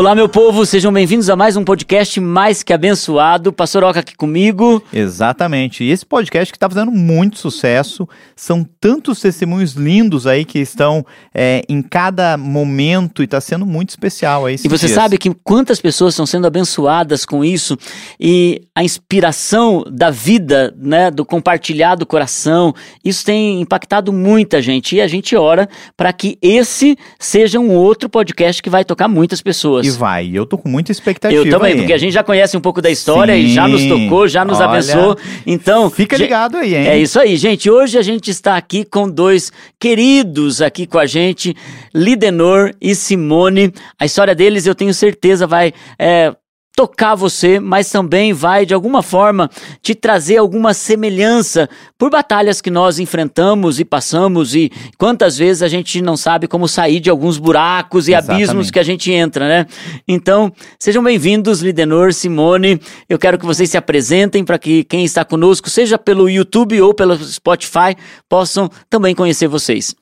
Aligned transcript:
Olá, 0.00 0.14
meu 0.14 0.30
povo, 0.30 0.64
sejam 0.64 0.90
bem-vindos 0.90 1.28
a 1.28 1.36
mais 1.36 1.58
um 1.58 1.62
podcast 1.62 2.18
mais 2.22 2.62
que 2.62 2.72
abençoado. 2.72 3.52
Pastor 3.52 3.84
Oca 3.84 4.00
aqui 4.00 4.16
comigo. 4.16 4.82
Exatamente. 4.90 5.84
E 5.84 5.90
esse 5.90 6.06
podcast 6.06 6.50
que 6.50 6.56
está 6.56 6.70
fazendo 6.70 6.90
muito 6.90 7.38
sucesso, 7.38 8.08
são 8.34 8.66
tantos 8.80 9.20
testemunhos 9.20 9.74
lindos 9.74 10.26
aí 10.26 10.46
que 10.46 10.58
estão 10.58 11.04
é, 11.34 11.62
em 11.68 11.82
cada 11.82 12.38
momento 12.38 13.20
e 13.20 13.26
está 13.26 13.42
sendo 13.42 13.66
muito 13.66 13.90
especial 13.90 14.46
aí. 14.46 14.54
E 14.64 14.68
você 14.68 14.86
dias. 14.86 14.98
sabe 14.98 15.18
que 15.18 15.34
quantas 15.44 15.82
pessoas 15.82 16.14
estão 16.14 16.24
sendo 16.24 16.46
abençoadas 16.46 17.26
com 17.26 17.44
isso 17.44 17.76
e 18.18 18.62
a 18.74 18.82
inspiração 18.82 19.84
da 19.86 20.08
vida, 20.08 20.74
né, 20.78 21.10
do 21.10 21.26
compartilhado 21.26 22.06
coração, 22.06 22.74
isso 23.04 23.22
tem 23.22 23.60
impactado 23.60 24.14
muita 24.14 24.62
gente 24.62 24.96
e 24.96 25.02
a 25.02 25.06
gente 25.06 25.36
ora 25.36 25.68
para 25.94 26.10
que 26.10 26.38
esse 26.40 26.96
seja 27.18 27.60
um 27.60 27.74
outro 27.74 28.08
podcast 28.08 28.62
que 28.62 28.70
vai 28.70 28.82
tocar 28.82 29.06
muitas 29.06 29.42
pessoas. 29.42 29.84
E 29.86 29.89
vai. 29.96 30.30
Eu 30.32 30.46
tô 30.46 30.58
com 30.58 30.68
muita 30.68 30.92
expectativa. 30.92 31.42
Eu 31.42 31.50
também, 31.50 31.72
aí. 31.72 31.78
porque 31.78 31.92
a 31.92 31.98
gente 31.98 32.12
já 32.12 32.22
conhece 32.22 32.56
um 32.56 32.60
pouco 32.60 32.80
da 32.80 32.90
história 32.90 33.34
Sim. 33.34 33.40
e 33.40 33.54
já 33.54 33.68
nos 33.68 33.84
tocou, 33.86 34.28
já 34.28 34.44
nos 34.44 34.58
Olha, 34.58 34.68
abençoou. 34.68 35.16
Então, 35.46 35.90
Fica 35.90 36.16
ligado 36.16 36.56
aí, 36.56 36.74
hein? 36.74 36.88
É 36.88 36.98
isso 36.98 37.18
aí, 37.18 37.36
gente. 37.36 37.70
Hoje 37.70 37.98
a 37.98 38.02
gente 38.02 38.30
está 38.30 38.56
aqui 38.56 38.84
com 38.84 39.08
dois 39.08 39.52
queridos 39.78 40.62
aqui 40.62 40.86
com 40.86 40.98
a 40.98 41.06
gente, 41.06 41.56
Lidenor 41.94 42.72
e 42.80 42.94
Simone. 42.94 43.72
A 43.98 44.04
história 44.04 44.34
deles, 44.34 44.66
eu 44.66 44.74
tenho 44.74 44.92
certeza, 44.94 45.46
vai 45.46 45.72
é, 45.98 46.34
tocar 46.80 47.14
você, 47.14 47.60
mas 47.60 47.90
também 47.90 48.32
vai, 48.32 48.64
de 48.64 48.72
alguma 48.72 49.02
forma, 49.02 49.50
te 49.82 49.94
trazer 49.94 50.38
alguma 50.38 50.72
semelhança 50.72 51.68
por 51.98 52.08
batalhas 52.08 52.62
que 52.62 52.70
nós 52.70 52.98
enfrentamos 52.98 53.78
e 53.78 53.84
passamos 53.84 54.54
e 54.54 54.72
quantas 54.96 55.36
vezes 55.36 55.62
a 55.62 55.68
gente 55.68 56.00
não 56.00 56.16
sabe 56.16 56.48
como 56.48 56.66
sair 56.66 56.98
de 56.98 57.10
alguns 57.10 57.36
buracos 57.36 58.08
e 58.08 58.14
abismos 58.14 58.40
Exatamente. 58.40 58.72
que 58.72 58.78
a 58.78 58.82
gente 58.82 59.12
entra, 59.12 59.46
né? 59.46 59.66
Então, 60.08 60.50
sejam 60.78 61.02
bem-vindos, 61.02 61.60
Lidenor, 61.60 62.14
Simone. 62.14 62.80
Eu 63.10 63.18
quero 63.18 63.38
que 63.38 63.44
vocês 63.44 63.68
se 63.68 63.76
apresentem 63.76 64.42
para 64.42 64.58
que 64.58 64.82
quem 64.84 65.04
está 65.04 65.22
conosco, 65.22 65.68
seja 65.68 65.98
pelo 65.98 66.30
YouTube 66.30 66.80
ou 66.80 66.94
pelo 66.94 67.14
Spotify, 67.22 67.94
possam 68.26 68.70
também 68.88 69.14
conhecer 69.14 69.48
vocês. 69.48 69.94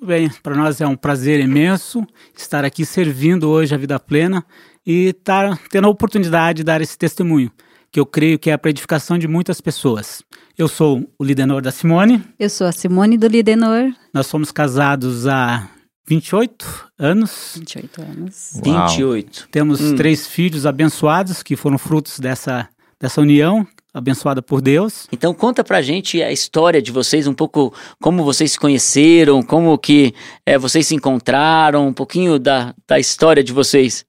Muito 0.00 0.06
bem, 0.06 0.30
para 0.42 0.54
nós 0.54 0.80
é 0.80 0.86
um 0.86 0.96
prazer 0.96 1.40
imenso 1.40 2.06
estar 2.34 2.64
aqui 2.64 2.86
servindo 2.86 3.50
hoje 3.50 3.74
a 3.74 3.78
vida 3.78 4.00
plena 4.00 4.42
e 4.86 5.08
estar 5.08 5.58
tendo 5.70 5.86
a 5.86 5.90
oportunidade 5.90 6.58
de 6.58 6.64
dar 6.64 6.80
esse 6.80 6.96
testemunho, 6.96 7.50
que 7.90 7.98
eu 7.98 8.06
creio 8.06 8.38
que 8.38 8.50
é 8.50 8.56
para 8.56 8.70
edificação 8.70 9.18
de 9.18 9.26
muitas 9.26 9.60
pessoas. 9.60 10.22
Eu 10.56 10.68
sou 10.68 11.04
o 11.18 11.24
lidenor 11.24 11.60
da 11.60 11.70
Simone, 11.70 12.22
Eu 12.38 12.48
sou 12.48 12.66
a 12.66 12.72
Simone 12.72 13.18
do 13.18 13.26
Lidenor, 13.26 13.92
nós 14.14 14.26
somos 14.26 14.50
casados 14.52 15.26
há 15.26 15.68
28 16.08 16.90
anos, 16.98 17.54
28 17.56 18.02
anos. 18.02 18.52
Uau. 18.64 18.88
28. 18.88 19.48
temos 19.50 19.80
Hum. 19.80 19.96
três 19.96 20.26
filhos 20.26 20.64
abençoados 20.64 21.42
que 21.42 21.56
foram 21.56 21.76
frutos 21.78 22.18
dessa, 22.20 22.68
dessa 23.00 23.20
união 23.20 23.66
abençoada 23.92 24.42
por 24.42 24.60
Deus. 24.60 25.06
Então 25.10 25.32
conta 25.32 25.64
pra 25.64 25.80
gente 25.80 26.22
a 26.22 26.30
história 26.30 26.82
de 26.82 26.92
vocês, 26.92 27.26
um 27.26 27.32
pouco 27.32 27.72
como 28.00 28.22
vocês 28.24 28.52
se 28.52 28.58
conheceram, 28.58 29.42
como 29.42 29.76
que 29.78 30.14
é, 30.44 30.58
vocês 30.58 30.86
se 30.86 30.94
encontraram, 30.94 31.88
um 31.88 31.92
pouquinho 31.94 32.38
da, 32.38 32.74
da 32.86 32.98
história 32.98 33.42
de 33.42 33.52
vocês. 33.54 34.04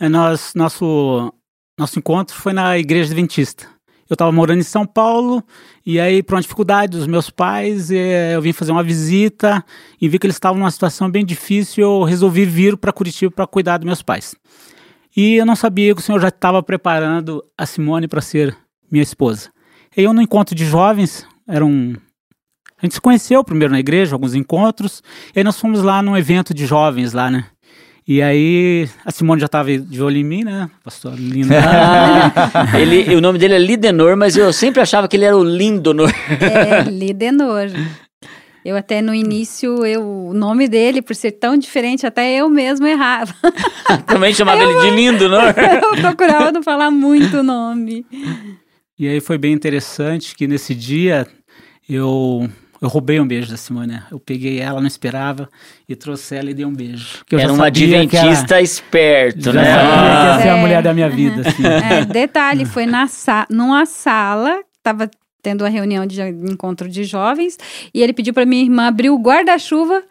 É, 0.00 0.08
nós, 0.08 0.52
nosso, 0.54 1.32
nosso 1.78 1.98
encontro 1.98 2.34
foi 2.36 2.52
na 2.52 2.78
Igreja 2.78 3.12
Adventista. 3.12 3.66
Eu 4.08 4.14
estava 4.14 4.30
morando 4.30 4.60
em 4.60 4.64
São 4.64 4.86
Paulo 4.86 5.42
e 5.84 5.98
aí, 5.98 6.22
por 6.22 6.34
uma 6.34 6.42
dificuldade 6.42 6.96
dos 6.96 7.06
meus 7.06 7.30
pais, 7.30 7.90
eh, 7.90 8.34
eu 8.34 8.42
vim 8.42 8.52
fazer 8.52 8.70
uma 8.70 8.82
visita 8.82 9.64
e 10.00 10.08
vi 10.08 10.18
que 10.18 10.26
eles 10.26 10.36
estavam 10.36 10.58
numa 10.58 10.70
situação 10.70 11.10
bem 11.10 11.24
difícil. 11.24 11.84
Eu 11.84 12.02
resolvi 12.02 12.44
vir 12.44 12.76
para 12.76 12.92
Curitiba 12.92 13.32
para 13.32 13.46
cuidar 13.46 13.78
dos 13.78 13.86
meus 13.86 14.02
pais. 14.02 14.36
E 15.16 15.36
eu 15.36 15.46
não 15.46 15.56
sabia 15.56 15.94
que 15.94 16.00
o 16.00 16.04
Senhor 16.04 16.20
já 16.20 16.28
estava 16.28 16.62
preparando 16.62 17.42
a 17.56 17.64
Simone 17.64 18.06
para 18.06 18.20
ser 18.20 18.56
minha 18.90 19.02
esposa. 19.02 19.50
E 19.96 20.02
eu, 20.02 20.12
no 20.12 20.20
encontro 20.20 20.54
de 20.54 20.66
jovens, 20.66 21.26
era 21.48 21.64
um. 21.64 21.94
A 22.76 22.84
gente 22.84 22.94
se 22.94 23.00
conheceu 23.00 23.42
primeiro 23.42 23.72
na 23.72 23.80
igreja, 23.80 24.14
alguns 24.14 24.34
encontros, 24.34 25.02
e 25.34 25.38
aí 25.38 25.44
nós 25.44 25.58
fomos 25.58 25.82
lá 25.82 26.02
num 26.02 26.16
evento 26.16 26.52
de 26.52 26.66
jovens 26.66 27.12
lá, 27.12 27.30
né? 27.30 27.46
E 28.06 28.20
aí 28.20 28.86
a 29.04 29.10
Simone 29.10 29.40
já 29.40 29.46
estava 29.46 29.76
de 29.78 30.02
olho 30.02 30.18
em 30.18 30.24
mim, 30.24 30.44
né? 30.44 30.68
Pastor 30.82 31.14
linda. 31.18 31.54
Ah, 31.64 32.76
ele, 32.78 33.14
o 33.14 33.20
nome 33.20 33.38
dele 33.38 33.54
é 33.54 33.58
Lidenor, 33.58 34.16
mas 34.16 34.36
eu 34.36 34.52
sempre 34.52 34.80
achava 34.80 35.08
que 35.08 35.16
ele 35.16 35.24
era 35.24 35.36
o 35.36 35.42
Lindonor. 35.42 36.12
É, 36.40 36.82
Lidenor. 36.88 37.68
Eu 38.64 38.76
até 38.76 39.02
no 39.02 39.14
início, 39.14 39.84
eu, 39.84 40.02
o 40.02 40.34
nome 40.34 40.68
dele, 40.68 41.02
por 41.02 41.14
ser 41.14 41.32
tão 41.32 41.56
diferente, 41.56 42.06
até 42.06 42.34
eu 42.34 42.48
mesmo 42.48 42.86
errava. 42.86 43.34
Também 44.06 44.32
chamava 44.34 44.62
ele 44.62 44.80
de 44.80 44.90
Lindonor. 44.90 45.54
Eu 45.56 46.00
procurava 46.00 46.52
não 46.52 46.62
falar 46.62 46.90
muito 46.90 47.38
o 47.38 47.42
nome. 47.42 48.06
e 48.98 49.08
aí 49.08 49.20
foi 49.20 49.38
bem 49.38 49.52
interessante 49.52 50.34
que 50.34 50.46
nesse 50.46 50.74
dia 50.74 51.26
eu 51.88 52.48
eu 52.84 52.88
roubei 52.88 53.18
um 53.20 53.26
beijo 53.26 53.50
da 53.50 53.56
Simone. 53.56 53.88
né? 53.92 54.02
Eu 54.10 54.18
peguei 54.20 54.60
ela, 54.60 54.80
não 54.80 54.86
esperava, 54.86 55.48
e 55.88 55.94
trouxe 55.96 56.34
ela 56.36 56.50
e 56.50 56.54
dei 56.54 56.64
um 56.64 56.72
beijo. 56.72 57.24
Que 57.26 57.34
eu 57.34 57.38
já 57.38 57.44
Era 57.44 57.52
um 57.52 57.56
sabia 57.56 58.06
que 58.06 58.16
era- 58.16 58.26
adventista 58.28 58.60
esperto, 58.60 59.52
já 59.52 59.52
né? 59.52 59.64
sabia 59.74 59.90
que 59.90 60.26
ia 60.36 60.42
ser 60.42 60.48
a 60.50 60.56
É. 60.56 60.60
mulher 60.60 60.82
da 60.82 60.92
minha 60.94 61.08
vida. 61.08 61.48
Assim. 61.48 61.62
É, 61.66 62.04
detalhe, 62.04 62.64
foi 62.64 62.86
na 62.86 63.06
sa 63.06 63.46
numa 63.50 63.86
sala, 63.86 64.60
tava 64.82 65.10
tendo 65.42 65.62
uma 65.62 65.68
reunião 65.68 66.06
de 66.06 66.22
encontro 66.22 66.88
de 66.88 67.04
jovens, 67.04 67.58
e 67.92 68.02
ele 68.02 68.12
pediu 68.14 68.32
para 68.32 68.46
minha 68.46 68.62
irmã 68.62 68.86
abrir 68.86 69.10
o 69.10 69.18
guarda-chuva 69.18 70.02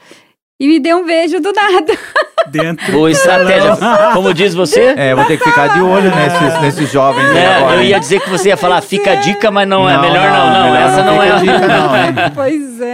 e 0.63 0.67
me 0.67 0.79
deu 0.79 0.97
um 0.99 1.05
beijo 1.05 1.39
do 1.39 1.51
nada. 1.51 1.93
Dentro. 2.47 2.91
Boa 2.91 3.09
estratégia. 3.09 3.77
Como 4.13 4.33
diz 4.33 4.53
você? 4.53 4.93
É, 4.97 5.15
vou 5.15 5.23
ter 5.25 5.37
que 5.37 5.43
ficar 5.45 5.67
de 5.73 5.81
olho 5.81 6.11
nesses, 6.13 6.61
nesses 6.61 6.91
jovens 6.91 7.23
É, 7.35 7.55
agora. 7.55 7.75
eu 7.77 7.83
ia 7.83 7.99
dizer 7.99 8.19
que 8.21 8.29
você 8.29 8.49
ia 8.49 8.57
falar, 8.57 8.81
fica 8.81 9.11
a 9.13 9.15
dica, 9.15 9.49
mas 9.49 9.67
não, 9.67 9.89
é 9.89 9.93
Não, 9.93 10.01
melhor 10.01 10.29
não, 10.29 10.53
não. 10.53 10.63
melhor 10.71 10.81
essa 10.89 11.03
não, 11.03 11.13
fica 11.13 11.25
é. 11.25 11.31
a 11.31 11.39
dica, 11.39 11.67
não, 11.67 12.29
pois 12.35 12.81
é. 12.81 12.93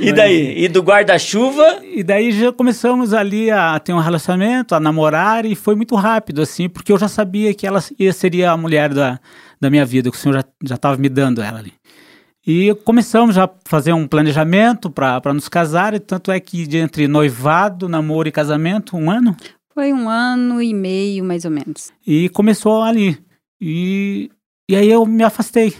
E 0.00 0.12
daí? 0.12 0.64
E 0.64 0.68
do 0.68 0.80
guarda-chuva? 0.82 1.78
E 1.82 2.02
daí 2.02 2.30
já 2.30 2.52
começamos 2.52 3.12
ali 3.14 3.50
a 3.50 3.78
ter 3.80 3.92
um 3.94 3.98
relacionamento, 4.00 4.74
a 4.74 4.80
namorar, 4.80 5.44
e 5.46 5.54
foi 5.56 5.74
muito 5.74 5.94
rápido, 5.96 6.42
assim, 6.42 6.68
porque 6.68 6.92
eu 6.92 6.98
já 6.98 7.08
sabia 7.08 7.52
que 7.54 7.66
ela 7.66 7.82
ia- 7.98 8.12
seria 8.12 8.50
a 8.52 8.56
mulher 8.56 8.92
da, 8.94 9.18
da 9.60 9.68
minha 9.70 9.84
vida, 9.84 10.10
que 10.10 10.16
o 10.16 10.20
Senhor 10.20 10.34
já- 10.36 10.44
já 10.62 10.74
estava 10.76 10.96
me 10.98 11.08
dando 11.08 11.42
ela 11.42 11.58
ali. 11.58 11.72
E 12.50 12.74
começamos 12.76 13.34
já 13.34 13.44
a 13.44 13.50
fazer 13.66 13.92
um 13.92 14.08
planejamento 14.08 14.88
para 14.88 15.34
nos 15.34 15.50
casar, 15.50 15.92
e 15.92 16.00
tanto 16.00 16.32
é 16.32 16.40
que 16.40 16.66
de 16.66 16.78
entre 16.78 17.06
noivado, 17.06 17.90
namoro 17.90 18.26
e 18.26 18.32
casamento, 18.32 18.96
um 18.96 19.10
ano, 19.10 19.36
Foi 19.74 19.92
um 19.92 20.08
ano 20.08 20.62
e 20.62 20.72
meio, 20.72 21.22
mais 21.22 21.44
ou 21.44 21.50
menos. 21.50 21.92
e 22.06 22.30
começou 22.30 22.80
ali. 22.80 23.18
E, 23.60 24.30
e 24.66 24.74
aí 24.74 24.90
eu 24.90 25.04
me 25.04 25.22
afastei 25.22 25.76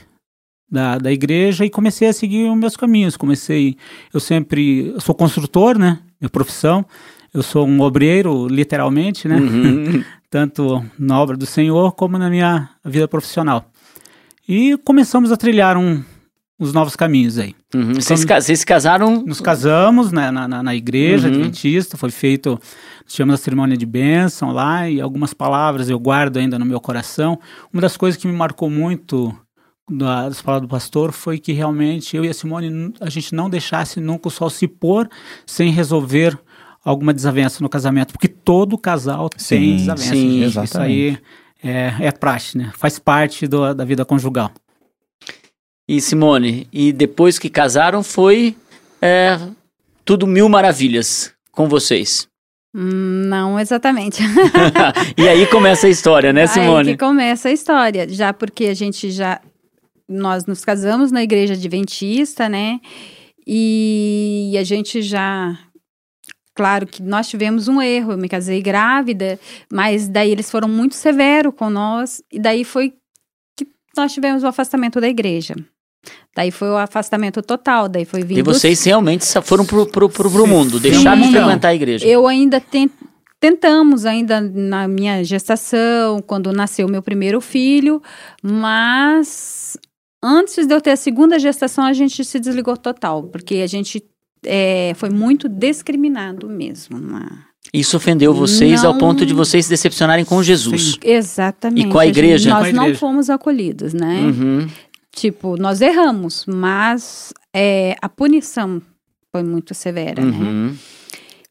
da, 0.71 0.99
da 0.99 1.11
igreja 1.11 1.65
e 1.65 1.71
comecei 1.71 2.07
a 2.07 2.13
seguir 2.13 2.51
os 2.51 2.59
meus 2.59 2.77
caminhos. 2.77 3.17
Comecei, 3.17 3.75
eu 4.13 4.21
sempre, 4.21 4.89
eu 4.89 5.01
sou 5.01 5.15
construtor, 5.15 5.79
né? 5.79 5.99
Minha 6.21 6.29
profissão. 6.29 6.85
Eu 7.33 7.43
sou 7.43 7.67
um 7.67 7.81
obreiro, 7.81 8.47
literalmente, 8.47 9.27
né? 9.27 9.37
Uhum. 9.37 10.05
Tanto 10.29 10.85
na 10.99 11.19
obra 11.19 11.35
do 11.35 11.47
Senhor 11.47 11.93
como 11.93 12.19
na 12.19 12.29
minha 12.29 12.69
vida 12.85 13.09
profissional. 13.09 13.71
E 14.47 14.77
começamos 14.85 15.33
a 15.33 15.37
trilhar 15.37 15.79
um, 15.79 16.03
os 16.59 16.73
novos 16.73 16.97
caminhos 16.97 17.39
aí. 17.39 17.55
Uhum. 17.75 17.95
Vocês, 17.95 18.25
ca- 18.25 18.41
vocês 18.41 18.59
se 18.61 18.67
casaram? 18.67 19.23
Nos 19.25 19.41
casamos 19.41 20.11
né, 20.11 20.31
na, 20.31 20.49
na, 20.49 20.63
na 20.63 20.75
igreja 20.75 21.29
Uhum. 21.29 21.35
adventista, 21.35 21.97
foi 21.97 22.11
feito, 22.11 22.59
tivemos 23.07 23.35
a 23.35 23.39
cerimônia 23.39 23.77
de 23.77 23.87
bênção 23.87 24.51
lá 24.51 24.89
e 24.91 25.01
algumas 25.01 25.33
palavras 25.33 25.89
eu 25.89 25.99
guardo 25.99 26.37
ainda 26.39 26.59
no 26.59 26.65
meu 26.67 26.81
coração. 26.81 27.39
Uma 27.73 27.81
das 27.83 27.97
coisas 27.97 28.21
que 28.21 28.27
me 28.27 28.33
marcou 28.35 28.69
muito 28.69 29.33
da- 29.91 30.29
das 30.29 30.43
palavras 30.43 30.69
do 30.69 30.71
pastor 30.71 31.13
foi 31.13 31.39
que 31.39 31.53
realmente 31.53 32.17
eu 32.17 32.25
e 32.25 32.29
a 32.29 32.35
Simone, 32.35 32.93
a 33.01 33.09
gente 33.09 33.35
não 33.35 33.49
deixasse 33.49 34.01
nunca 34.01 34.29
o 34.29 34.31
sol 34.31 34.51
se 34.51 34.67
pôr 34.67 35.09
sem 35.47 35.71
resolver 35.71 36.37
alguma 36.85 37.15
desavença 37.15 37.63
no 37.63 37.69
casamento, 37.69 38.13
porque 38.13 38.29
todo 38.29 38.77
casal 38.79 39.29
tem 39.29 39.39
Sim, 39.41 39.77
desavença. 39.77 40.11
sim, 40.15 40.49
gente. 40.49 40.65
Isso 40.65 40.81
aí 40.81 41.19
é, 41.63 41.95
é 42.01 42.11
praxe, 42.13 42.57
né? 42.59 42.71
Faz 42.77 42.99
parte 42.99 43.47
do- 43.47 43.73
da 43.75 43.85
vida 43.85 44.05
conjugal. 44.05 44.51
E 45.89 46.01
Simone, 46.01 46.69
e 46.71 46.93
depois 46.93 47.39
que 47.39 47.49
casaram 47.49 48.03
foi 48.03 48.55
é, 49.01 49.39
tudo 50.05 50.27
mil 50.27 50.49
maravilhas 50.49 51.33
com 51.51 51.67
vocês. 51.67 52.29
Hum, 52.75 53.25
não 53.27 53.59
exatamente. 53.59 54.23
e 55.17 55.27
aí 55.27 55.47
começa 55.47 55.87
a 55.87 55.91
história, 55.91 56.33
né, 56.33 56.43
Aí 56.43 56.49
Simone? 56.49 56.93
que 56.93 56.99
começa 56.99 57.49
a 57.49 57.53
história, 57.53 58.07
já 58.09 58.33
porque 58.33 58.67
a 58.67 58.75
gente 58.75 59.11
já 59.11 59.41
nós 60.09 60.47
nos 60.47 60.65
casamos 60.65 61.11
na 61.11 61.23
igreja 61.23 61.55
adventista, 61.55 62.49
né? 62.49 62.81
E 63.47 64.55
a 64.59 64.65
gente 64.65 65.03
já 65.03 65.59
claro 66.55 66.87
que 66.87 67.03
nós 67.03 67.29
tivemos 67.29 67.69
um 67.69 67.81
erro, 67.81 68.13
eu 68.13 68.19
me 68.19 68.29
casei 68.29 68.61
grávida, 68.61 69.39
mas 69.73 70.09
daí 70.09 70.31
eles 70.31 70.51
foram 70.51 70.69
muito 70.69 70.97
severos 70.97 71.55
com 71.55 71.71
nós 71.71 72.23
e 72.33 72.39
daí 72.39 72.65
foi 72.65 72.95
que 73.57 73.67
nós 73.97 74.13
tivemos 74.13 74.43
o 74.43 74.47
afastamento 74.47 75.01
da 75.01 75.09
igreja. 75.09 75.55
Daí 76.39 76.53
foi 76.53 76.69
o 76.69 76.77
afastamento 76.77 77.43
total, 77.43 77.89
daí 77.89 78.05
foi 78.05 78.23
vindo 78.23 78.39
E 78.39 78.43
vocês 78.43 78.85
realmente 78.85 79.25
foram 79.43 79.67
pro, 79.67 79.85
pro, 79.87 80.09
pro, 80.09 80.31
pro 80.31 80.47
mundo, 80.47 80.79
deixaram 80.79 81.21
de 81.21 81.33
frequentar 81.33 81.71
a 81.71 81.75
igreja. 81.75 82.07
eu 82.07 82.29
ainda 82.29 82.61
ten- 82.61 82.89
tentamos 83.41 84.07
ainda 84.07 84.41
na 84.41 84.87
minha 84.87 85.25
gestação, 85.25 86.23
quando 86.25 86.53
nasceu 86.53 86.87
meu 86.87 87.03
primeiro 87.03 87.41
filho, 87.41 88.01
mas 88.73 89.77
antes 90.23 90.65
de 90.65 90.73
eu 90.73 90.81
ter 90.81 90.91
a 90.93 90.97
segunda 90.97 91.41
gestação, 91.41 91.85
a 91.85 91.93
gente 91.93 92.25
se 92.25 92.39
desligou 92.39 92.77
total, 92.77 93.25
porque 93.25 93.57
a 93.57 93.67
gente 93.67 94.01
é, 94.47 94.93
foi 94.95 95.11
muito 95.11 95.49
discriminado 95.49 96.49
mesmo. 96.49 97.01
Na... 97.01 97.29
Isso 97.75 97.97
ofendeu 97.97 98.33
vocês 98.33 98.83
Não. 98.85 98.91
ao 98.93 98.99
ponto 98.99 99.27
de 99.27 99.35
vocês 99.35 99.65
se 99.67 99.71
decepcionarem 99.71 100.25
com 100.25 100.41
Jesus. 100.43 100.93
Sim. 100.93 100.99
Exatamente. 101.03 101.89
E 101.89 101.91
com 101.91 101.99
a 101.99 102.05
gente- 102.07 102.15
igreja? 102.17 102.51
Nós 102.51 102.61
Com 102.61 102.65
a 102.69 102.73
não 102.73 102.83
igreja. 102.85 103.01
fomos 103.01 103.29
acolhidos, 103.29 103.93
né? 103.93 104.21
Uhum. 104.23 104.69
Tipo, 105.19 105.57
nós 105.57 105.81
erramos, 105.81 106.45
mas 106.47 107.33
é, 107.53 107.97
a 108.01 108.09
punição 108.09 108.81
foi 109.33 109.43
muito 109.43 109.75
severa, 109.75 110.23
né? 110.25 110.31
Uhum. 110.39 110.77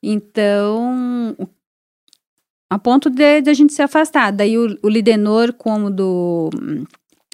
Então, 0.01 1.35
o- 1.37 1.47
a 2.69 2.79
ponto 2.79 3.09
de, 3.09 3.41
de 3.41 3.49
a 3.49 3.53
gente 3.53 3.73
se 3.73 3.81
afastar. 3.81 4.31
Daí 4.31 4.57
o, 4.57 4.77
o 4.81 4.87
Lidenor, 4.89 5.51
como 5.53 5.89
do. 5.89 6.49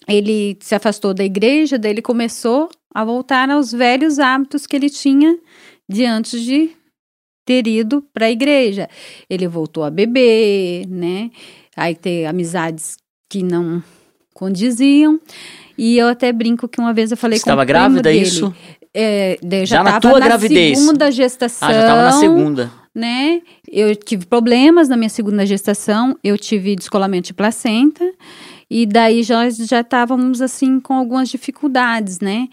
Ele 0.07 0.57
se 0.59 0.74
afastou 0.75 1.13
da 1.13 1.24
igreja, 1.24 1.77
daí 1.77 1.91
ele 1.91 2.01
começou 2.01 2.68
a 2.94 3.06
voltar 3.06 3.50
aos 3.51 3.71
velhos 3.71 4.18
hábitos 4.19 4.65
que 4.65 4.75
ele 4.75 4.89
tinha 4.89 5.38
de 5.88 6.03
antes 6.06 6.41
de 6.41 6.71
ter 7.45 7.68
ido 7.68 8.01
para 8.13 8.25
a 8.25 8.31
igreja. 8.31 8.89
Ele 9.29 9.47
voltou 9.47 9.83
a 9.83 9.89
beber, 9.91 10.88
né? 10.88 11.29
Aí 11.75 11.94
ter 11.95 12.25
amizades 12.25 12.97
que 13.29 13.44
não 13.44 13.83
condiziam. 14.33 15.19
E 15.78 15.98
eu 15.98 16.08
até 16.08 16.31
brinco 16.31 16.68
que 16.68 16.80
uma 16.80 16.94
vez 16.94 17.12
eu 17.12 17.18
falei 17.18 17.38
Estava 17.38 17.58
com 17.58 17.64
o 17.64 17.66
primo 17.66 17.80
grávida 17.80 18.02
dele, 18.04 18.22
isso? 18.22 18.54
É, 18.94 19.40
Já 19.42 19.66
já, 19.66 19.84
na 19.84 19.90
estava 19.98 20.02
tua 20.02 20.20
na 20.20 20.25
gravidez? 20.28 20.78
segunda 20.78 21.12
gestação 21.12 21.68
Ah, 21.68 21.74
já 21.74 21.80
estava 21.81 22.02
na 22.04 22.12
segunda. 22.12 22.72
né? 22.94 23.42
Eu 23.72 23.96
tive 23.96 24.25
problemas 24.28 24.88
na 24.88 24.96
minha 24.96 25.10
segunda 25.10 25.46
gestação, 25.46 26.16
eu 26.24 26.38
tive 26.38 26.75
descolamento 26.75 27.28
de 27.28 27.34
placenta, 27.34 28.04
e 28.70 28.86
daí 28.86 29.24
já 29.24 29.50
já 29.50 29.80
estávamos 29.81 30.42
assim 30.42 30.80
com 30.80 30.94
algumas 30.94 31.28
dificuldades, 31.30 32.20
né? 32.20 32.48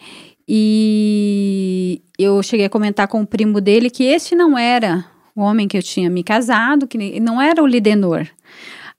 E 0.48 2.02
eu 2.18 2.42
cheguei 2.42 2.66
a 2.66 2.70
comentar 2.70 3.06
com 3.06 3.20
o 3.22 3.26
primo 3.26 3.60
dele 3.60 3.88
que 3.90 4.04
este 4.04 4.34
não 4.34 4.56
era 4.58 5.04
o 5.34 5.42
homem 5.42 5.68
que 5.68 5.76
eu 5.76 5.82
tinha 5.82 6.10
me 6.10 6.22
casado, 6.24 6.86
que 6.88 7.20
não 7.20 7.40
era 7.40 7.62
o 7.62 7.66
Lidenor. 7.66 8.26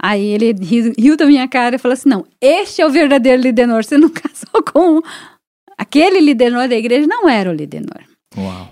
Aí 0.02 0.26
ele 0.26 0.54
riu, 0.60 0.94
riu 0.98 1.16
da 1.16 1.26
minha 1.28 1.48
cara 1.48 1.76
e 1.76 1.80
falou 1.80 1.94
assim: 1.94 2.10
não, 2.10 2.26
este 2.42 2.82
é 2.82 2.88
o 2.88 2.90
verdadeiro 2.90 3.42
Lidenor. 3.42 3.84
Você 3.84 3.98
não 3.98 4.10
casou 4.10 4.64
com 4.74 5.02
aquele 5.78 6.20
Lidenor 6.20 6.68
da 6.68 6.76
igreja, 6.76 7.06
não 7.08 7.30
era 7.30 7.50
o 7.52 7.54
Lidenor. 7.54 8.02
Uau. 8.36 8.70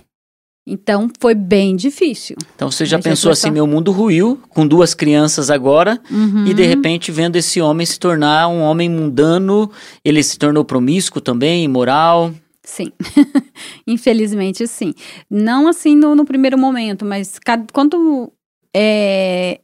Então 0.67 1.09
foi 1.19 1.33
bem 1.33 1.75
difícil. 1.75 2.35
Então 2.55 2.69
você 2.69 2.85
já 2.85 2.97
já 2.97 3.03
pensou 3.03 3.31
assim, 3.31 3.49
meu 3.49 3.65
mundo 3.65 3.91
ruiu, 3.91 4.39
com 4.49 4.67
duas 4.67 4.93
crianças 4.93 5.49
agora, 5.49 5.99
Uhum. 6.11 6.45
e 6.45 6.53
de 6.53 6.63
repente 6.63 7.11
vendo 7.11 7.35
esse 7.37 7.59
homem 7.59 7.85
se 7.87 7.99
tornar 7.99 8.47
um 8.47 8.61
homem 8.61 8.87
mundano, 8.87 9.71
ele 10.05 10.21
se 10.21 10.37
tornou 10.37 10.63
promíscuo 10.63 11.19
também, 11.21 11.63
imoral. 11.63 12.31
Sim, 12.63 12.91
infelizmente 13.87 14.67
sim. 14.67 14.93
Não 15.29 15.67
assim 15.67 15.95
no, 15.95 16.15
no 16.15 16.23
primeiro 16.23 16.55
momento, 16.57 17.03
mas 17.03 17.39
cada, 17.39 17.65
quando 17.73 18.31
é, 18.75 19.59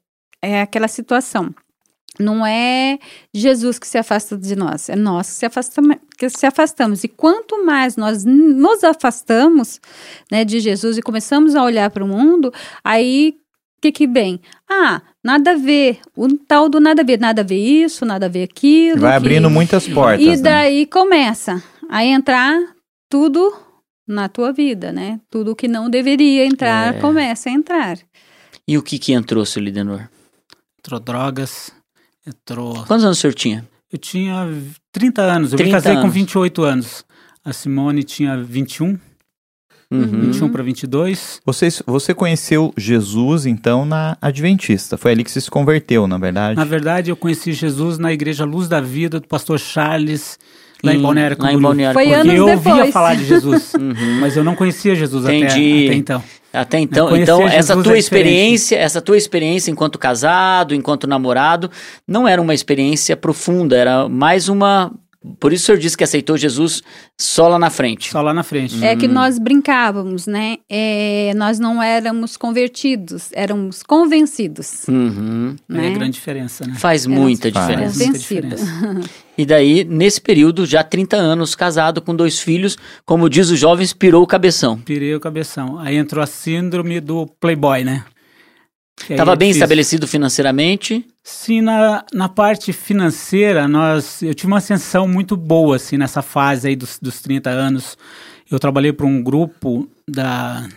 é 0.45 0.61
aquela 0.61 0.87
situação. 0.87 1.53
Não 2.17 2.45
é 2.45 2.97
Jesus 3.33 3.77
que 3.77 3.85
se 3.85 3.97
afasta 3.97 4.37
de 4.37 4.55
nós, 4.55 4.87
é 4.87 4.95
nós 4.95 5.27
que 5.27 5.33
se, 5.35 5.45
afastamos, 5.45 5.97
que 6.17 6.29
se 6.29 6.45
afastamos. 6.45 7.03
E 7.03 7.09
quanto 7.09 7.65
mais 7.65 7.97
nós 7.97 8.23
nos 8.23 8.85
afastamos 8.85 9.81
né, 10.31 10.45
de 10.45 10.61
Jesus 10.61 10.97
e 10.97 11.01
começamos 11.01 11.55
a 11.55 11.63
olhar 11.63 11.89
para 11.89 12.05
o 12.05 12.07
mundo, 12.07 12.53
aí 12.81 13.35
o 13.77 13.81
que, 13.81 13.91
que 13.91 14.07
vem? 14.07 14.39
Ah, 14.69 15.01
nada 15.21 15.51
a 15.51 15.55
ver. 15.55 15.99
O 16.15 16.29
tal 16.37 16.69
do 16.69 16.79
nada 16.79 17.01
a 17.01 17.05
ver. 17.05 17.19
Nada 17.19 17.41
a 17.41 17.45
ver 17.45 17.57
isso, 17.59 18.05
nada 18.05 18.27
a 18.27 18.29
ver 18.29 18.43
aquilo. 18.43 19.01
Vai 19.01 19.11
que- 19.11 19.17
abrindo 19.17 19.49
muitas 19.49 19.85
portas. 19.85 20.21
e 20.25 20.29
né? 20.29 20.37
daí 20.37 20.85
começa 20.85 21.61
a 21.89 22.03
entrar 22.05 22.57
tudo 23.09 23.53
na 24.07 24.29
tua 24.29 24.53
vida, 24.53 24.91
né? 24.93 25.19
Tudo 25.29 25.53
que 25.55 25.67
não 25.67 25.89
deveria 25.89 26.45
entrar 26.45 26.95
É. 26.95 26.99
começa 26.99 27.49
a 27.49 27.51
entrar. 27.51 27.97
E 28.65 28.77
o 28.77 28.81
que 28.81 28.97
que 28.97 29.11
entrou, 29.11 29.45
seu 29.45 29.61
Lidenor? 29.61 30.07
Entrou 30.85 30.99
drogas, 30.99 31.71
entrou. 32.27 32.75
Quantos 32.85 33.03
anos 33.03 33.17
o 33.17 33.21
senhor 33.21 33.33
tinha? 33.33 33.67
Eu 33.91 33.97
tinha 33.97 34.47
30 34.91 35.21
anos, 35.23 35.51
eu 35.51 35.57
me 35.57 35.63
30 35.63 35.77
casei 35.77 35.93
com 35.95 36.01
anos. 36.01 36.13
28 36.13 36.63
anos. 36.63 37.03
A 37.43 37.51
Simone 37.51 38.03
tinha 38.03 38.37
21, 38.37 38.95
Uhum. 39.91 40.21
21 40.31 40.49
para 40.49 40.61
22. 40.61 41.39
Você, 41.43 41.69
você 41.87 42.13
conheceu 42.13 42.71
Jesus, 42.77 43.47
então, 43.47 43.83
na 43.85 44.15
Adventista. 44.21 44.95
Foi 44.97 45.11
ali 45.11 45.23
que 45.23 45.31
você 45.31 45.41
se 45.41 45.49
converteu, 45.49 46.05
na 46.07 46.17
verdade. 46.19 46.55
Na 46.55 46.65
verdade, 46.65 47.09
eu 47.09 47.15
conheci 47.15 47.51
Jesus 47.53 47.97
na 47.97 48.11
Igreja 48.13 48.45
Luz 48.45 48.67
da 48.67 48.79
Vida 48.81 49.19
do 49.19 49.27
pastor 49.27 49.59
Charles, 49.59 50.37
lá 50.83 50.93
em, 50.93 51.01
Balneário 51.01 51.37
Lá 51.39 51.51
em. 51.51 51.59
Balneário 51.59 51.93
Foi 51.95 52.05
Camboriú. 52.05 52.23
Porque 52.25 52.31
anos 52.35 52.49
eu 52.51 52.55
ouvia 52.57 52.73
depois. 52.75 52.93
falar 52.93 53.15
de 53.15 53.25
Jesus, 53.25 53.73
Uhum. 53.79 54.19
mas 54.19 54.37
eu 54.37 54.43
não 54.43 54.55
conhecia 54.55 54.93
Jesus 54.95 55.25
até, 55.25 55.35
Entendi. 55.37 55.85
até 55.87 55.95
então. 55.95 56.23
Até 56.55 56.79
então, 56.79 57.15
então 57.15 57.39
Jesus 57.39 57.53
essa 57.53 57.73
é 57.73 57.75
tua 57.75 57.83
diferente. 57.83 57.99
experiência, 57.99 58.75
essa 58.77 59.01
tua 59.01 59.17
experiência 59.17 59.71
enquanto 59.71 59.99
casado, 59.99 60.73
enquanto 60.73 61.05
namorado, 61.07 61.69
não 62.07 62.27
era 62.27 62.41
uma 62.41 62.53
experiência 62.53 63.17
profunda, 63.17 63.75
era 63.77 64.07
mais 64.07 64.49
uma. 64.49 64.91
Por 65.39 65.53
isso 65.53 65.63
o 65.63 65.65
senhor 65.67 65.77
disse 65.77 65.97
que 65.97 66.03
aceitou 66.03 66.37
Jesus 66.37 66.81
só 67.17 67.47
lá 67.47 67.57
na 67.57 67.69
frente. 67.69 68.11
Só 68.11 68.21
lá 68.21 68.33
na 68.33 68.43
frente. 68.43 68.83
É 68.83 68.95
que 68.95 69.07
nós 69.07 69.39
brincávamos, 69.39 70.27
né? 70.27 70.57
É, 70.69 71.33
nós 71.35 71.59
não 71.59 71.81
éramos 71.81 72.37
convertidos, 72.37 73.29
éramos 73.33 73.83
convencidos. 73.83 74.87
Uhum. 74.87 75.55
Aí 75.69 75.77
é 75.77 75.81
né? 75.81 75.87
a 75.87 75.93
grande 75.93 76.13
diferença, 76.13 76.65
né? 76.65 76.75
Faz 76.77 77.05
muita 77.05 77.51
Faz. 77.51 77.67
diferença. 77.67 77.97
Muita 77.97 78.05
Convencido. 78.05 78.47
diferença. 78.55 79.09
E 79.37 79.45
daí, 79.45 79.83
nesse 79.83 80.21
período, 80.21 80.65
já 80.65 80.81
30 80.81 81.17
anos, 81.17 81.55
casado 81.55 82.01
com 82.01 82.15
dois 82.15 82.39
filhos, 82.39 82.77
como 83.05 83.29
diz 83.29 83.49
o 83.49 83.55
jovem, 83.57 83.85
pirou 83.97 84.23
o 84.23 84.27
cabeção. 84.27 84.77
Pirei 84.77 85.13
o 85.13 85.19
cabeção. 85.19 85.77
Aí 85.77 85.97
entrou 85.97 86.23
a 86.23 86.27
síndrome 86.27 87.01
do 87.01 87.27
playboy, 87.39 87.83
né? 87.83 88.05
Aí 89.03 89.11
Estava 89.11 89.33
é 89.33 89.35
bem 89.35 89.47
difícil. 89.49 89.63
estabelecido 89.63 90.07
financeiramente. 90.07 91.05
Sim, 91.23 91.61
na, 91.61 92.03
na 92.13 92.29
parte 92.29 92.71
financeira, 92.71 93.67
nós, 93.67 94.21
eu 94.21 94.33
tive 94.33 94.47
uma 94.47 94.57
ascensão 94.57 95.07
muito 95.07 95.35
boa, 95.35 95.75
assim, 95.75 95.97
nessa 95.97 96.21
fase 96.21 96.69
aí 96.69 96.75
dos, 96.75 96.97
dos 96.99 97.19
30 97.21 97.49
anos. 97.49 97.97
Eu 98.49 98.59
trabalhei 98.59 98.93
para 98.93 99.05
um 99.05 99.21
grupo 99.21 99.87
da, 100.09 100.67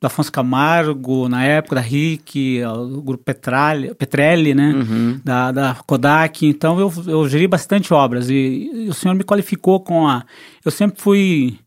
do 0.00 0.06
Afonso 0.06 0.32
Camargo, 0.32 1.28
na 1.28 1.44
época, 1.44 1.76
da 1.76 1.80
RIC, 1.80 2.62
o 2.64 3.02
grupo 3.02 3.24
Petralli, 3.24 3.94
Petrelli, 3.94 4.54
né? 4.54 4.72
Uhum. 4.72 5.20
da, 5.24 5.52
da 5.52 5.74
Kodak, 5.86 6.46
então 6.46 6.78
eu, 6.78 6.92
eu 7.06 7.28
geri 7.28 7.46
bastante 7.46 7.92
obras 7.92 8.30
e, 8.30 8.70
e 8.74 8.88
o 8.88 8.94
senhor 8.94 9.14
me 9.14 9.24
qualificou 9.24 9.80
com 9.80 10.06
a... 10.08 10.24
Eu 10.64 10.70
sempre 10.70 11.00
fui, 11.00 11.58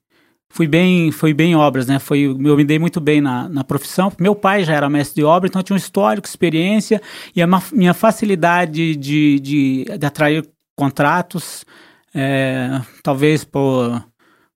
fui 0.52 0.68
bem 0.68 1.12
fui 1.12 1.34
bem 1.34 1.52
em 1.52 1.56
obras, 1.56 1.88
né? 1.88 2.00
Foi, 2.00 2.22
eu 2.22 2.36
me 2.36 2.64
dei 2.64 2.78
muito 2.78 3.00
bem 3.00 3.22
na, 3.22 3.50
na 3.50 3.64
profissão. 3.64 4.12
Meu 4.20 4.36
pai 4.36 4.64
já 4.64 4.74
era 4.74 4.90
mestre 4.90 5.16
de 5.16 5.24
obra, 5.24 5.48
então 5.48 5.60
eu 5.60 5.64
tinha 5.64 5.76
um 5.76 5.78
histórico, 5.78 6.28
experiência 6.28 7.02
e 7.36 7.42
a 7.42 7.48
minha 7.72 7.94
facilidade 7.94 8.96
de, 8.96 9.40
de, 9.40 9.98
de 9.98 10.06
atrair 10.06 10.46
contratos, 10.76 11.66
é, 12.14 12.82
talvez 13.04 13.44
por... 13.44 14.04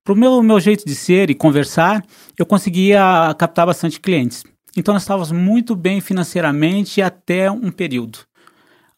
Pro 0.03 0.15
meu, 0.15 0.43
meu 0.43 0.59
jeito 0.59 0.85
de 0.85 0.93
ser 0.93 1.31
e 1.31 1.33
conversar, 1.33 2.05
eu 2.37 2.45
conseguia 2.45 3.35
captar 3.39 3.65
bastante 3.65 3.99
clientes. 3.99 4.43
Então 4.77 4.93
nós 4.93 5.01
estávamos 5.01 5.31
muito 5.31 5.75
bem 5.75 5.99
financeiramente 5.99 7.01
até 7.01 7.49
um 7.49 7.71
período. 7.71 8.19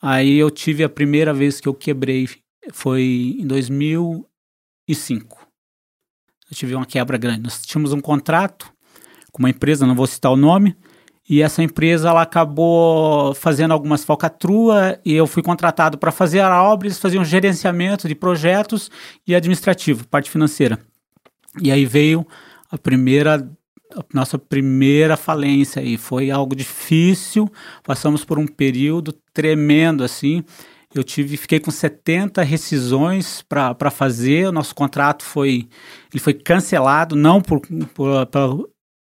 Aí 0.01 0.37
eu 0.37 0.51
tive 0.51 0.83
a 0.83 0.89
primeira 0.89 1.33
vez 1.33 1.61
que 1.61 1.67
eu 1.69 1.73
quebrei 1.73 2.27
foi 2.71 3.35
em 3.39 3.47
2005. 3.47 5.36
Eu 6.49 6.55
tive 6.55 6.75
uma 6.75 6.85
quebra 6.85 7.17
grande. 7.17 7.41
Nós 7.41 7.65
tínhamos 7.65 7.93
um 7.93 7.99
contrato 7.99 8.71
com 9.31 9.39
uma 9.39 9.49
empresa, 9.49 9.85
não 9.85 9.95
vou 9.95 10.07
citar 10.07 10.31
o 10.31 10.37
nome, 10.37 10.75
e 11.29 11.41
essa 11.41 11.61
empresa 11.61 12.09
ela 12.09 12.21
acabou 12.21 13.33
fazendo 13.33 13.71
algumas 13.71 14.05
falcatruas 14.05 14.97
e 15.03 15.13
eu 15.13 15.27
fui 15.27 15.43
contratado 15.43 15.97
para 15.97 16.11
fazer 16.11 16.39
a 16.39 16.63
obra, 16.63 16.87
eles 16.87 16.97
faziam 16.97 17.23
gerenciamento 17.23 18.07
de 18.07 18.15
projetos 18.15 18.89
e 19.27 19.35
administrativo, 19.35 20.07
parte 20.07 20.29
financeira. 20.29 20.79
E 21.61 21.71
aí 21.71 21.85
veio 21.85 22.25
a 22.71 22.77
primeira 22.77 23.49
a 23.95 24.03
nossa 24.13 24.37
primeira 24.37 25.15
falência 25.15 25.81
aí 25.81 25.97
foi 25.97 26.29
algo 26.29 26.55
difícil. 26.55 27.49
Passamos 27.83 28.25
por 28.25 28.37
um 28.37 28.45
período 28.45 29.13
tremendo 29.33 30.03
assim. 30.03 30.43
Eu 30.99 31.03
tive, 31.03 31.37
fiquei 31.37 31.59
com 31.59 31.71
70 31.71 32.41
rescisões 32.43 33.41
para 33.43 33.89
fazer. 33.91 34.47
O 34.47 34.51
nosso 34.51 34.73
contrato 34.75 35.23
foi, 35.23 35.67
ele 36.13 36.19
foi 36.21 36.33
cancelado, 36.33 37.15
não 37.15 37.41
por, 37.41 37.61
por- 37.93 38.25
pela, 38.27 38.57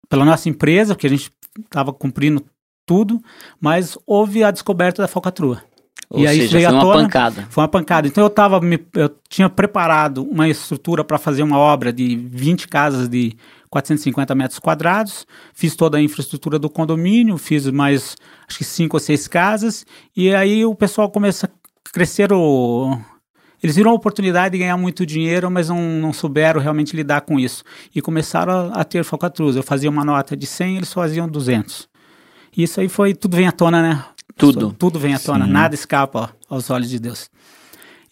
pela 0.09 0.25
nossa 0.25 0.49
empresa, 0.49 0.95
porque 0.95 1.07
a 1.07 1.11
gente 1.11 1.31
estava 1.65 1.93
cumprindo 1.93 2.45
tudo, 2.87 3.19
mas 3.61 3.97
houve 4.07 4.43
a 4.45 4.51
descoberta 4.51 5.03
da 5.03 5.09
falcatrua. 5.09 5.63
Ou 6.11 6.21
E 6.21 6.27
aí 6.27 6.41
seja, 6.43 6.59
veio 6.59 6.69
foi 6.69 6.75
à 6.77 6.79
uma 6.79 6.83
tona- 6.93 7.03
pancada. 7.05 7.47
Foi 7.49 7.63
uma 7.63 7.69
pancada. 7.69 8.07
Então 8.07 8.23
eu 8.23 8.31
tava 8.31 8.61
me- 8.61 8.87
eu 8.95 9.11
tinha 9.29 9.49
preparado 9.49 10.23
uma 10.23 10.49
estrutura 10.49 11.03
para 11.03 11.17
fazer 11.19 11.43
uma 11.43 11.59
obra 11.59 11.93
de 11.93 12.15
20 12.17 12.69
casas 12.69 13.09
de 13.09 13.35
450 13.71 14.35
metros 14.37 14.59
quadrados, 14.61 15.27
fiz 15.53 15.75
toda 15.75 15.99
a 15.99 16.01
infraestrutura 16.03 16.59
do 16.61 16.71
condomínio, 16.71 17.37
fiz 17.39 17.67
mais, 17.71 18.17
acho 18.47 18.59
que 18.59 18.65
cinco 18.65 18.97
ou 18.97 19.01
seis 19.01 19.27
casas, 19.27 19.85
e 20.17 20.33
aí 20.33 20.65
o 20.65 20.75
pessoal 20.77 21.11
começa 21.11 21.51
a 21.95 21.97
crescer 21.97 22.33
o... 22.33 22.99
Eles 23.63 23.77
viram 23.77 23.93
a 23.93 23.95
oportunidade 23.95 24.53
de 24.53 24.59
ganhar 24.59 24.77
muito 24.77 25.07
dinheiro, 25.07 25.51
mas 25.51 25.69
não, 25.69 25.81
não 25.81 26.13
souberam 26.13 26.61
realmente 26.61 26.95
lidar 26.95 27.21
com 27.23 27.39
isso. 27.39 27.63
E 27.95 28.03
começaram 28.03 28.73
a, 28.73 28.81
a 28.81 28.85
ter 28.85 29.05
falcatruas. 29.05 29.55
Eu 29.57 29.63
fazia 29.63 29.89
uma 29.89 30.05
nota 30.05 30.37
de 30.37 30.47
100, 30.47 30.77
eles 30.77 30.93
faziam 30.93 31.29
200. 31.29 31.89
E 32.57 32.65
isso 32.65 32.81
aí 32.81 32.89
foi, 32.89 33.15
tudo 33.15 33.37
vem 33.37 33.47
à 33.47 33.53
tona, 33.53 33.81
né? 33.81 34.05
Tudo. 34.37 34.73
Tudo 34.73 34.99
vem 34.99 35.15
à 35.15 35.19
tona, 35.19 35.47
Sim. 35.47 35.53
nada 35.53 35.75
escapa 35.75 36.35
aos 36.51 36.69
olhos 36.69 36.91
de 36.91 36.99
Deus. 36.99 37.31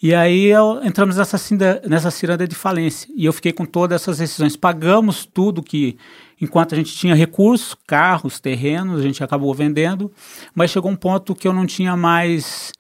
E 0.01 0.15
aí 0.15 0.47
eu, 0.47 0.81
entramos 0.85 1.17
nessa, 1.17 1.37
cinda, 1.37 1.83
nessa 1.87 2.11
ciranda 2.11 2.47
de 2.47 2.55
falência. 2.55 3.09
E 3.17 3.25
eu 3.25 3.33
fiquei 3.33 3.53
com 3.53 3.65
todas 3.65 4.01
essas 4.01 4.19
decisões. 4.19 4.57
Pagamos 4.57 5.27
tudo 5.27 5.63
que, 5.63 5.97
enquanto 6.41 6.75
a 6.75 6.77
gente 6.77 6.93
tinha 6.95 7.15
recursos, 7.15 7.77
carros, 7.87 8.41
terrenos, 8.41 8.99
a 8.99 9.03
gente 9.03 9.23
acabou 9.23 9.53
vendendo. 9.53 10.11
Mas 10.55 10.71
chegou 10.71 10.91
um 10.91 10.97
ponto 10.97 11.35
que 11.35 11.47
eu 11.47 11.53
não 11.53 11.67
tinha 11.67 11.97
mais. 11.97 12.73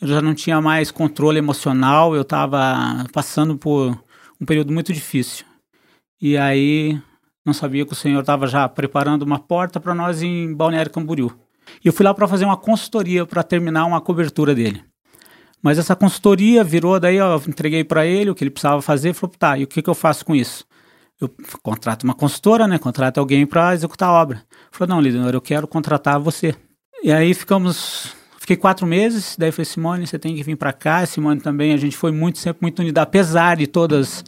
Eu 0.00 0.08
já 0.08 0.22
não 0.22 0.34
tinha 0.34 0.60
mais 0.60 0.90
controle 0.90 1.38
emocional. 1.38 2.14
Eu 2.14 2.22
estava 2.22 3.04
passando 3.12 3.56
por 3.56 3.96
um 4.40 4.46
período 4.46 4.72
muito 4.72 4.92
difícil. 4.92 5.44
E 6.20 6.36
aí 6.36 7.00
não 7.44 7.52
sabia 7.52 7.84
que 7.84 7.92
o 7.92 7.96
Senhor 7.96 8.20
estava 8.20 8.46
já 8.46 8.68
preparando 8.68 9.22
uma 9.22 9.38
porta 9.38 9.80
para 9.80 9.94
nós 9.94 10.22
em 10.22 10.54
Balneário 10.54 10.90
Camboriú. 10.90 11.32
E 11.84 11.88
eu 11.88 11.92
fui 11.92 12.04
lá 12.04 12.12
para 12.12 12.28
fazer 12.28 12.44
uma 12.44 12.56
consultoria 12.56 13.24
para 13.26 13.42
terminar 13.42 13.84
uma 13.84 14.00
cobertura 14.00 14.54
dele. 14.54 14.82
Mas 15.62 15.78
essa 15.78 15.94
consultoria 15.94 16.64
virou, 16.64 16.98
daí 16.98 17.16
eu 17.16 17.42
entreguei 17.46 17.84
para 17.84 18.06
ele 18.06 18.30
o 18.30 18.34
que 18.34 18.42
ele 18.42 18.50
precisava 18.50 18.80
fazer, 18.80 19.12
falou, 19.12 19.34
tá, 19.38 19.58
e 19.58 19.64
o 19.64 19.66
que, 19.66 19.82
que 19.82 19.90
eu 19.90 19.94
faço 19.94 20.24
com 20.24 20.34
isso? 20.34 20.64
Eu 21.20 21.30
contrato 21.62 22.02
uma 22.04 22.14
consultora, 22.14 22.66
né, 22.66 22.78
contrato 22.78 23.18
alguém 23.18 23.46
para 23.46 23.74
executar 23.74 24.08
a 24.08 24.12
obra. 24.12 24.42
Falou, 24.70 24.96
não, 24.96 25.02
Lidonor, 25.02 25.34
eu 25.34 25.40
quero 25.40 25.68
contratar 25.68 26.18
você. 26.18 26.54
E 27.02 27.12
aí 27.12 27.34
ficamos, 27.34 28.14
fiquei 28.50 28.56
quatro 28.56 28.84
meses, 28.86 29.36
daí 29.38 29.52
falei, 29.52 29.64
Simone, 29.64 30.06
você 30.06 30.18
tem 30.18 30.34
que 30.34 30.42
vir 30.42 30.56
para 30.56 30.72
cá, 30.72 31.06
Simone 31.06 31.40
também, 31.40 31.72
a 31.72 31.76
gente 31.76 31.96
foi 31.96 32.10
muito, 32.10 32.38
sempre 32.38 32.58
muito 32.62 32.80
unida, 32.80 33.00
apesar 33.02 33.56
de 33.56 33.66
todas 33.68 34.24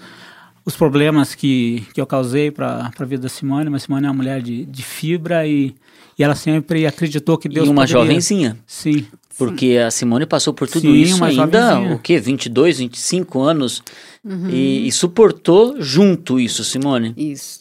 os 0.64 0.76
problemas 0.76 1.34
que, 1.34 1.82
que 1.92 2.00
eu 2.00 2.06
causei 2.06 2.50
para 2.52 2.88
a 2.96 3.04
vida 3.04 3.22
da 3.22 3.28
Simone, 3.28 3.68
mas 3.68 3.82
Simone 3.82 4.06
é 4.06 4.08
uma 4.08 4.14
mulher 4.16 4.40
de, 4.40 4.64
de 4.64 4.82
fibra 4.84 5.44
e, 5.44 5.74
e 6.16 6.22
ela 6.22 6.36
sempre 6.36 6.86
acreditou 6.86 7.36
que 7.36 7.48
Deus 7.48 7.66
e 7.66 7.70
uma 7.70 7.82
poderia... 7.82 8.00
jovenzinha. 8.04 8.56
Sim, 8.64 9.04
Porque 9.36 9.76
a 9.84 9.90
Simone 9.90 10.24
passou 10.24 10.54
por 10.54 10.68
tudo 10.68 10.82
Sim, 10.82 10.92
isso 10.92 11.16
uma 11.16 11.26
ainda, 11.26 11.60
jovenzinha. 11.70 11.96
o 11.96 11.98
quê? 11.98 12.20
22, 12.20 12.78
25 12.78 13.40
anos. 13.40 13.82
E, 14.48 14.86
e 14.86 14.92
suportou 14.92 15.80
junto 15.82 16.38
isso, 16.38 16.62
Simone. 16.62 17.12
Isso. 17.16 17.58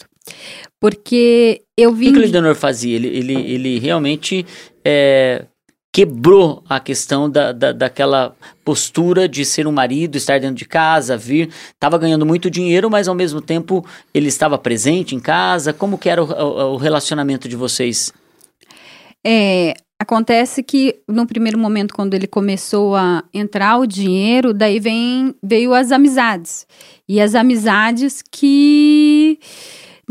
Porque 0.80 1.64
eu 1.76 1.90
O 1.90 1.94
vim. 1.94 2.06
que, 2.08 2.12
que 2.12 2.18
o 2.20 2.22
de- 2.22 2.26
Lidenor 2.28 2.54
fazia? 2.56 2.96
Ele, 2.96 3.08
ele, 3.08 3.34
ele 3.34 3.80
realmente 3.80 4.46
é, 4.86 5.46
quebrou 5.92 6.64
a 6.70 6.80
questão 6.80 7.30
da, 7.30 7.52
da, 7.52 7.72
daquela 7.74 8.34
postura 8.64 9.28
de 9.28 9.44
ser 9.44 9.68
um 9.68 9.72
marido, 9.72 10.16
estar 10.16 10.40
dentro 10.40 10.56
de 10.56 10.66
casa, 10.66 11.18
vir. 11.18 11.50
Estava 11.74 11.98
ganhando 11.98 12.26
muito 12.26 12.50
dinheiro, 12.50 12.90
mas 12.90 13.08
ao 13.08 13.16
mesmo 13.16 13.42
tempo 13.42 13.86
ele 14.14 14.28
estava 14.30 14.58
presente 14.58 15.16
em 15.16 15.20
casa. 15.20 15.74
Como 15.74 15.98
que 15.98 16.08
era 16.10 16.24
o, 16.24 16.28
o- 16.32 16.74
o 16.74 16.78
relacionamento 16.78 17.50
de 17.50 17.56
vocês? 17.58 18.14
É, 19.26 19.74
acontece 20.00 20.64
que 20.64 20.96
no 21.08 21.28
primeiro 21.28 21.60
momento, 21.60 21.94
quando 21.94 22.14
ele 22.14 22.26
começou 22.28 22.96
a 22.96 23.24
entrar 23.34 23.78
o 23.78 23.86
dinheiro, 23.86 24.54
daí 24.54 24.80
vem, 24.80 25.36
veio 25.44 25.74
as 25.74 25.92
amizades. 25.92 26.66
E 27.08 27.20
as 27.20 27.36
amizades 27.36 28.24
que, 28.32 29.38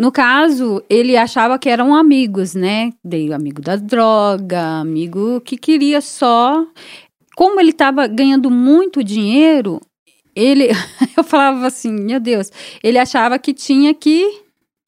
no 0.00 0.10
caso, 0.10 0.82
ele 0.88 1.14
achava 1.14 1.58
que 1.58 1.68
eram 1.68 1.94
amigos, 1.94 2.54
né? 2.54 2.90
Daí 3.04 3.30
amigo 3.34 3.60
da 3.60 3.76
droga, 3.76 4.80
amigo 4.80 5.42
que 5.42 5.58
queria 5.58 6.00
só. 6.00 6.64
Como 7.36 7.60
ele 7.60 7.68
estava 7.68 8.06
ganhando 8.06 8.50
muito 8.50 9.04
dinheiro, 9.04 9.78
ele. 10.34 10.68
Eu 11.14 11.22
falava 11.22 11.66
assim, 11.66 11.92
meu 11.92 12.18
Deus, 12.18 12.50
ele 12.82 12.96
achava 12.96 13.38
que 13.38 13.52
tinha 13.52 13.92
que 13.92 14.40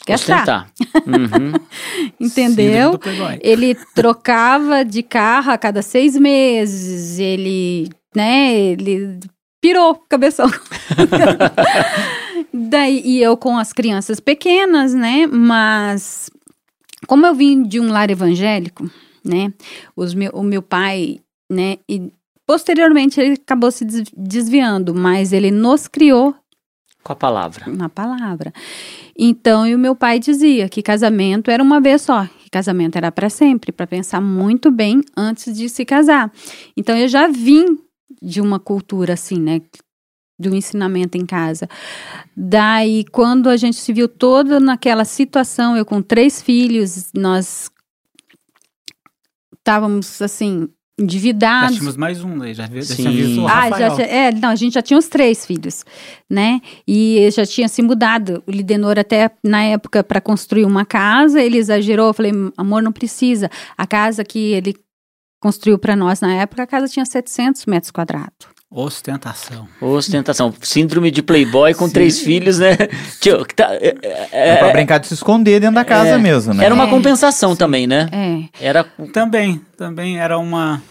gastar. 0.09 0.71
Uhum. 1.07 1.53
Entendeu? 2.19 2.99
Ele 3.43 3.75
trocava 3.95 4.83
de 4.83 5.03
carro 5.03 5.53
a 5.53 5.59
cada 5.59 5.83
seis 5.83 6.17
meses, 6.17 7.19
ele, 7.19 7.91
né, 8.17 8.55
ele 8.55 9.21
pirou 9.61 9.95
cabeção. 10.09 10.51
Daí, 12.53 13.01
e 13.05 13.23
eu 13.23 13.37
com 13.37 13.57
as 13.57 13.73
crianças 13.73 14.21
pequenas, 14.21 14.93
né, 14.95 15.27
mas 15.27 16.31
como 17.07 17.27
eu 17.27 17.35
vim 17.35 17.63
de 17.63 17.81
um 17.81 17.91
lar 17.91 18.11
evangélico, 18.11 18.91
né, 19.25 19.53
os 19.97 20.13
meu, 20.15 20.31
o 20.33 20.43
meu 20.43 20.61
pai, 20.63 21.21
né, 21.51 21.79
e 21.89 22.13
posteriormente 22.47 23.21
ele 23.21 23.35
acabou 23.35 23.71
se 23.71 23.85
des- 23.85 24.11
desviando, 24.17 24.95
mas 24.95 25.33
ele 25.33 25.51
nos 25.51 25.89
criou 25.89 26.35
Com 27.03 27.13
a 27.13 27.17
palavra. 27.17 27.65
na 27.69 27.89
palavra. 27.89 28.53
Então, 29.19 29.67
e 29.67 29.75
o 29.75 29.79
meu 29.79 29.95
pai 29.97 30.19
dizia 30.19 30.69
que 30.69 30.83
casamento 30.83 31.51
era 31.51 31.63
uma 31.63 31.81
vez 31.81 32.03
só, 32.03 32.27
que 32.27 32.51
casamento 32.51 32.97
era 32.97 33.11
para 33.11 33.31
sempre, 33.31 33.73
para 33.73 33.87
pensar 33.87 34.21
muito 34.21 34.71
bem 34.71 35.01
antes 35.17 35.57
de 35.57 35.69
se 35.69 35.85
casar. 35.85 36.31
Então, 36.77 36.97
eu 36.97 37.09
já 37.09 37.29
vim 37.29 37.79
de 38.21 38.41
uma 38.41 38.59
cultura 38.61 39.15
assim, 39.15 39.39
né? 39.41 39.61
Um 40.41 40.55
ensinamento 40.55 41.17
em 41.17 41.25
casa. 41.27 41.69
Daí, 42.37 43.05
quando 43.13 43.49
a 43.49 43.57
gente 43.57 43.77
se 43.77 43.93
viu 43.93 44.09
toda 44.09 44.59
naquela 44.59 45.05
situação, 45.05 45.77
eu 45.77 45.85
com 45.85 46.03
três 46.03 46.43
filhos, 46.43 47.11
nós 47.15 47.71
estávamos 49.59 50.21
assim, 50.21 50.61
Nós 50.61 50.71
endividados. 50.99 51.77
tínhamos 51.77 51.97
mais 51.97 52.23
um, 52.25 52.39
daí 52.39 52.55
já, 52.55 52.67
tinha 52.69 53.11
visto 53.11 53.41
o 53.43 53.47
Ah, 53.47 53.69
Rafael. 53.69 53.97
já 53.97 54.03
é, 54.03 54.33
não, 54.33 54.49
a 54.51 54.55
gente 54.57 54.75
já 54.75 54.83
tinha 54.83 54.99
os 54.99 55.09
três 55.09 55.47
filhos, 55.47 55.85
né? 56.29 56.61
E 56.87 57.29
já 57.33 57.47
tinha 57.47 57.69
se 57.69 57.81
mudado. 57.83 58.43
O 58.47 58.51
Lidenor 58.51 58.99
até 58.99 59.31
na 59.45 59.63
época 59.63 60.03
para 60.03 60.21
construir 60.21 60.65
uma 60.65 60.85
casa, 60.85 61.41
ele 61.41 61.59
exagerou. 61.59 62.09
Eu 62.09 62.15
falei, 62.15 62.33
amor, 62.57 62.83
não 62.83 62.93
precisa. 62.93 63.51
A 63.77 63.87
casa 63.87 64.25
que 64.25 64.39
ele 64.53 64.75
construiu 65.41 65.79
para 65.79 65.97
nós 65.97 66.21
na 66.21 66.35
época, 66.35 66.63
a 66.63 66.67
casa 66.67 66.89
tinha 66.89 67.05
700 67.05 67.67
metros 67.67 67.91
quadrados. 67.91 68.52
Ostentação. 68.75 69.69
Ostentação. 69.81 70.53
Síndrome 70.63 71.11
de 71.11 71.23
playboy 71.23 71.75
com 71.75 71.87
Sim. 71.89 71.93
três 71.93 72.21
filhos, 72.21 72.59
né? 72.59 72.77
Tio, 73.21 73.45
que 73.45 73.55
tá- 73.55 73.75
é- 73.75 73.95
é- 74.33 74.49
É 74.53 74.57
pra 74.57 74.71
brincar 74.73 74.99
de 74.99 75.09
se 75.09 75.15
esconder 75.15 75.61
dentro 75.61 75.75
da 75.75 75.85
casa 75.85 76.11
É. 76.13 76.19
mesmo, 76.19 76.55
né? 76.55 76.65
Era 76.65 76.75
uma 76.75 76.87
É. 76.87 76.91
compensação 76.91 77.55
também, 77.55 77.87
né? 77.87 78.09
É, 78.11 78.67
Era, 78.67 78.85
Também, 79.13 79.61
também 79.77 80.19
era 80.19 80.39
uma, 80.39 80.83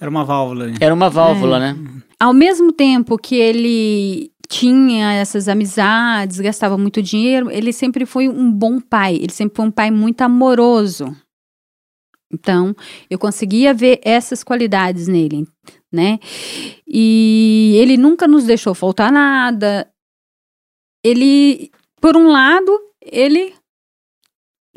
era 0.00 0.10
uma 0.10 0.24
válvula. 0.24 0.72
era 0.80 0.92
uma 0.92 1.08
válvula, 1.08 1.58
né? 1.60 1.76
ao 2.18 2.32
mesmo 2.32 2.72
tempo 2.72 3.16
que 3.18 3.34
ele 3.36 4.30
tinha 4.48 5.12
essas 5.14 5.48
amizades, 5.48 6.38
gastava 6.40 6.76
muito 6.78 7.00
dinheiro, 7.02 7.50
ele 7.50 7.72
sempre 7.72 8.04
foi 8.06 8.28
um 8.28 8.50
bom 8.52 8.78
pai, 8.80 9.14
ele 9.16 9.32
sempre 9.32 9.56
foi 9.56 9.66
um 9.66 9.70
pai 9.70 9.90
muito 9.90 10.20
amoroso. 10.22 11.16
Então, 12.32 12.74
eu 13.10 13.18
conseguia 13.18 13.74
ver 13.74 14.00
essas 14.04 14.42
qualidades 14.44 15.06
nele, 15.08 15.46
né? 15.92 16.18
E 16.86 17.76
ele 17.78 17.96
nunca 17.96 18.26
nos 18.26 18.44
deixou 18.44 18.74
faltar 18.74 19.12
nada. 19.12 19.88
Ele, 21.04 21.70
por 22.00 22.16
um 22.16 22.28
lado, 22.28 22.72
ele 23.00 23.54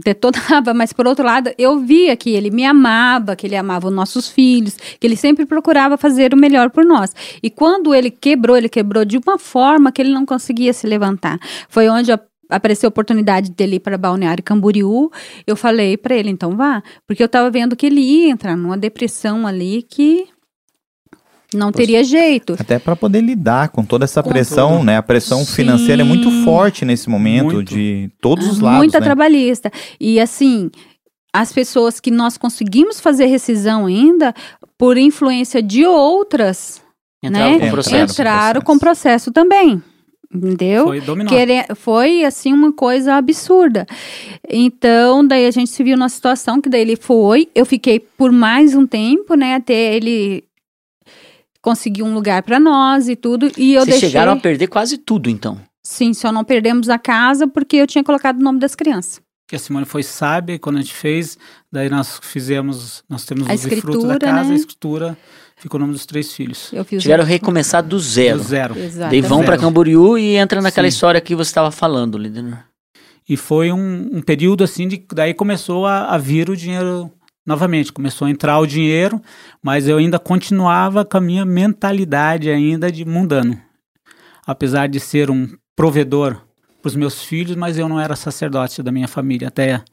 detonava, 0.03 0.74
mas 0.74 0.91
por 0.91 1.07
outro 1.07 1.24
lado, 1.25 1.51
eu 1.57 1.79
via 1.79 2.15
que 2.15 2.31
ele 2.31 2.50
me 2.51 2.65
amava, 2.65 3.36
que 3.36 3.48
ele 3.48 3.55
amava 3.55 3.88
os 3.88 3.93
nossos 3.93 4.29
filhos, 4.29 4.75
que 4.75 5.05
ele 5.07 5.15
sempre 5.15 5.45
procurava 5.45 5.98
fazer 5.98 6.34
o 6.34 6.38
melhor 6.38 6.69
por 6.69 6.84
nós. 6.86 7.13
E 7.41 7.50
quando 7.50 7.93
ele 7.93 8.12
quebrou, 8.12 8.57
ele 8.57 8.69
quebrou 8.69 9.05
de 9.05 9.17
uma 9.17 9.38
forma 9.38 9.91
que 9.91 10.01
ele 10.01 10.13
não 10.13 10.25
conseguia 10.25 10.74
se 10.74 10.86
levantar. 10.88 11.39
Foi 11.69 11.88
onde 11.89 12.12
a- 12.12 12.19
apareceu 12.50 12.88
a 12.88 12.89
oportunidade 12.89 13.51
dele 13.51 13.77
ir 13.77 13.79
para 13.79 13.98
Balneário 13.98 14.43
Camboriú. 14.43 15.10
Eu 15.48 15.55
falei 15.55 15.98
para 15.98 16.15
ele, 16.15 16.29
então 16.29 16.55
vá, 16.55 16.84
porque 17.07 17.24
eu 17.24 17.27
estava 17.27 17.50
vendo 17.50 17.75
que 17.75 17.86
ele 17.86 18.01
ia 18.01 18.29
entrar 18.29 18.55
numa 18.55 18.77
depressão 18.77 19.48
ali 19.48 19.81
que 19.81 20.27
não 21.54 21.72
teria 21.72 22.04
jeito. 22.04 22.56
Até 22.60 22.78
para 22.80 22.96
poder 22.96 23.22
lidar 23.22 23.70
com 23.70 23.84
toda 23.86 24.06
essa 24.06 24.22
Com 24.24 24.30
pressão, 24.30 24.74
tudo. 24.78 24.84
né? 24.86 24.98
A 24.98 25.04
pressão 25.04 25.40
Sim. 25.46 25.54
financeira 25.54 26.02
é 26.02 26.06
muito 26.06 26.30
forte 26.44 26.84
nesse 26.86 27.10
momento, 27.10 27.56
Muito. 27.56 27.74
de 27.75 28.10
todos 28.22 28.48
os 28.48 28.60
lados, 28.60 28.80
Muita 28.80 29.00
né? 29.00 29.06
trabalhista. 29.06 29.72
E 30.00 30.20
assim, 30.20 30.70
as 31.34 31.52
pessoas 31.54 32.00
que 32.00 32.12
nós 32.12 32.38
conseguimos 32.38 33.00
fazer 33.00 33.25
rescisão 33.28 33.86
ainda, 33.86 34.34
por 34.78 34.98
influência 34.98 35.62
de 35.62 35.86
outras, 35.86 36.82
Entrava 37.24 37.50
né? 37.52 37.60
com 37.60 37.68
o 37.68 37.72
processo. 37.72 38.14
Entraram. 38.14 38.38
entraram 38.40 38.62
com 38.62 38.78
processo 38.80 39.32
também. 39.32 39.82
Entendeu? 40.34 40.86
Foi 40.88 41.00
dominó. 41.00 41.30
Quere- 41.30 41.66
foi 41.75 42.25
assim 42.25 42.52
uma 42.52 42.74
coisa 42.74 43.14
absurda. 43.16 43.86
Então, 44.50 45.25
daí 45.25 45.46
a 45.46 45.52
gente 45.52 45.70
se 45.70 45.82
viu 45.84 45.96
numa 45.96 46.10
situação 46.10 46.60
que 46.60 46.68
daí 46.68 46.82
ele 46.82 46.96
foi, 46.98 47.48
eu 47.56 47.66
fiquei 47.66 48.00
por 48.00 48.32
mais 48.32 48.75
um 48.75 48.86
tempo, 48.86 49.36
né, 49.36 49.56
até 49.56 49.96
ele 49.96 50.44
conseguir 51.65 52.03
um 52.03 52.13
lugar 52.13 52.43
para 52.43 52.60
nós 52.60 53.10
e 53.10 53.15
tudo, 53.15 53.51
e 53.57 53.74
eu 53.74 53.81
Vocês 53.81 53.95
deixei 53.95 54.10
chegaram 54.10 54.34
a 54.34 54.38
perder 54.38 54.67
quase 54.67 55.00
tudo, 55.00 55.31
então. 55.31 55.60
Sim, 55.84 56.13
só 56.13 56.31
não 56.31 56.43
perdemos 56.43 56.89
a 56.89 57.00
casa 57.00 57.48
porque 57.48 57.75
eu 57.77 57.88
tinha 57.88 58.03
colocado 58.03 58.39
o 58.39 58.43
nome 58.43 58.60
das 58.60 58.75
crianças. 58.75 59.19
Que 59.48 59.55
a 59.55 59.60
Simone 59.60 59.86
foi 59.86 60.03
sábia 60.03 60.60
quando 60.60 60.77
a 60.77 60.81
gente 60.81 60.93
fez, 60.93 61.38
daí 61.72 61.89
nós 61.89 62.19
fizemos, 62.22 63.03
nós 63.10 63.25
temos 63.25 63.50
A 63.50 63.53
os 63.55 63.62
frutos 63.62 63.69
da 63.81 63.89
escritura, 63.89 64.19
casa, 64.19 64.43
né? 64.48 64.51
a 64.53 64.55
escritura, 64.55 65.17
ficou 65.57 65.79
o 65.79 65.81
nome 65.81 65.93
dos 65.93 66.05
três 66.05 66.31
filhos. 66.34 66.72
Eu 66.72 66.86
fiz 66.86 67.01
Tiveram 67.01 67.24
o- 67.24 67.27
que 67.27 67.34
recomeçar 67.34 67.81
do 67.84 68.00
zero. 68.00 68.38
Do 68.38 68.43
zero. 68.43 68.77
Exato. 68.79 69.10
Daí 69.10 69.22
vão 69.22 69.43
para. 69.43 69.57
Camboriú 69.57 70.17
e 70.19 70.36
entra 70.36 70.62
naquela 70.62 70.88
Sim. 70.89 70.95
história 70.95 71.19
que 71.19 71.34
você 71.36 71.50
estava 71.50 71.72
falando, 71.72 72.15
Lidenor. 72.17 72.60
E 73.27 73.36
foi 73.36 73.72
um, 73.72 74.10
um 74.13 74.22
período 74.22 74.63
assim 74.63 74.88
de 74.88 75.03
daí 75.12 75.34
começou 75.34 75.86
a, 75.88 76.13
a 76.13 76.17
vir 76.17 76.48
o 76.50 76.55
dinheiro 76.55 77.12
novamente, 77.46 77.92
começou 77.94 78.28
a 78.28 78.30
entrar 78.32 78.60
o 78.60 78.66
dinheiro, 78.66 79.22
mas 79.62 79.88
eu 79.88 79.98
ainda 79.98 80.18
continuava 80.20 81.06
com 81.06 81.18
a 81.18 81.22
minha 81.22 81.46
mentalidade 81.46 82.50
ainda 82.50 82.92
de 82.92 83.06
mundano. 83.06 83.60
Apesar 84.46 84.88
de 84.88 85.00
ser 85.00 85.30
um 85.32 85.48
provedor 85.75 86.42
para 86.82 86.90
os 86.90 86.96
meus 86.96 87.24
filhos, 87.24 87.56
mas 87.56 87.78
eu 87.78 87.90
não 87.90 88.00
era 88.00 88.16
sacerdote 88.16 88.82
da 88.84 88.92
minha 88.92 89.08
família 89.08 89.48
até 89.48 89.84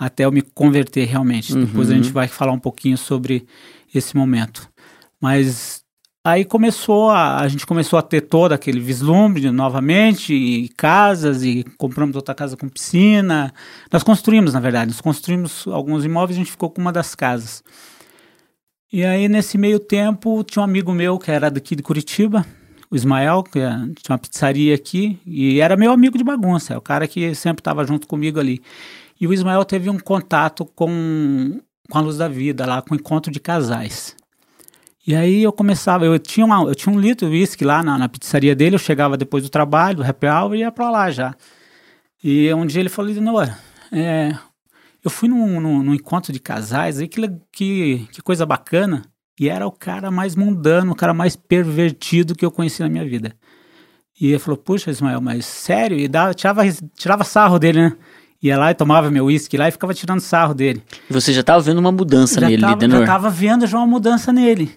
até 0.00 0.24
eu 0.24 0.30
me 0.30 0.42
converter 0.42 1.04
realmente. 1.06 1.52
Depois 1.56 1.90
a 1.90 1.94
Uhum. 1.94 2.02
gente 2.02 2.12
vai 2.12 2.28
falar 2.28 2.52
um 2.52 2.58
pouquinho 2.58 2.96
sobre 2.96 3.44
esse 3.92 4.16
momento. 4.16 4.70
Mas 5.20 5.82
aí 6.24 6.44
começou 6.44 7.10
a, 7.10 7.38
a 7.40 7.48
gente 7.48 7.66
começou 7.66 7.98
a 7.98 8.02
ter 8.02 8.22
todo 8.22 8.52
aquele 8.52 8.80
vislumbre 8.80 9.50
novamente, 9.50 10.34
e 10.34 10.68
casas, 10.70 11.42
e 11.42 11.64
compramos 11.76 12.16
outra 12.16 12.34
casa 12.34 12.56
com 12.56 12.68
piscina. 12.68 13.52
Nós 13.92 14.02
construímos, 14.02 14.52
na 14.52 14.60
verdade, 14.60 14.90
nós 14.90 15.00
construímos 15.00 15.66
alguns 15.68 16.04
imóveis 16.04 16.36
a 16.36 16.40
gente 16.40 16.50
ficou 16.50 16.70
com 16.70 16.80
uma 16.80 16.92
das 16.92 17.14
casas. 17.14 17.62
E 18.92 19.04
aí, 19.04 19.28
nesse 19.28 19.58
meio 19.58 19.78
tempo, 19.78 20.42
tinha 20.44 20.62
um 20.62 20.64
amigo 20.64 20.92
meu 20.92 21.18
que 21.18 21.30
era 21.30 21.50
daqui 21.50 21.76
de 21.76 21.82
Curitiba, 21.82 22.46
o 22.90 22.96
Ismael, 22.96 23.42
que 23.42 23.58
é- 23.58 23.68
tinha 23.68 24.12
uma 24.12 24.18
pizzaria 24.18 24.74
aqui, 24.74 25.18
e 25.26 25.60
era 25.60 25.76
meu 25.76 25.92
amigo 25.92 26.16
de 26.16 26.24
bagunça, 26.24 26.72
é 26.72 26.76
o 26.78 26.80
cara 26.80 27.06
que 27.06 27.34
sempre 27.34 27.60
estava 27.60 27.84
junto 27.84 28.06
comigo 28.06 28.40
ali. 28.40 28.62
E 29.20 29.26
o 29.26 29.32
Ismael 29.32 29.64
teve 29.64 29.90
um 29.90 29.98
contato 29.98 30.64
com, 30.64 31.60
com 31.90 31.98
a 31.98 32.00
Luz 32.00 32.16
da 32.16 32.28
Vida, 32.28 32.64
lá 32.64 32.80
com 32.80 32.94
o 32.94 32.96
encontro 32.96 33.30
de 33.30 33.40
casais. 33.40 34.16
E 35.08 35.14
aí 35.14 35.42
eu 35.42 35.50
começava, 35.50 36.04
eu 36.04 36.18
tinha, 36.18 36.44
uma, 36.44 36.64
eu 36.64 36.74
tinha 36.74 36.94
um 36.94 37.00
litro 37.00 37.26
de 37.26 37.32
uísque 37.32 37.64
lá 37.64 37.82
na, 37.82 37.96
na 37.96 38.10
pizzaria 38.10 38.54
dele, 38.54 38.74
eu 38.74 38.78
chegava 38.78 39.16
depois 39.16 39.42
do 39.42 39.48
trabalho, 39.48 39.96
do 39.96 40.04
happy 40.04 40.26
hour, 40.26 40.54
e 40.54 40.58
ia 40.58 40.70
pra 40.70 40.90
lá 40.90 41.10
já. 41.10 41.34
E 42.22 42.52
um 42.52 42.66
dia 42.66 42.80
ele 42.80 42.90
falou, 42.90 43.10
Noah, 43.14 43.58
é, 43.90 44.36
eu 45.02 45.10
fui 45.10 45.26
num, 45.26 45.58
num, 45.62 45.82
num 45.82 45.94
encontro 45.94 46.30
de 46.30 46.38
casais, 46.38 46.98
aí 46.98 47.08
que, 47.08 47.22
que, 47.50 48.06
que 48.12 48.20
coisa 48.20 48.44
bacana, 48.44 49.02
e 49.40 49.48
era 49.48 49.66
o 49.66 49.72
cara 49.72 50.10
mais 50.10 50.36
mundano, 50.36 50.92
o 50.92 50.94
cara 50.94 51.14
mais 51.14 51.34
pervertido 51.36 52.34
que 52.34 52.44
eu 52.44 52.50
conheci 52.50 52.82
na 52.82 52.90
minha 52.90 53.06
vida. 53.06 53.34
E 54.20 54.26
ele 54.26 54.38
falou, 54.38 54.58
puxa 54.58 54.90
Ismael, 54.90 55.22
mas 55.22 55.46
sério? 55.46 55.98
E 55.98 56.06
dava, 56.06 56.34
tirava, 56.34 56.62
tirava 56.94 57.24
sarro 57.24 57.58
dele, 57.58 57.80
né? 57.80 57.96
Ia 58.42 58.58
lá 58.58 58.70
e 58.70 58.74
tomava 58.74 59.10
meu 59.10 59.24
uísque 59.24 59.56
lá 59.56 59.68
e 59.68 59.72
ficava 59.72 59.92
tirando 59.92 60.20
sarro 60.20 60.54
dele 60.54 60.80
Você 61.10 61.32
já 61.32 61.40
estava 61.40 61.60
vendo 61.60 61.78
uma 61.78 61.90
mudança 61.90 62.40
já 62.40 62.48
nele, 62.48 62.62
tava, 62.62 62.74
Lidenor. 62.74 63.00
já 63.00 63.06
tava 63.06 63.30
vendo 63.30 63.66
já 63.66 63.78
uma 63.78 63.86
mudança 63.86 64.32
nele. 64.32 64.70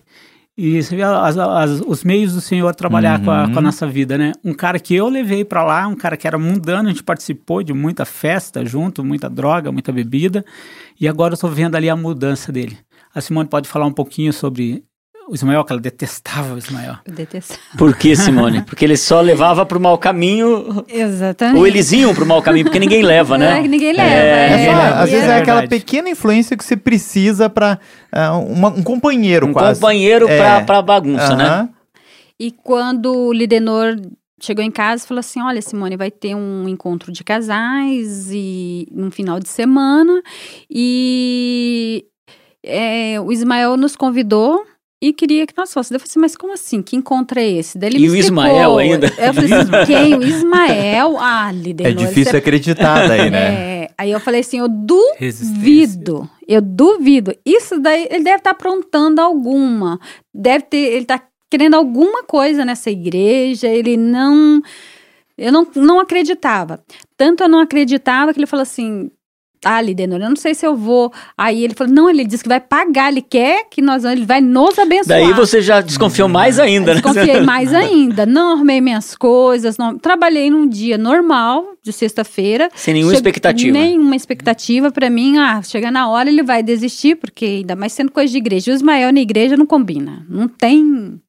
E 0.64 0.84
você 0.84 0.96
vê 0.96 1.02
as- 1.02 1.38
as- 1.38 1.82
os 1.88 2.04
meios 2.04 2.34
do 2.36 2.42
Senhor 2.42 2.76
trabalhar 2.76 3.20
com, 3.26 3.32
a, 3.32 3.50
com 3.50 3.60
a 3.60 3.62
nossa 3.62 3.88
vida, 3.88 4.18
né? 4.18 4.32
Um 4.44 4.54
cara 4.54 4.78
que 4.80 4.94
eu 4.94 5.10
levei 5.10 5.44
para 5.44 5.64
lá, 5.64 5.88
um 5.88 5.96
cara 5.96 6.16
que 6.16 6.28
era 6.28 6.38
mundano, 6.38 6.88
a 6.90 6.92
gente 6.92 7.02
participou 7.04 7.64
de 7.64 7.74
muita 7.74 8.06
festa 8.06 8.64
junto, 8.66 9.04
muita 9.04 9.28
droga, 9.30 9.72
muita 9.72 9.92
bebida, 9.92 10.46
e 11.00 11.08
agora 11.08 11.34
eu 11.34 11.38
tô 11.38 11.48
vendo 11.48 11.76
ali 11.76 11.90
a 11.90 11.96
mudança 11.96 12.52
dele. 12.52 12.78
A 13.14 13.20
Simone 13.20 13.50
pode 13.50 13.68
falar 13.68 13.86
um 13.88 13.92
pouquinho 13.92 14.32
sobre 14.32 14.84
o 15.32 15.36
Ismael, 15.36 15.64
que 15.64 15.72
ela 15.72 15.82
detestava 15.82 16.54
o 16.54 16.58
Ismael. 16.58 16.96
Eu 17.08 17.14
detesto. 17.14 17.58
Por 17.78 17.96
que, 17.96 18.16
Simone? 18.18 18.64
Porque 18.64 18.84
ele 18.84 18.98
só 18.98 19.22
levava 19.22 19.66
pro 19.66 19.80
mau 19.80 19.98
caminho, 19.98 20.84
Exatamente. 20.90 21.58
ou 21.58 21.66
eles 21.66 21.92
iam 21.94 22.14
pro 22.14 22.26
mau 22.26 22.42
caminho, 22.42 22.66
porque 22.66 22.80
ninguém 22.80 23.02
leva, 23.02 23.38
né? 23.38 23.60
É, 23.60 23.62
que 23.62 23.68
ninguém 23.70 23.94
leva. 23.94 24.10
É, 24.14 24.46
É 24.52 24.66
só- 24.66 24.72
é, 24.82 24.88
às 25.04 25.10
vezes 25.10 25.28
é 25.30 25.32
é 25.32 25.38
aquela 25.38 25.66
pequena 25.68 26.10
influência 26.10 26.58
que 26.58 26.66
você 26.66 26.76
precisa 26.76 27.50
para 27.50 27.80
um 28.76 28.84
companheiro 28.84 29.48
Um 29.48 29.54
quase. 29.54 29.80
companheiro 29.80 30.28
É. 30.28 30.38
pra, 30.38 30.62
pra 30.66 30.82
bagunça, 30.82 31.34
né? 31.36 31.46
Aham. 31.46 31.70
E 32.38 32.52
quando 32.52 33.16
o 33.16 33.32
Lidenor 33.32 33.96
chegou 34.42 34.66
em 34.66 34.72
casa, 34.72 35.08
falou 35.08 35.20
assim: 35.20 35.42
Olha, 35.42 35.62
Simone, 35.62 35.96
vai 35.96 36.12
ter 36.12 36.36
um 36.36 36.68
encontro 36.68 37.10
de 37.12 37.24
casais 37.24 38.30
e 38.34 38.86
no 38.92 39.10
final 39.12 39.40
de 39.40 39.48
semana. 39.48 40.22
E 40.70 42.04
é, 42.66 43.20
o 43.22 43.32
Ismael 43.32 43.78
nos 43.78 43.96
convidou. 43.96 44.66
E 45.04 45.12
queria 45.12 45.48
que 45.48 45.54
nós 45.58 45.74
fôssemos. 45.74 45.92
Eu 45.96 46.00
falei 46.00 46.10
assim, 46.12 46.20
mas 46.20 46.36
como 46.36 46.54
assim? 46.54 46.82
Que 46.84 46.96
encontro 46.96 47.40
é 47.40 47.48
esse? 47.50 47.76
Daí 47.78 47.90
ele 47.90 47.98
E 47.98 48.02
me 48.02 48.10
o 48.10 48.16
explicou. 48.16 48.46
Ismael 48.46 48.78
ainda? 48.78 49.08
Eu 49.18 49.34
falei 49.34 49.54
assim, 49.54 49.72
quem? 49.88 50.16
O 50.16 50.24
Ismael? 50.24 51.18
Ah, 51.20 51.52
Lidenor. 51.52 51.92
É 51.92 51.96
difícil 51.96 52.32
você- 52.32 52.38
acreditar 52.38 53.08
daí, 53.08 53.30
né? 53.32 53.40
É, 53.84 53.90
aí 53.98 54.12
eu 54.12 54.20
falei 54.20 54.42
assim, 54.42 54.60
eu 54.60 54.68
duvido, 55.40 56.30
eu 56.48 56.62
duvido. 56.62 57.34
Isso 57.46 57.80
daí, 57.80 58.08
ele 58.12 58.24
deve 58.24 58.38
estar 58.38 58.52
aprontando 58.52 59.20
alguma, 59.22 60.00
deve 60.34 60.66
ter, 60.66 60.78
ele 60.78 61.02
está 61.02 61.22
querendo 61.50 61.76
alguma 61.76 62.24
coisa 62.24 62.64
nessa 62.64 62.90
igreja, 62.92 63.68
ele 63.68 63.98
não, 63.98 64.62
eu 65.38 65.52
não, 65.52 65.68
não 65.76 66.00
acreditava. 66.00 66.80
Tanto 67.18 67.44
eu 67.44 67.50
não 67.50 67.60
acreditava 67.60 68.34
que 68.34 68.40
ele 68.40 68.46
falou 68.48 68.62
assim, 68.64 69.10
ah, 69.64 69.80
Lidenor, 69.80 70.20
eu 70.20 70.30
não 70.30 70.36
sei 70.36 70.56
se 70.56 70.66
eu 70.66 70.76
vou. 70.76 71.14
Aí 71.38 71.64
ele 71.64 71.76
falou, 71.76 71.94
não, 71.94 72.10
ele 72.10 72.26
disse 72.26 72.42
que 72.42 72.50
vai 72.50 72.60
pagar, 72.60 73.12
ele 73.12 73.22
quer 73.22 73.66
que 73.70 73.82
nós, 73.82 74.04
ele 74.04 74.26
vai 74.26 74.42
nos 74.42 74.78
abençoar. 74.80 75.20
Daí 75.20 75.34
você 75.34 75.62
já 75.62 75.82
desconfiou 75.82 76.28
mais 76.28 76.58
ainda, 76.58 76.96
né? 76.96 77.02
Desconfiei 77.02 77.42
mais 77.46 77.72
ainda. 77.74 78.26
Não 78.26 78.54
arrumei 78.54 78.82
minhas 78.82 79.16
coisas. 79.16 79.78
Não... 79.78 79.98
Trabalhei 80.00 80.50
num 80.50 80.68
dia 80.68 80.98
normal, 80.98 81.64
de 81.84 81.94
sexta-feira. 81.94 82.70
Sem 82.74 82.96
nenhuma 82.96 83.12
Che- 83.12 83.18
expectativa. 83.18 83.72
Nenhuma 83.78 84.16
expectativa 84.16 84.92
pra 84.92 85.10
mim. 85.10 85.38
Ah, 85.38 85.62
chega 85.62 85.92
na 85.92 86.10
hora 86.10 86.30
ele 86.30 86.42
vai 86.42 86.64
desistir, 86.64 87.16
porque 87.16 87.46
ainda 87.46 87.76
mais 87.76 87.94
sendo 87.94 88.12
coisa 88.12 88.32
de 88.32 88.38
igreja. 88.40 88.72
O 88.72 88.74
Ismael 88.74 89.14
na 89.14 89.20
igreja 89.20 89.56
não 89.56 89.66
combina. 89.68 90.26
Não 90.28 90.48
tem. 90.48 91.22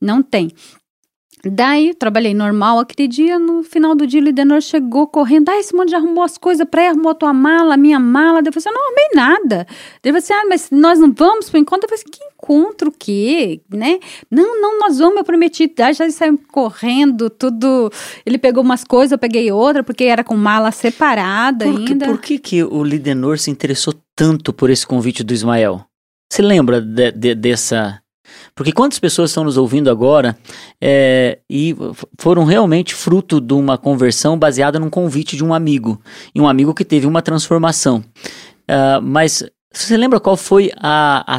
Não 0.00 0.22
tem. 0.22 0.50
Daí, 1.44 1.94
trabalhei 1.94 2.34
normal 2.34 2.78
aquele 2.78 3.08
dia, 3.08 3.38
no 3.38 3.62
final 3.62 3.94
do 3.94 4.06
dia, 4.06 4.20
o 4.20 4.24
Lidenor 4.24 4.60
chegou 4.60 5.06
correndo. 5.06 5.48
Ah, 5.48 5.58
esse 5.58 5.74
monte 5.74 5.90
já 5.90 5.96
arrumou 5.96 6.22
as 6.22 6.36
coisas 6.36 6.66
pra 6.70 6.82
ele, 6.82 6.90
arrumou 6.90 7.12
a 7.12 7.14
tua 7.14 7.32
mala, 7.32 7.74
a 7.74 7.76
minha 7.78 7.98
mala. 7.98 8.42
Daí 8.42 8.48
eu 8.48 8.52
falei 8.52 8.58
assim, 8.58 8.68
eu 8.68 8.74
não 8.74 8.86
arrumei 8.86 9.08
nada. 9.14 9.66
Daí 10.02 10.12
eu 10.12 10.12
falei 10.12 10.18
assim, 10.18 10.32
ah, 10.34 10.44
mas 10.48 10.70
nós 10.70 10.98
não 10.98 11.12
vamos 11.12 11.48
pro 11.48 11.58
encontro? 11.58 11.86
Eu 11.86 11.88
falei 11.88 12.02
assim, 12.02 12.10
que 12.10 12.24
encontro 12.24 12.90
o 12.90 12.92
quê? 12.92 13.60
Né? 13.70 13.98
Não, 14.30 14.60
não, 14.60 14.78
nós 14.80 14.98
vamos, 14.98 15.16
eu 15.16 15.24
prometi. 15.24 15.72
Daí 15.74 15.94
já 15.94 16.10
saiu 16.10 16.38
correndo, 16.52 17.30
tudo. 17.30 17.90
Ele 18.26 18.36
pegou 18.36 18.62
umas 18.62 18.84
coisas, 18.84 19.12
eu 19.12 19.18
peguei 19.18 19.50
outra, 19.50 19.82
porque 19.82 20.04
era 20.04 20.22
com 20.22 20.36
mala 20.36 20.70
separada 20.70 21.64
Por 21.64 21.84
que, 21.84 21.92
ainda. 21.92 22.06
por 22.06 22.20
que, 22.20 22.38
que 22.38 22.62
o 22.62 22.84
Lidenor 22.84 23.38
se 23.38 23.50
interessou 23.50 23.94
tanto 24.14 24.52
por 24.52 24.68
esse 24.68 24.86
convite 24.86 25.24
do 25.24 25.32
Ismael? 25.32 25.82
Você 26.30 26.42
lembra 26.42 26.80
de- 26.82 27.12
de- 27.12 27.34
dessa. 27.34 28.00
Porque 28.54 28.72
quantas 28.72 28.98
pessoas 28.98 29.30
estão 29.30 29.44
nos 29.44 29.56
ouvindo 29.56 29.90
agora 29.90 30.36
é, 30.80 31.38
e 31.48 31.74
foram 32.18 32.44
realmente 32.44 32.94
fruto 32.94 33.40
de 33.40 33.54
uma 33.54 33.78
conversão 33.78 34.38
baseada 34.38 34.78
num 34.78 34.90
convite 34.90 35.36
de 35.36 35.44
um 35.44 35.54
amigo, 35.54 36.00
e 36.34 36.40
um 36.40 36.48
amigo 36.48 36.74
que 36.74 36.84
teve 36.84 37.06
uma 37.06 37.22
transformação. 37.22 38.02
Ah, 38.68 39.00
mas 39.02 39.42
você 39.72 39.96
lembra 39.96 40.18
qual 40.18 40.36
foi 40.36 40.70
a, 40.76 41.24
a- 41.36 41.38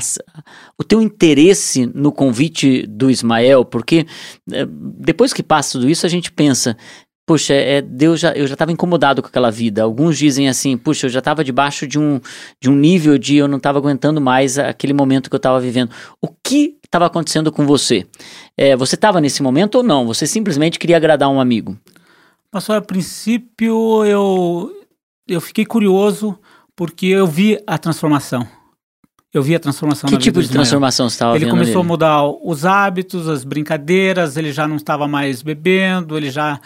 o 0.79 0.83
teu 0.83 1.01
interesse 1.01 1.85
no 1.93 2.11
convite 2.11 2.85
do 2.87 3.09
Ismael? 3.11 3.65
Porque 3.65 4.05
eh, 4.51 4.65
depois 4.69 5.33
que 5.33 5.43
passa 5.43 5.73
tudo 5.73 5.89
isso, 5.89 6.05
a 6.05 6.09
gente 6.09 6.31
pensa, 6.31 6.77
Puxa, 7.25 7.53
é, 7.53 7.81
Deus 7.81 8.19
já, 8.19 8.31
eu 8.33 8.47
já 8.47 8.53
estava 8.53 8.71
incomodado 8.71 9.21
com 9.21 9.27
aquela 9.27 9.51
vida. 9.51 9.83
Alguns 9.83 10.17
dizem 10.17 10.49
assim, 10.49 10.75
puxa, 10.75 11.05
eu 11.05 11.09
já 11.09 11.19
estava 11.19 11.43
debaixo 11.43 11.87
de 11.87 11.99
um, 11.99 12.19
de 12.59 12.69
um 12.69 12.75
nível 12.75 13.17
de 13.17 13.37
eu 13.37 13.47
não 13.47 13.57
estava 13.57 13.77
aguentando 13.77 14.19
mais 14.19 14.57
aquele 14.57 14.93
momento 14.93 15.29
que 15.29 15.35
eu 15.35 15.37
estava 15.37 15.59
vivendo. 15.59 15.91
O 16.21 16.27
que 16.27 16.77
estava 16.83 17.05
acontecendo 17.05 17.51
com 17.51 17.65
você? 17.65 18.05
É, 18.57 18.75
você 18.75 18.95
estava 18.95 19.21
nesse 19.21 19.41
momento 19.41 19.75
ou 19.75 19.83
não? 19.83 20.05
Você 20.07 20.27
simplesmente 20.27 20.77
queria 20.77 20.97
agradar 20.97 21.29
um 21.29 21.39
amigo? 21.39 21.77
Pastor, 22.51 22.77
a 22.77 22.81
princípio 22.81 24.03
eu, 24.03 24.69
eu 25.27 25.39
fiquei 25.39 25.65
curioso 25.65 26.37
porque 26.75 27.05
eu 27.05 27.27
vi 27.27 27.61
a 27.65 27.77
transformação. 27.77 28.45
Eu 29.33 29.41
vi 29.41 29.55
a 29.55 29.59
transformação 29.59 30.09
que 30.09 30.15
na 30.15 30.19
tipo 30.19 30.39
vida 30.39 30.47
de 30.47 30.53
transformação 30.53 31.07
você 31.07 31.15
estava 31.15 31.35
Ele 31.37 31.49
começou 31.49 31.75
a 31.75 31.83
nele? 31.83 31.87
mudar 31.87 32.25
os 32.25 32.65
hábitos, 32.65 33.29
as 33.29 33.45
brincadeiras, 33.45 34.35
ele 34.35 34.51
já 34.51 34.67
não 34.67 34.75
estava 34.75 35.07
mais 35.07 35.41
bebendo, 35.41 36.17
ele 36.17 36.29
já 36.29 36.59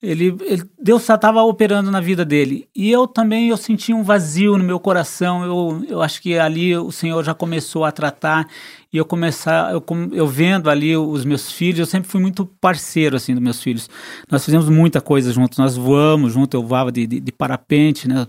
ele, 0.00 0.36
ele- 0.42 0.62
Deus 0.80 1.02
estava 1.08 1.42
operando 1.42 1.90
na 1.90 2.00
vida 2.00 2.24
dele. 2.24 2.68
E 2.74 2.90
eu 2.90 3.06
também 3.06 3.48
eu 3.48 3.56
senti 3.56 3.92
um 3.92 4.02
vazio 4.02 4.56
no 4.56 4.62
meu 4.64 4.78
coração. 4.78 5.44
Eu, 5.44 5.84
eu 5.88 6.02
acho 6.02 6.22
que 6.22 6.38
ali 6.38 6.76
o 6.76 6.92
Senhor 6.92 7.24
já 7.24 7.34
começou 7.34 7.84
a 7.84 7.90
tratar 7.90 8.46
e 8.92 8.96
eu 8.96 9.04
começar 9.04 9.72
eu, 9.72 9.84
eu 10.12 10.26
vendo 10.26 10.70
ali 10.70 10.96
os 10.96 11.24
meus 11.24 11.50
filhos, 11.50 11.80
eu 11.80 11.86
sempre 11.86 12.08
fui 12.08 12.20
muito 12.20 12.46
parceiro 12.60 13.16
assim 13.16 13.34
dos 13.34 13.42
meus 13.42 13.60
filhos. 13.62 13.88
Nós 14.30 14.44
fizemos 14.44 14.68
muita 14.68 15.00
coisa 15.00 15.32
juntos, 15.32 15.58
nós 15.58 15.76
voamos 15.76 16.32
junto, 16.32 16.56
eu 16.56 16.62
voava 16.62 16.92
de, 16.92 17.06
de, 17.06 17.20
de 17.20 17.32
parapente, 17.32 18.06
né? 18.08 18.26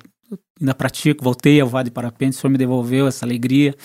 Ainda 0.60 0.74
pratico, 0.74 1.24
voltei 1.24 1.62
a 1.62 1.66
voar 1.66 1.84
de 1.84 1.92
parapente, 1.92 2.38
o 2.38 2.40
Senhor 2.40 2.52
me 2.52 2.58
devolveu 2.58 3.08
essa 3.08 3.26
alegria. 3.26 3.76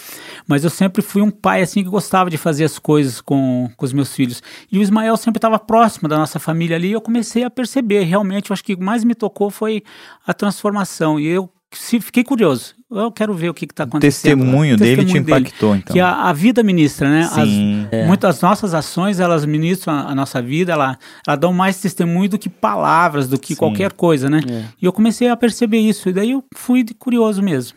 Mas 0.47 0.65
eu 0.65 0.71
sempre 0.71 1.03
fui 1.03 1.23
um 1.23 1.31
pai 1.31 1.63
assim 1.63 1.83
que 1.83 1.91
gostava 1.91 2.29
de 2.29 2.37
fazer 2.37 2.65
as 2.65 2.79
coisas 2.79 3.21
com, 3.21 3.71
com 3.77 3.85
os 3.85 3.93
meus 3.93 4.15
filhos. 4.15 4.43
E 4.71 4.79
o 4.79 4.83
Ismael 4.83 5.17
sempre 5.17 5.39
estava 5.39 5.59
próximo 5.59 6.09
da 6.09 6.19
nossa 6.19 6.39
família 6.39 6.77
ali, 6.77 6.89
e 6.89 6.93
eu 6.93 7.01
comecei 7.01 7.45
a 7.45 7.51
perceber, 7.51 8.03
realmente, 8.05 8.51
eu 8.51 8.55
acho 8.55 8.65
que 8.65 8.75
o 8.75 8.77
que 8.77 8.85
mais 8.85 9.05
me 9.05 9.15
tocou 9.15 9.51
foi 9.51 9.83
a 10.27 10.35
transformação. 10.35 11.19
E 11.19 11.27
eu 11.27 11.51
fiquei 11.77 12.25
curioso. 12.25 12.75
Eu 12.91 13.11
quero 13.11 13.35
ver 13.35 13.49
o 13.49 13.55
que 13.55 13.65
está 13.65 13.85
acontecendo. 13.85 14.33
O 14.33 14.45
testemunho 14.45 14.77
dele 14.77 15.05
te 15.05 15.19
impactou, 15.19 15.71
dele, 15.71 15.83
então. 15.83 15.95
Que 15.95 16.01
a, 16.01 16.29
a, 16.29 16.33
vida 16.33 16.63
ministra, 16.63 17.11
né? 17.11 17.25
Sim, 17.25 17.87
as, 17.87 17.93
é. 17.93 18.07
Muitas 18.07 18.41
nossas 18.41 18.73
ações, 18.73 19.19
elas 19.19 19.45
ministram 19.45 19.93
a, 19.93 20.11
a, 20.11 20.15
nossa 20.15 20.41
vida, 20.41 20.73
ela, 20.73 20.97
ela 21.27 21.37
dão 21.37 21.53
mais 21.53 21.81
testemunho 21.81 22.29
do 22.29 22.39
que 22.39 22.49
palavras, 22.49 23.29
do 23.29 23.39
que 23.39 23.55
Sim. 23.55 23.59
qualquer 23.59 23.93
coisa, 23.93 24.31
né? 24.31 24.41
É. 24.49 24.65
E 24.81 24.85
eu 24.85 24.93
comecei 24.93 25.29
a 25.29 25.37
perceber 25.37 25.79
isso, 25.79 26.09
e 26.09 26.13
daí 26.13 26.31
eu 26.31 26.45
fui 26.55 26.85
curioso 26.99 27.43
mesmo. 27.43 27.77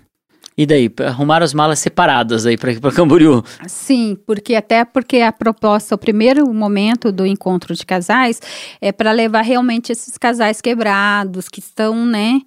E 0.57 0.65
daí, 0.65 0.91
arrumaram 1.05 1.43
as 1.43 1.53
malas 1.53 1.77
separadas 1.77 2.47
aí 2.47 2.57
para 2.57 2.73
Camboriú? 2.91 3.43
Sim, 3.67 4.17
porque 4.25 4.55
até 4.55 4.83
porque 4.83 5.17
a 5.17 5.31
proposta, 5.31 5.93
o 5.93 5.99
primeiro 5.99 6.51
momento 6.51 7.11
do 7.11 7.27
encontro 7.27 7.75
de 7.75 7.85
casais 7.85 8.41
é 8.81 8.91
para 8.91 9.11
levar 9.11 9.43
realmente 9.43 9.91
esses 9.91 10.17
casais 10.17 10.59
quebrados 10.59 11.47
que 11.47 11.59
estão, 11.59 12.07
né? 12.07 12.41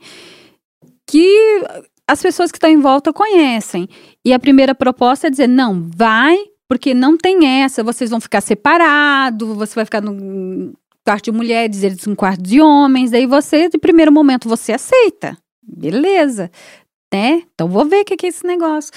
Que 1.11 1.65
as 2.07 2.23
pessoas 2.23 2.53
que 2.53 2.57
estão 2.57 2.71
em 2.71 2.81
volta 2.81 3.13
conhecem. 3.13 3.89
E 4.25 4.33
a 4.33 4.39
primeira 4.39 4.75
proposta 4.75 5.27
é 5.27 5.31
dizer: 5.31 5.49
não, 5.49 5.89
vai, 5.95 6.39
porque 6.69 6.95
não 6.95 7.17
tem 7.17 7.63
essa, 7.63 7.83
vocês 7.83 8.11
vão 8.11 8.21
ficar 8.21 8.41
separados, 8.41 9.57
você 9.57 9.75
vai 9.75 9.85
ficar 9.85 10.01
no 10.01 10.73
quarto 11.05 11.25
de 11.25 11.33
mulheres, 11.33 11.83
eles 11.83 12.07
no 12.07 12.15
quarto 12.15 12.43
de 12.43 12.61
homens, 12.61 13.11
daí 13.11 13.27
você, 13.27 13.69
de 13.69 13.79
primeiro 13.79 14.13
momento, 14.13 14.49
você 14.49 14.73
aceita. 14.73 15.37
Beleza. 15.63 16.51
Né? 17.13 17.43
Então 17.53 17.67
vou 17.67 17.85
ver 17.85 18.03
o 18.03 18.05
que, 18.05 18.17
que 18.17 18.27
é 18.27 18.29
esse 18.29 18.47
negócio. 18.47 18.93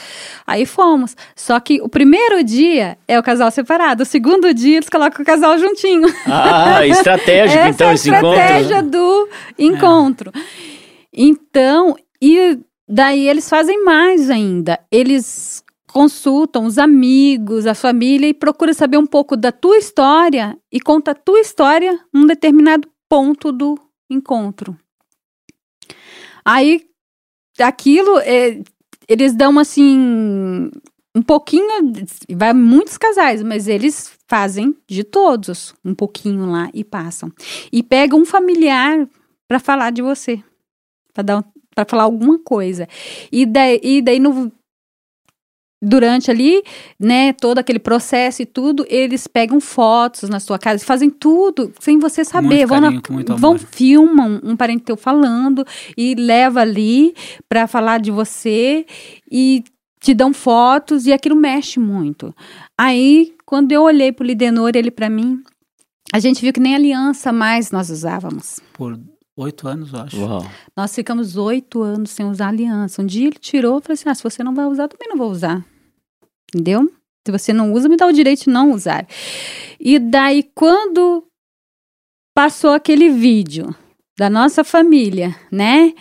Aí 0.45 0.67
fomos. 0.67 1.15
Só 1.35 1.59
que 1.59 1.81
o 1.81 1.89
primeiro 1.89 2.43
dia 2.43 2.95
é 3.07 3.17
o 3.17 3.23
casal 3.23 3.49
separado, 3.49 4.03
o 4.03 4.05
segundo 4.05 4.53
dia 4.53 4.77
eles 4.77 4.89
colocam 4.89 5.23
o 5.23 5.25
casal 5.25 5.57
juntinho. 5.57 6.07
Ah, 6.27 6.85
estratégico, 6.85 7.67
então, 7.67 7.89
é 7.89 7.93
esse 7.95 8.09
encontro. 8.09 8.39
estratégia 8.39 8.83
do 8.83 9.29
encontro. 9.57 10.31
É. 10.35 10.82
Então, 11.13 11.95
e 12.21 12.59
daí 12.87 13.27
eles 13.27 13.47
fazem 13.47 13.83
mais 13.83 14.29
ainda. 14.29 14.79
Eles 14.91 15.63
consultam 15.87 16.65
os 16.65 16.79
amigos, 16.79 17.67
a 17.67 17.75
família 17.75 18.27
e 18.27 18.33
procuram 18.33 18.73
saber 18.73 18.97
um 18.97 19.05
pouco 19.05 19.37
da 19.37 19.51
tua 19.51 19.77
história 19.77 20.57
e 20.71 20.79
conta 20.79 21.11
a 21.11 21.15
tua 21.15 21.39
história 21.39 21.99
num 22.11 22.25
determinado 22.25 22.89
ponto 23.07 23.51
do 23.51 23.77
encontro. 24.09 24.75
Aí, 26.43 26.83
aquilo, 27.59 28.17
é, 28.19 28.59
eles 29.07 29.35
dão 29.35 29.59
assim, 29.59 30.71
um 31.15 31.21
pouquinho, 31.21 31.93
vai 32.35 32.53
muitos 32.53 32.97
casais, 32.97 33.43
mas 33.43 33.67
eles 33.67 34.11
fazem 34.27 34.75
de 34.89 35.03
todos 35.03 35.75
um 35.85 35.93
pouquinho 35.93 36.49
lá 36.49 36.69
e 36.73 36.83
passam. 36.83 37.31
E 37.71 37.83
pegam 37.83 38.19
um 38.19 38.25
familiar 38.25 39.07
para 39.47 39.59
falar 39.59 39.91
de 39.91 40.01
você, 40.01 40.43
para 41.13 41.23
dar 41.23 41.45
para 41.73 41.85
falar 41.85 42.03
alguma 42.03 42.39
coisa. 42.39 42.87
E 43.31 43.45
daí, 43.45 43.79
e 43.81 44.01
daí 44.01 44.19
no, 44.19 44.51
durante 45.81 46.31
ali, 46.31 46.63
né, 46.99 47.33
todo 47.33 47.59
aquele 47.59 47.79
processo 47.79 48.41
e 48.41 48.45
tudo, 48.45 48.85
eles 48.87 49.27
pegam 49.27 49.59
fotos 49.59 50.29
na 50.29 50.39
sua 50.39 50.57
casa, 50.57 50.85
fazem 50.85 51.09
tudo 51.09 51.73
sem 51.79 51.99
você 51.99 52.23
saber, 52.23 52.65
vão, 52.65 52.81
carinho, 52.81 53.01
na, 53.27 53.35
vão 53.35 53.57
filmam 53.57 54.39
um 54.43 54.55
parente 54.55 54.83
teu 54.83 54.95
falando 54.95 55.65
e 55.97 56.15
leva 56.15 56.61
ali 56.61 57.13
para 57.49 57.67
falar 57.67 57.99
de 57.99 58.11
você 58.11 58.85
e 59.29 59.63
te 59.99 60.13
dão 60.13 60.33
fotos 60.33 61.05
e 61.05 61.13
aquilo 61.13 61.35
mexe 61.35 61.79
muito. 61.79 62.33
Aí, 62.77 63.33
quando 63.45 63.71
eu 63.71 63.83
olhei 63.83 64.11
pro 64.11 64.25
Lidenor, 64.25 64.71
ele 64.75 64.91
para 64.91 65.09
mim, 65.09 65.41
a 66.13 66.19
gente 66.19 66.41
viu 66.41 66.53
que 66.53 66.59
nem 66.59 66.75
aliança 66.75 67.31
mais 67.31 67.71
nós 67.71 67.89
usávamos. 67.89 68.59
Por 68.73 68.99
Oito 69.35 69.67
anos, 69.67 69.91
eu 69.91 69.99
acho. 69.99 70.19
Uau. 70.19 70.45
Nós 70.77 70.93
ficamos 70.93 71.35
oito 71.37 71.81
anos 71.81 72.11
sem 72.11 72.25
usar 72.25 72.49
aliança. 72.49 73.01
Um 73.01 73.05
dia 73.05 73.27
ele 73.27 73.39
tirou 73.39 73.79
e 73.79 73.81
falou 73.81 73.93
assim: 73.93 74.09
ah, 74.09 74.15
se 74.15 74.23
você 74.23 74.43
não 74.43 74.53
vai 74.53 74.65
usar, 74.65 74.87
também 74.87 75.09
não 75.09 75.17
vou 75.17 75.31
usar. 75.31 75.65
Entendeu? 76.53 76.91
Se 77.25 77.31
você 77.31 77.51
não 77.51 77.73
usa, 77.73 77.89
me 77.89 77.97
dá 77.97 78.05
o 78.05 78.11
direito 78.11 78.43
de 78.43 78.49
não 78.49 78.71
usar. 78.71 79.07
E 79.79 79.97
daí, 79.97 80.43
quando 80.53 81.25
passou 82.35 82.71
aquele 82.71 83.09
vídeo 83.09 83.73
da 84.17 84.29
nossa 84.29 84.63
família, 84.63 85.35
né? 85.51 85.93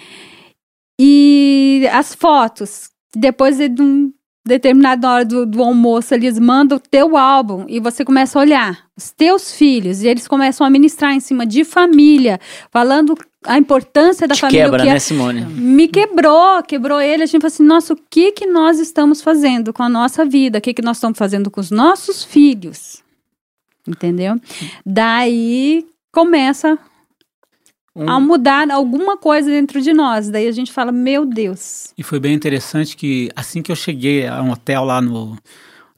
E 1.01 1.89
as 1.91 2.15
fotos, 2.15 2.91
depois 3.15 3.57
de 3.57 3.81
um 3.81 4.13
determinada 4.45 5.09
hora 5.09 5.25
do, 5.25 5.47
do, 5.47 5.63
almoço, 5.63 6.15
eles 6.15 6.39
mandam 6.39 6.77
o 6.77 6.81
teu 6.81 7.17
álbum 7.17 7.65
e 7.69 7.79
você 7.79 8.05
começa 8.05 8.39
a 8.39 8.43
olhar 8.43 8.87
os 8.97 9.11
teus 9.11 9.53
filhos 9.53 10.03
e 10.03 10.09
eles 10.09 10.27
começam 10.27 10.67
a 10.67 10.71
ministrar 10.71 11.13
em 11.13 11.21
cima 11.21 11.47
de 11.47 11.65
família, 11.65 12.41
falando 12.71 13.17
a 13.45 13.57
importância 13.57 14.27
da 14.27 14.35
Te 14.35 14.41
família. 14.41 14.65
Quebra, 14.65 14.83
que 14.83 14.89
né, 14.89 14.99
Simone? 14.99 15.45
Me 15.45 15.87
quebrou, 15.87 16.63
quebrou 16.63 17.01
ele. 17.01 17.23
A 17.23 17.27
gente 17.27 17.41
falou 17.41 17.53
assim: 17.53 17.65
nossa, 17.65 17.95
o 17.95 17.99
que 18.11 18.33
que 18.33 18.47
nós 18.47 18.79
estamos 18.79 19.23
fazendo 19.23 19.73
com 19.73 19.83
a 19.83 19.89
nossa 19.89 20.25
vida? 20.25 20.59
O 20.59 20.61
que 20.61 20.75
que 20.75 20.83
nós 20.83 20.97
estamos 20.97 21.19
fazendo 21.19 21.51
com 21.51 21.61
os 21.61 21.71
nossos 21.71 22.25
filhos? 22.25 23.03
Entendeu? 23.87 24.41
Daí 24.85 25.87
começa 26.13 26.79
um... 27.95 28.09
a 28.09 28.19
mudar 28.19 28.71
alguma 28.71 29.17
coisa 29.17 29.51
dentro 29.51 29.81
de 29.81 29.93
nós. 29.93 30.31
Daí 30.31 30.47
a 30.47 30.53
gente 30.53 30.73
fala, 30.73 30.93
meu 30.93 31.25
Deus. 31.25 31.93
E 31.97 32.03
foi 32.03 32.19
bem 32.19 32.35
interessante 32.35 32.97
que 32.97 33.31
assim 33.37 33.63
que 33.63 33.71
eu 33.71 33.77
cheguei 33.77 34.27
a 34.27 34.43
um 34.43 34.51
hotel 34.51 34.85
lá 34.85 35.01
no, 35.01 35.37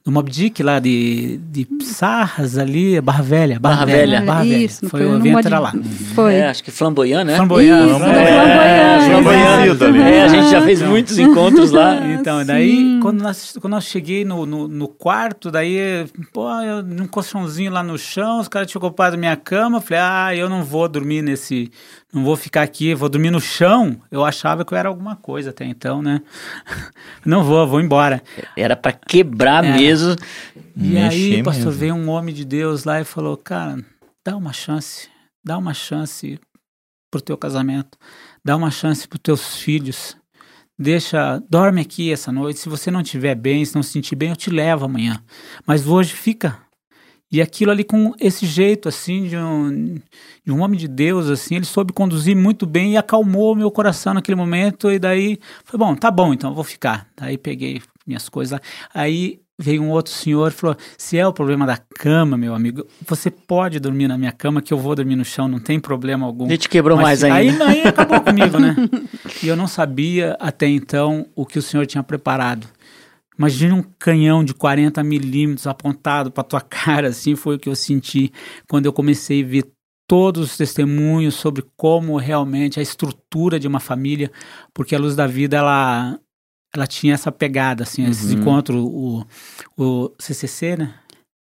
no 0.05 0.11
Mob 0.11 0.29
Dick, 0.29 0.61
lá 0.61 0.79
de, 0.79 1.39
de 1.49 1.67
Sarras 1.81 2.59
ali, 2.59 3.01
Barra 3.01 3.23
Velha. 3.23 3.59
Barra, 3.59 3.77
Barra 3.77 3.85
Velha. 3.87 4.21
Barra 4.21 4.43
Velha. 4.43 4.57
Isso, 4.63 4.87
foi, 4.87 5.03
o 5.03 5.15
evento 5.15 5.47
era 5.47 5.57
lá. 5.57 5.73
Foi. 6.13 6.35
É, 6.35 6.47
acho 6.47 6.63
que 6.63 6.69
Flamboyant, 6.69 7.25
né? 7.25 7.35
Flamboyant. 7.37 7.87
Isso, 7.87 8.03
é, 8.03 8.99
Flamboyant. 9.09 10.05
É, 10.05 10.21
a 10.21 10.27
gente 10.27 10.51
já 10.51 10.61
fez 10.61 10.83
muitos 10.83 11.17
encontros 11.17 11.71
lá. 11.71 11.95
Então, 12.05 12.45
daí, 12.45 12.99
quando, 13.01 13.21
nós, 13.21 13.57
quando 13.59 13.75
eu 13.75 13.81
cheguei 13.81 14.23
no, 14.23 14.45
no, 14.45 14.67
no, 14.67 14.87
quarto, 14.87 15.51
daí, 15.51 16.05
pô, 16.31 16.49
eu, 16.61 16.83
num 16.83 17.07
colchãozinho 17.07 17.71
lá 17.71 17.81
no 17.81 17.97
chão, 17.97 18.39
os 18.39 18.47
caras 18.47 18.69
tinham 18.69 18.79
ocupado 18.79 19.17
minha 19.17 19.35
cama, 19.35 19.77
eu 19.77 19.81
falei, 19.81 19.99
ah, 20.03 20.35
eu 20.35 20.49
não 20.49 20.63
vou 20.63 20.87
dormir 20.87 21.21
nesse, 21.21 21.71
não 22.15 22.23
vou 22.23 22.37
ficar 22.37 22.61
aqui, 22.61 22.95
vou 22.95 23.09
dormir 23.09 23.29
no 23.29 23.41
chão. 23.41 24.01
Eu 24.09 24.23
achava 24.23 24.63
que 24.63 24.73
eu 24.73 24.77
era 24.77 24.87
alguma 24.87 25.17
coisa 25.17 25.49
até 25.49 25.65
então, 25.65 26.01
né? 26.01 26.21
Não 27.25 27.43
vou, 27.43 27.67
vou 27.67 27.81
embora. 27.81 28.23
Era 28.55 28.73
para 28.73 28.93
quebrar 28.93 29.65
é. 29.65 29.75
mesmo. 29.75 30.15
E 30.77 30.97
aí, 30.97 31.43
pastor, 31.43 31.65
mesmo. 31.65 31.79
veio 31.79 31.93
um 31.93 32.07
homem 32.07 32.33
de 32.33 32.45
Deus 32.45 32.85
lá 32.85 33.01
e 33.01 33.03
falou: 33.03 33.35
Cara, 33.35 33.83
dá 34.23 34.37
uma 34.37 34.53
chance, 34.53 35.09
dá 35.43 35.57
uma 35.57 35.73
chance 35.73 36.39
pro 37.11 37.19
teu 37.19 37.37
casamento, 37.37 37.97
dá 38.43 38.55
uma 38.55 38.71
chance 38.71 39.05
pros 39.05 39.19
teus 39.21 39.57
filhos. 39.57 40.15
Deixa, 40.79 41.43
dorme 41.49 41.81
aqui 41.81 42.13
essa 42.13 42.31
noite. 42.31 42.61
Se 42.61 42.69
você 42.69 42.89
não 42.89 43.01
estiver 43.01 43.35
bem, 43.35 43.65
se 43.65 43.75
não 43.75 43.83
se 43.83 43.91
sentir 43.91 44.15
bem, 44.15 44.29
eu 44.29 44.37
te 44.37 44.49
levo 44.49 44.85
amanhã. 44.85 45.21
Mas 45.67 45.85
hoje 45.85 46.13
fica, 46.13 46.57
e 47.35 47.41
aquilo 47.41 47.71
ali 47.71 47.83
com 47.83 48.13
esse 48.17 48.45
jeito, 48.45 48.87
assim, 48.87 49.27
de 49.27 49.35
um, 49.35 49.95
de 50.45 50.51
um 50.51 50.61
homem 50.61 50.79
de 50.79 50.87
Deus, 50.87 51.29
assim, 51.29 51.55
ele 51.55 51.65
soube 51.65 51.91
conduzir 51.91 52.33
muito 52.33 52.65
bem 52.65 52.93
e 52.93 52.97
acalmou 52.97 53.53
meu 53.53 53.69
coração 53.69 54.13
naquele 54.13 54.35
momento. 54.35 54.89
E 54.89 54.97
daí, 54.97 55.37
foi 55.65 55.77
bom, 55.77 55.93
tá 55.95 56.09
bom, 56.09 56.33
então 56.33 56.51
eu 56.51 56.55
vou 56.55 56.63
ficar. 56.63 57.07
Daí 57.17 57.37
peguei 57.37 57.81
minhas 58.07 58.29
coisas. 58.29 58.57
Aí 58.93 59.41
veio 59.57 59.81
um 59.83 59.89
outro 59.89 60.13
senhor 60.13 60.49
e 60.49 60.51
falou: 60.53 60.77
se 60.97 61.17
é 61.17 61.27
o 61.27 61.33
problema 61.33 61.65
da 61.65 61.77
cama, 61.77 62.37
meu 62.37 62.53
amigo, 62.53 62.85
você 63.05 63.29
pode 63.29 63.79
dormir 63.79 64.07
na 64.07 64.17
minha 64.17 64.31
cama, 64.31 64.61
que 64.61 64.73
eu 64.73 64.77
vou 64.77 64.95
dormir 64.95 65.17
no 65.17 65.25
chão, 65.25 65.47
não 65.47 65.59
tem 65.59 65.79
problema 65.79 66.25
algum. 66.25 66.45
Ele 66.45 66.57
te 66.57 66.69
quebrou 66.69 66.95
Mas, 66.97 67.21
mais 67.21 67.23
ainda. 67.25 67.67
Aí, 67.67 67.81
aí 67.81 67.87
acabou 67.87 68.21
comigo, 68.21 68.59
né? 68.59 68.75
E 69.43 69.47
eu 69.47 69.55
não 69.55 69.67
sabia 69.67 70.37
até 70.39 70.67
então 70.67 71.25
o 71.35 71.45
que 71.45 71.59
o 71.59 71.61
senhor 71.61 71.85
tinha 71.85 72.01
preparado. 72.01 72.67
Imagina 73.37 73.75
um 73.75 73.83
canhão 73.99 74.43
de 74.43 74.53
40 74.53 75.03
milímetros 75.03 75.67
apontado 75.67 76.31
para 76.31 76.43
tua 76.43 76.61
cara, 76.61 77.09
assim 77.09 77.35
foi 77.35 77.55
o 77.55 77.59
que 77.59 77.69
eu 77.69 77.75
senti 77.75 78.31
quando 78.67 78.85
eu 78.85 78.93
comecei 78.93 79.43
a 79.43 79.47
ver 79.47 79.71
todos 80.07 80.51
os 80.51 80.57
testemunhos 80.57 81.35
sobre 81.35 81.63
como 81.75 82.17
realmente 82.17 82.79
a 82.79 82.83
estrutura 82.83 83.59
de 83.59 83.67
uma 83.67 83.79
família, 83.79 84.31
porque 84.73 84.95
a 84.95 84.99
Luz 84.99 85.15
da 85.15 85.27
Vida 85.27 85.57
ela 85.57 86.19
ela 86.73 86.85
tinha 86.85 87.13
essa 87.13 87.31
pegada 87.31 87.83
assim, 87.83 88.03
uhum. 88.03 88.11
esses 88.11 88.31
encontros 88.31 88.83
o, 88.83 89.25
o 89.77 90.11
CCC, 90.19 90.75
né? 90.75 90.93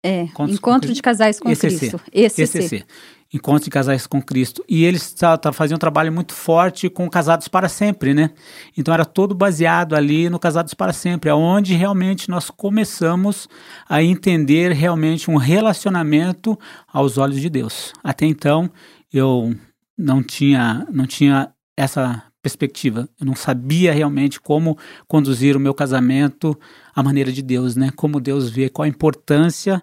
É, 0.05 0.23
Encontros 0.23 0.57
Encontro 0.57 0.93
de 0.93 1.01
Casais 1.01 1.39
com 1.39 1.49
ECC. 1.49 1.77
Cristo. 1.77 2.01
ECC. 2.11 2.41
ECC. 2.41 2.85
Encontro 3.33 3.63
de 3.63 3.69
Casais 3.71 4.05
com 4.05 4.21
Cristo. 4.21 4.63
E 4.69 4.85
eles 4.85 5.15
faziam 5.53 5.75
um 5.75 5.79
trabalho 5.79 6.13
muito 6.13 6.33
forte 6.33 6.87
com 6.87 7.09
Casados 7.09 7.47
para 7.47 7.67
Sempre, 7.67 8.13
né? 8.13 8.29
Então 8.77 8.93
era 8.93 9.03
todo 9.03 9.33
baseado 9.33 9.95
ali 9.95 10.29
no 10.29 10.37
Casados 10.37 10.75
para 10.75 10.93
Sempre, 10.93 11.31
onde 11.31 11.73
realmente 11.73 12.29
nós 12.29 12.51
começamos 12.51 13.49
a 13.89 14.03
entender 14.03 14.71
realmente 14.71 15.31
um 15.31 15.37
relacionamento 15.37 16.57
aos 16.87 17.17
olhos 17.17 17.41
de 17.41 17.49
Deus. 17.49 17.91
Até 18.03 18.25
então 18.27 18.69
eu 19.11 19.55
não 19.97 20.21
tinha, 20.21 20.85
não 20.91 21.07
tinha 21.07 21.51
essa 21.75 22.23
perspectiva. 22.43 23.07
Eu 23.19 23.25
não 23.25 23.35
sabia 23.35 23.93
realmente 23.93 24.39
como 24.39 24.77
conduzir 25.07 25.55
o 25.55 25.59
meu 25.59 25.73
casamento 25.73 26.55
à 26.93 27.01
maneira 27.01 27.31
de 27.31 27.41
Deus, 27.41 27.75
né? 27.75 27.89
Como 27.95 28.19
Deus 28.19 28.49
vê, 28.49 28.69
qual 28.69 28.83
a 28.83 28.89
importância 28.89 29.81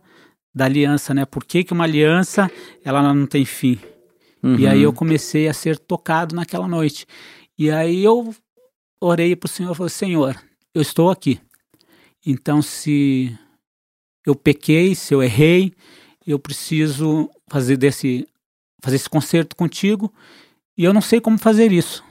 da 0.55 0.65
aliança, 0.65 1.15
né? 1.15 1.25
Por 1.25 1.45
que, 1.45 1.65
que 1.65 1.73
uma 1.73 1.85
aliança 1.85 2.51
ela 2.85 3.03
não 3.03 3.27
tem 3.27 3.45
fim? 3.45 3.79
Uhum. 4.43 4.59
E 4.59 4.67
aí 4.67 4.83
eu 4.83 4.93
comecei 4.93 5.49
a 5.49 5.55
ser 5.55 5.79
tocado 5.79 6.35
naquela 6.35 6.67
noite. 6.67 7.07
E 7.59 7.71
aí 7.71 8.03
eu 8.03 8.35
orei 9.01 9.37
para 9.37 9.47
o 9.47 9.51
Senhor 9.51 9.75
falei, 9.75 9.91
Senhor, 9.91 10.37
eu 10.75 10.83
estou 10.83 11.11
aqui. 11.11 11.41
Então 12.25 12.61
se 12.61 13.37
eu 14.27 14.35
pequei, 14.35 14.95
se 14.95 15.15
eu 15.15 15.23
errei, 15.23 15.73
eu 16.27 16.39
preciso 16.39 17.31
fazer 17.49 17.77
desse 17.77 18.27
fazer 18.83 18.97
esse 18.97 19.11
concerto 19.11 19.55
contigo 19.55 20.13
e 20.77 20.85
eu 20.85 20.93
não 20.93 21.03
sei 21.03 21.21
como 21.21 21.39
fazer 21.39 21.71
isso. 21.71 22.03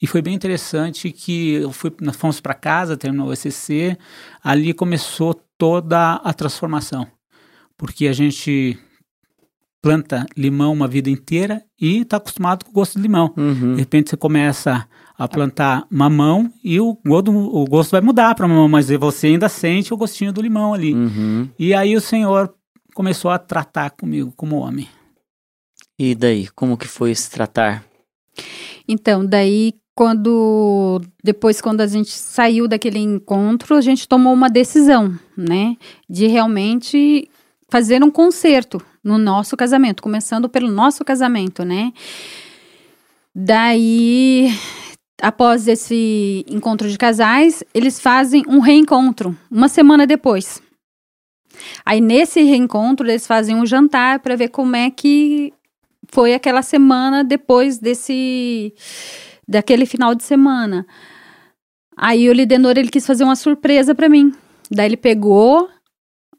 E 0.00 0.06
foi 0.06 0.20
bem 0.20 0.34
interessante 0.34 1.10
que 1.10 1.52
eu 1.54 1.72
fui, 1.72 1.90
nós 2.02 2.16
fomos 2.16 2.38
para 2.38 2.52
casa, 2.52 2.96
terminou 2.96 3.28
o 3.28 3.32
ECC, 3.32 3.96
ali 4.42 4.74
começou 4.74 5.32
toda 5.56 6.16
a 6.16 6.34
transformação. 6.34 7.10
Porque 7.76 8.06
a 8.06 8.12
gente 8.12 8.78
planta 9.84 10.24
limão 10.34 10.72
uma 10.72 10.88
vida 10.88 11.10
inteira 11.10 11.62
e 11.78 11.98
está 11.98 12.16
acostumado 12.16 12.64
com 12.64 12.70
o 12.70 12.74
gosto 12.74 12.96
de 12.96 13.02
limão. 13.02 13.34
Uhum. 13.36 13.74
De 13.74 13.80
repente 13.80 14.08
você 14.08 14.16
começa 14.16 14.88
a 15.16 15.28
plantar 15.28 15.86
mamão 15.90 16.50
e 16.64 16.80
o 16.80 16.98
gosto, 17.04 17.30
o 17.30 17.64
gosto 17.66 17.90
vai 17.90 18.00
mudar 18.00 18.34
para 18.34 18.48
mamão, 18.48 18.66
mas 18.66 18.88
você 18.88 19.26
ainda 19.26 19.48
sente 19.48 19.92
o 19.92 19.96
gostinho 19.96 20.32
do 20.32 20.40
limão 20.40 20.72
ali. 20.72 20.94
Uhum. 20.94 21.50
E 21.58 21.74
aí 21.74 21.94
o 21.94 22.00
Senhor 22.00 22.54
começou 22.94 23.30
a 23.30 23.38
tratar 23.38 23.90
comigo 23.90 24.32
como 24.34 24.56
homem. 24.56 24.88
E 25.98 26.14
daí, 26.14 26.48
como 26.54 26.78
que 26.78 26.88
foi 26.88 27.14
se 27.14 27.30
tratar? 27.30 27.84
Então, 28.88 29.24
daí 29.24 29.74
quando 29.94 31.00
depois 31.22 31.60
quando 31.60 31.80
a 31.80 31.86
gente 31.86 32.10
saiu 32.10 32.66
daquele 32.66 32.98
encontro, 32.98 33.76
a 33.76 33.80
gente 33.80 34.08
tomou 34.08 34.32
uma 34.32 34.48
decisão, 34.48 35.16
né, 35.36 35.76
de 36.08 36.26
realmente 36.26 37.28
fazer 37.74 38.04
um 38.04 38.10
concerto 38.10 38.80
no 39.02 39.18
nosso 39.18 39.56
casamento, 39.56 40.00
começando 40.00 40.48
pelo 40.48 40.70
nosso 40.70 41.04
casamento, 41.04 41.64
né? 41.64 41.92
Daí 43.34 44.48
após 45.20 45.66
esse 45.66 46.44
encontro 46.48 46.88
de 46.88 46.96
casais, 46.96 47.64
eles 47.74 47.98
fazem 47.98 48.44
um 48.46 48.60
reencontro 48.60 49.36
uma 49.50 49.66
semana 49.66 50.06
depois. 50.06 50.62
Aí 51.84 52.00
nesse 52.00 52.42
reencontro 52.42 53.08
eles 53.08 53.26
fazem 53.26 53.56
um 53.56 53.66
jantar 53.66 54.20
para 54.20 54.36
ver 54.36 54.50
como 54.50 54.76
é 54.76 54.88
que 54.88 55.52
foi 56.12 56.32
aquela 56.32 56.62
semana 56.62 57.24
depois 57.24 57.78
desse 57.78 58.72
daquele 59.48 59.84
final 59.84 60.14
de 60.14 60.22
semana. 60.22 60.86
Aí 61.96 62.30
o 62.30 62.32
Lidenor 62.32 62.78
ele 62.78 62.88
quis 62.88 63.04
fazer 63.04 63.24
uma 63.24 63.34
surpresa 63.34 63.96
para 63.96 64.08
mim. 64.08 64.32
Daí 64.70 64.86
ele 64.86 64.96
pegou 64.96 65.73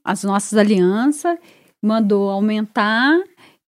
as 0.06 0.24
nossas 0.24 0.58
alianças, 0.58 1.38
mandou 1.84 2.30
aumentar 2.30 3.18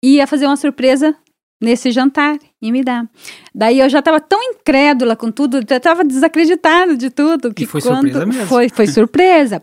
e 0.02 0.16
ia 0.16 0.26
fazer 0.26 0.46
uma 0.48 0.56
surpresa 0.56 1.16
nesse 1.62 1.92
jantar 1.92 2.40
e 2.62 2.72
me 2.72 2.84
dar. 2.84 3.08
Daí 3.54 3.80
eu 3.80 3.90
já 3.90 4.02
tava 4.02 4.20
tão 4.20 4.42
incrédula 4.42 5.16
com 5.16 5.32
tudo, 5.32 5.60
já 5.68 5.80
tava 5.80 6.04
desacreditada 6.04 6.98
de 6.98 7.10
tudo. 7.10 7.54
Que 7.54 7.64
E 7.64 7.68
foi 7.68 7.82
surpresa 7.82 8.26
mesmo. 8.26 8.46
Foi, 8.48 8.70
foi 8.70 8.88
surpresa. 8.88 9.62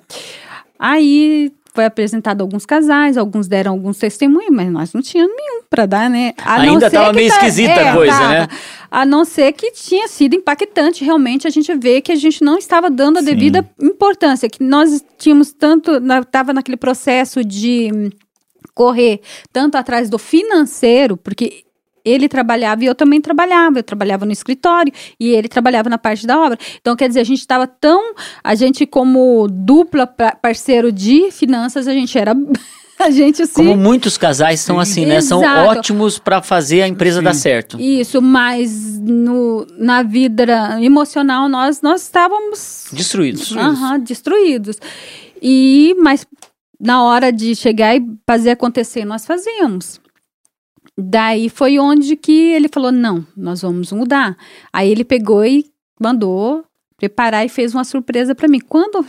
Aí 0.78 1.52
foi 1.74 1.84
apresentado 1.84 2.40
alguns 2.40 2.66
casais, 2.66 3.16
alguns 3.16 3.46
deram 3.48 3.72
alguns 3.72 3.98
testemunhos, 3.98 4.50
mas 4.50 4.70
nós 4.70 4.92
não 4.92 5.00
tínhamos 5.00 5.34
nenhum 5.36 5.62
para 5.70 5.86
dar, 5.86 6.10
né? 6.10 6.32
A 6.44 6.58
não 6.64 6.72
Ainda 6.74 6.90
ser 6.90 6.96
tava 6.96 7.10
que 7.10 7.16
meio 7.16 7.28
tá- 7.28 7.34
esquisita 7.36 7.72
a 7.74 7.86
é, 7.88 7.92
coisa, 7.94 8.12
tava. 8.18 8.28
né? 8.30 8.48
A 8.90 9.04
não 9.04 9.24
ser 9.24 9.52
que 9.52 9.70
tinha 9.72 10.08
sido 10.08 10.34
impactante 10.34 11.04
realmente 11.04 11.46
a 11.46 11.50
gente 11.50 11.72
vê 11.74 12.00
que 12.00 12.10
a 12.10 12.16
gente 12.16 12.42
não 12.42 12.56
estava 12.58 12.88
dando 12.90 13.18
a 13.18 13.20
Sim. 13.20 13.26
devida 13.26 13.68
importância, 13.80 14.48
que 14.48 14.62
nós 14.64 15.04
tínhamos 15.18 15.52
tanto, 15.52 16.00
na- 16.00 16.24
tava 16.24 16.52
naquele 16.52 16.76
processo 16.76 17.44
de 17.44 18.10
correr 18.74 19.20
tanto 19.52 19.76
atrás 19.76 20.08
do 20.08 20.18
financeiro, 20.18 21.16
porque 21.16 21.64
ele 22.08 22.28
trabalhava 22.28 22.82
e 22.82 22.86
eu 22.86 22.94
também 22.94 23.20
trabalhava. 23.20 23.78
Eu 23.78 23.82
trabalhava 23.82 24.24
no 24.26 24.32
escritório 24.32 24.92
e 25.18 25.28
ele 25.28 25.48
trabalhava 25.48 25.88
na 25.90 25.98
parte 25.98 26.26
da 26.26 26.38
obra. 26.40 26.58
Então, 26.80 26.96
quer 26.96 27.08
dizer, 27.08 27.20
a 27.20 27.24
gente 27.24 27.40
estava 27.40 27.66
tão. 27.66 28.14
A 28.42 28.54
gente, 28.54 28.86
como 28.86 29.46
dupla 29.50 30.06
pa- 30.06 30.36
parceiro 30.40 30.90
de 30.92 31.30
finanças, 31.30 31.86
a 31.88 31.92
gente 31.92 32.18
era. 32.18 32.34
A 33.00 33.10
gente 33.10 33.40
assim. 33.42 33.52
Como 33.64 33.76
muitos 33.76 34.18
casais 34.18 34.58
são 34.58 34.80
assim, 34.80 35.06
né? 35.06 35.20
São 35.20 35.38
Exato. 35.40 35.68
ótimos 35.70 36.18
pra 36.18 36.42
fazer 36.42 36.82
a 36.82 36.88
empresa 36.88 37.18
Sim. 37.18 37.24
dar 37.26 37.32
certo. 37.32 37.80
Isso, 37.80 38.20
mas 38.20 38.98
no, 38.98 39.64
na 39.78 40.02
vida 40.02 40.44
emocional 40.82 41.48
nós, 41.48 41.80
nós 41.80 42.02
estávamos 42.02 42.86
Destruídos. 42.92 43.56
aham, 43.56 44.00
destruídos. 44.00 44.78
E, 45.40 45.94
mas 46.02 46.26
na 46.80 47.04
hora 47.04 47.30
de 47.32 47.54
chegar 47.54 47.96
e 47.96 48.04
fazer 48.26 48.50
acontecer, 48.50 49.04
nós 49.04 49.24
fazíamos. 49.24 50.00
Daí 51.00 51.48
foi 51.48 51.78
onde 51.78 52.16
que 52.16 52.32
ele 52.52 52.68
falou: 52.68 52.90
não, 52.90 53.24
nós 53.36 53.62
vamos 53.62 53.92
mudar. 53.92 54.36
Aí 54.72 54.90
ele 54.90 55.04
pegou 55.04 55.44
e 55.44 55.64
mandou 56.00 56.64
preparar 56.96 57.46
e 57.46 57.48
fez 57.48 57.72
uma 57.72 57.84
surpresa 57.84 58.34
para 58.34 58.48
mim. 58.48 58.58
Quando 58.58 59.06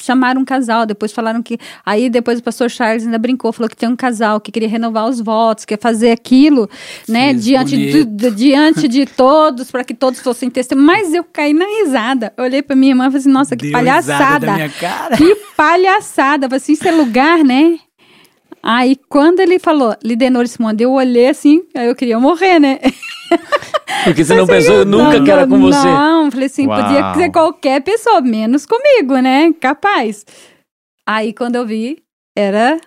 chamaram 0.00 0.40
um 0.40 0.44
casal, 0.46 0.86
depois 0.86 1.12
falaram 1.12 1.42
que. 1.42 1.58
Aí 1.84 2.08
depois 2.08 2.38
o 2.38 2.42
pastor 2.42 2.70
Charles 2.70 3.04
ainda 3.04 3.18
brincou, 3.18 3.52
falou 3.52 3.68
que 3.68 3.76
tem 3.76 3.86
um 3.88 3.96
casal 3.96 4.40
que 4.40 4.50
queria 4.50 4.68
renovar 4.68 5.06
os 5.08 5.20
votos, 5.20 5.66
quer 5.66 5.78
fazer 5.78 6.10
aquilo, 6.10 6.68
né, 7.06 7.34
Fiz 7.34 7.44
diante 7.44 7.76
de, 7.76 8.04
de- 8.04 8.30
diante 8.30 8.88
de 8.88 9.04
todos, 9.04 9.70
para 9.70 9.84
que 9.84 9.92
todos 9.92 10.20
fossem 10.20 10.48
testemunhas. 10.48 10.86
Mas 11.02 11.14
eu 11.14 11.24
caí 11.24 11.52
na 11.52 11.66
risada. 11.66 12.32
Eu 12.36 12.44
olhei 12.44 12.62
para 12.62 12.74
minha 12.76 12.92
irmã 12.92 13.04
e 13.04 13.08
falei 13.08 13.18
assim: 13.20 13.30
nossa, 13.30 13.54
que 13.56 13.64
Deu 13.66 13.72
palhaçada. 13.72 14.46
Que 15.16 15.34
palhaçada, 15.54 16.46
falei 16.46 16.56
assim, 16.56 16.72
isso 16.72 16.88
é 16.88 16.92
lugar, 16.92 17.44
né? 17.44 17.78
Aí, 18.68 18.96
quando 19.08 19.38
ele 19.38 19.60
falou 19.60 19.94
Lidenor 20.02 20.44
Simone, 20.48 20.82
eu 20.82 20.90
olhei 20.90 21.28
assim, 21.28 21.62
aí 21.72 21.86
eu 21.86 21.94
queria 21.94 22.18
morrer, 22.18 22.58
né? 22.58 22.80
Porque 24.02 24.24
você 24.24 24.34
não 24.34 24.44
pensou 24.44 24.84
nunca 24.84 25.22
que 25.22 25.30
era 25.30 25.46
com 25.46 25.60
você. 25.60 25.86
Não, 25.86 26.28
falei 26.32 26.46
assim, 26.46 26.66
podia 26.66 27.00
Uau. 27.00 27.14
ser 27.14 27.30
qualquer 27.30 27.80
pessoa, 27.82 28.20
menos 28.20 28.66
comigo, 28.66 29.18
né? 29.18 29.52
Capaz. 29.60 30.26
Aí, 31.06 31.32
quando 31.32 31.54
eu 31.54 31.64
vi, 31.64 32.02
era 32.36 32.80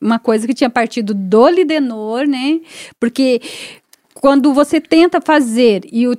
uma 0.00 0.18
coisa 0.18 0.46
que 0.46 0.54
tinha 0.54 0.70
partido 0.70 1.12
do 1.12 1.50
Lidenor, 1.50 2.26
né? 2.26 2.60
Porque 2.98 3.42
quando 4.14 4.54
você 4.54 4.80
tenta 4.80 5.20
fazer 5.20 5.82
e 5.92 6.08
o 6.08 6.16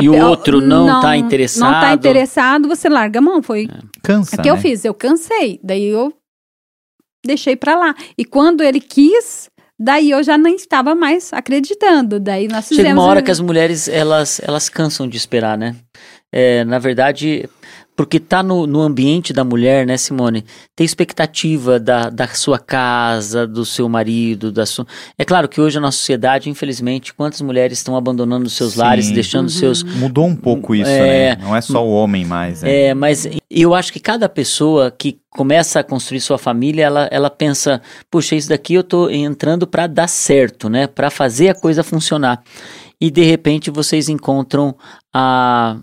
E 0.00 0.08
o 0.08 0.26
outro 0.26 0.62
não 0.62 1.02
tá 1.02 1.14
interessado. 1.14 1.70
Não 1.70 1.78
tá 1.78 1.92
interessado, 1.92 2.68
você 2.68 2.88
larga 2.88 3.18
a 3.18 3.22
mão. 3.22 3.42
Foi 3.42 3.68
Cansa, 4.02 4.36
o 4.36 4.42
que 4.42 4.48
eu 4.48 4.54
né? 4.54 4.60
fiz, 4.62 4.82
eu 4.82 4.94
cansei. 4.94 5.60
Daí 5.62 5.84
eu 5.84 6.10
deixei 7.26 7.56
pra 7.56 7.76
lá. 7.76 7.94
E 8.16 8.24
quando 8.24 8.62
ele 8.62 8.80
quis, 8.80 9.48
daí 9.78 10.10
eu 10.10 10.22
já 10.22 10.38
nem 10.38 10.56
estava 10.56 10.94
mais 10.94 11.32
acreditando. 11.32 12.20
Daí 12.20 12.48
nós 12.48 12.68
fizemos. 12.68 12.88
Chega 12.88 13.00
uma 13.00 13.08
hora 13.08 13.22
que 13.22 13.30
as 13.30 13.40
mulheres, 13.40 13.88
elas, 13.88 14.40
elas 14.42 14.68
cansam 14.68 15.08
de 15.08 15.16
esperar, 15.16 15.58
né? 15.58 15.76
É, 16.32 16.64
na 16.64 16.78
verdade, 16.78 17.48
porque 17.96 18.18
tá 18.18 18.42
no, 18.42 18.66
no 18.66 18.80
ambiente 18.80 19.32
da 19.32 19.44
mulher, 19.44 19.86
né, 19.86 19.96
Simone? 19.96 20.44
Tem 20.74 20.84
expectativa 20.84 21.78
da, 21.78 22.10
da 22.10 22.26
sua 22.28 22.58
casa, 22.58 23.46
do 23.46 23.64
seu 23.64 23.88
marido, 23.88 24.50
da 24.50 24.66
sua... 24.66 24.86
É 25.16 25.24
claro 25.24 25.48
que 25.48 25.60
hoje 25.60 25.76
na 25.76 25.82
nossa 25.82 25.98
sociedade, 25.98 26.50
infelizmente, 26.50 27.14
quantas 27.14 27.40
mulheres 27.40 27.78
estão 27.78 27.96
abandonando 27.96 28.46
os 28.46 28.54
seus 28.54 28.72
Sim. 28.72 28.80
lares, 28.80 29.10
deixando 29.10 29.44
Uhum. 29.44 29.48
seus... 29.50 29.82
Mudou 29.82 30.26
um 30.26 30.34
pouco 30.34 30.74
isso, 30.74 30.90
É. 30.90 31.36
né? 31.36 31.42
Não 31.42 31.54
é 31.54 31.60
só 31.60 31.86
o 31.86 31.92
homem 31.92 32.24
mais, 32.24 32.62
né? 32.62 32.86
É, 32.88 32.94
mas 32.94 33.28
eu 33.50 33.74
acho 33.74 33.92
que 33.92 34.00
cada 34.00 34.28
pessoa 34.28 34.90
que 34.90 35.18
começa 35.30 35.80
a 35.80 35.84
construir 35.84 36.20
sua 36.20 36.38
família, 36.38 36.84
ela, 36.84 37.08
ela 37.12 37.30
pensa, 37.30 37.80
puxa, 38.10 38.34
isso 38.34 38.48
daqui 38.48 38.74
eu 38.74 38.82
tô 38.82 39.08
entrando 39.08 39.66
para 39.66 39.86
dar 39.86 40.08
certo, 40.08 40.68
né? 40.68 40.86
Para 40.88 41.10
fazer 41.10 41.48
a 41.50 41.54
coisa 41.54 41.84
funcionar. 41.84 42.42
E 43.00 43.10
de 43.10 43.22
repente 43.22 43.70
vocês 43.70 44.08
encontram 44.08 44.74
a, 45.12 45.76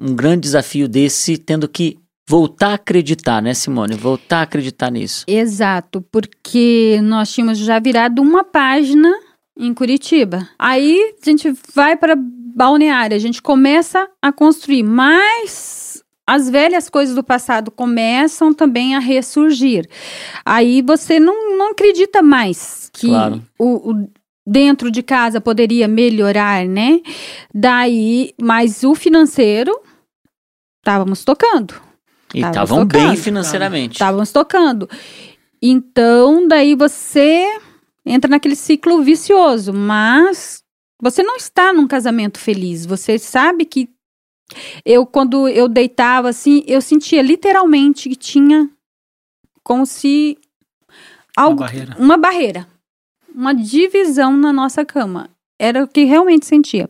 um 0.00 0.14
grande 0.14 0.42
desafio 0.42 0.88
desse, 0.88 1.36
tendo 1.36 1.68
que 1.68 1.98
voltar 2.28 2.68
a 2.68 2.74
acreditar, 2.74 3.40
né, 3.42 3.54
Simone? 3.54 3.94
Voltar 3.94 4.40
a 4.40 4.42
acreditar 4.42 4.90
nisso. 4.90 5.24
Exato, 5.26 6.04
porque 6.12 7.00
nós 7.02 7.32
tínhamos 7.32 7.58
já 7.58 7.78
virado 7.78 8.20
uma 8.20 8.44
página 8.44 9.12
em 9.58 9.72
Curitiba. 9.72 10.48
Aí 10.58 11.14
a 11.20 11.24
gente 11.24 11.52
vai 11.74 11.96
para 11.96 12.14
Balneário, 12.16 13.16
a 13.16 13.20
gente 13.20 13.40
começa 13.40 14.08
a 14.22 14.30
construir, 14.32 14.82
mas 14.82 16.02
as 16.28 16.50
velhas 16.50 16.90
coisas 16.90 17.14
do 17.14 17.24
passado 17.24 17.70
começam 17.70 18.52
também 18.52 18.94
a 18.94 18.98
ressurgir. 18.98 19.88
Aí 20.44 20.82
você 20.82 21.18
não, 21.18 21.56
não 21.56 21.70
acredita 21.70 22.20
mais 22.22 22.90
que 22.92 23.08
Claro. 23.08 23.42
o, 23.58 23.92
o 23.92 24.08
dentro 24.46 24.90
de 24.90 25.02
casa 25.02 25.40
poderia 25.40 25.86
melhorar, 25.88 26.66
né? 26.66 27.00
Daí, 27.54 28.32
mas 28.40 28.82
o 28.82 28.94
financeiro 28.94 29.78
estávamos 30.88 31.24
tocando. 31.24 31.74
E 32.34 32.40
Tava 32.40 32.50
estavam 32.64 32.84
bem 32.84 33.16
financeiramente. 33.16 33.92
Estávamos 33.92 34.32
tocando. 34.32 34.88
Então, 35.60 36.46
daí 36.48 36.74
você 36.74 37.44
entra 38.04 38.30
naquele 38.30 38.56
ciclo 38.56 39.02
vicioso, 39.02 39.72
mas 39.72 40.62
Você 41.00 41.22
não 41.22 41.36
está 41.36 41.72
num 41.72 41.86
casamento 41.86 42.38
feliz. 42.40 42.84
Você 42.84 43.18
sabe 43.20 43.64
que 43.64 43.88
eu, 44.84 45.06
quando 45.06 45.46
eu 45.48 45.68
deitava 45.68 46.28
assim, 46.28 46.64
eu 46.66 46.80
sentia 46.80 47.22
literalmente 47.22 48.08
que 48.08 48.16
tinha 48.16 48.68
como 49.62 49.86
se 49.86 50.36
algo, 51.36 51.60
Uma 51.60 51.66
barreira. 51.66 51.96
uma 51.98 52.16
barreira, 52.16 52.68
uma 53.32 53.54
divisão 53.54 54.36
na 54.36 54.52
nossa 54.52 54.84
cama. 54.84 55.30
Era 55.56 55.84
o 55.84 55.88
que 55.88 56.02
realmente 56.04 56.46
sentia. 56.46 56.88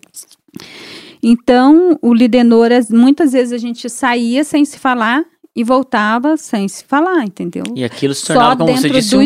Então, 1.22 1.98
o 2.02 2.14
Lidenor, 2.14 2.70
as- 2.72 2.90
muitas 2.90 3.32
vezes 3.32 3.52
a 3.52 3.58
gente 3.58 3.88
saía 3.90 4.44
sem 4.44 4.64
se 4.64 4.78
falar 4.78 5.24
e 5.56 5.64
voltava 5.64 6.36
sem 6.36 6.68
se 6.68 6.84
falar, 6.84 7.24
entendeu? 7.24 7.64
E 7.74 7.82
aquilo 7.84 8.14
se 8.14 8.22
Só 8.26 8.34
tornava, 8.34 8.56
como 8.64 8.76
você 8.76 8.82
dentro 8.88 8.98
disse, 9.00 9.10
do 9.10 9.18
um, 9.18 9.22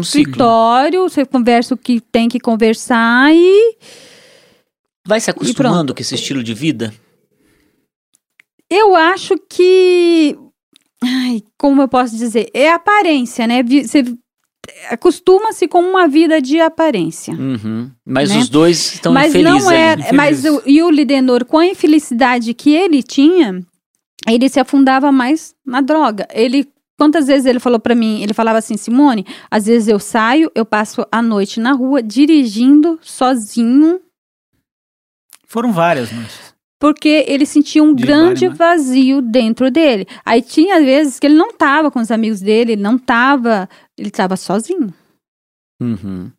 um 0.00 0.02
ciclo. 0.02 0.22
Escritório, 0.30 1.02
você 1.08 1.24
conversa 1.24 1.74
o 1.74 1.78
que 1.78 2.00
tem 2.00 2.28
que 2.28 2.40
conversar 2.40 3.32
e 3.34 3.76
Vai 5.06 5.20
se 5.20 5.30
acostumando 5.30 5.94
com 5.94 6.00
esse 6.00 6.14
estilo 6.16 6.42
de 6.42 6.52
vida? 6.54 6.92
eu 8.68 8.96
acho 8.96 9.34
que. 9.48 10.36
Ai, 11.02 11.40
como 11.56 11.82
eu 11.82 11.88
posso 11.88 12.16
dizer? 12.16 12.50
É 12.52 12.70
aparência, 12.72 13.46
né? 13.46 13.62
Você 13.62 14.02
acostuma-se 14.90 15.66
com 15.68 15.80
uma 15.80 16.06
vida 16.08 16.40
de 16.40 16.60
aparência. 16.60 17.34
Uhum. 17.34 17.90
Mas 18.04 18.30
Né? 18.30 18.38
os 18.38 18.48
dois 18.48 18.94
estão 18.94 19.12
mas 19.12 19.34
infelizes 19.34 19.64
não 19.64 19.70
é. 19.70 20.12
Mas 20.12 20.44
o, 20.44 20.62
e 20.66 20.82
o 20.82 20.90
Lidenor, 20.90 21.44
com 21.44 21.58
a 21.58 21.66
infelicidade 21.66 22.52
que 22.54 22.72
ele 22.74 23.02
tinha, 23.02 23.62
ele 24.28 24.48
se 24.48 24.58
afundava 24.60 25.10
mais 25.12 25.54
na 25.64 25.80
droga. 25.80 26.26
Ele. 26.32 26.68
Quantas 26.98 27.26
vezes 27.26 27.44
ele 27.44 27.60
falou 27.60 27.78
pra 27.78 27.94
mim? 27.94 28.22
Ele 28.22 28.32
falava 28.32 28.56
assim, 28.58 28.76
Simone, 28.78 29.26
às 29.50 29.66
vezes 29.66 29.86
eu 29.86 29.98
saio, 29.98 30.50
eu 30.54 30.64
passo 30.64 31.04
a 31.12 31.20
noite 31.20 31.60
na 31.60 31.72
rua 31.72 32.02
dirigindo 32.02 32.98
sozinho, 33.02 34.00
Foram 35.46 35.72
várias 35.72 36.10
noites. 36.10 36.54
porque 36.80 37.24
ele 37.28 37.44
sentia 37.44 37.82
um 37.82 37.94
De 37.94 38.02
grande 38.02 38.48
várias, 38.48 38.58
vazio 38.86 39.20
dentro 39.20 39.70
dele. 39.70 40.06
Aí 40.24 40.40
tinha 40.40 40.80
vezes 40.80 41.18
que 41.20 41.26
ele 41.26 41.34
não 41.36 41.52
tava 41.52 41.90
com 41.90 42.00
os 42.00 42.10
amigos 42.10 42.40
dele, 42.40 42.72
ele 42.72 42.82
não 42.82 42.96
tava, 42.96 43.68
ele 43.98 44.10
tava 44.10 44.36
sozinho, 44.36 44.92
Uhum. 45.80 46.30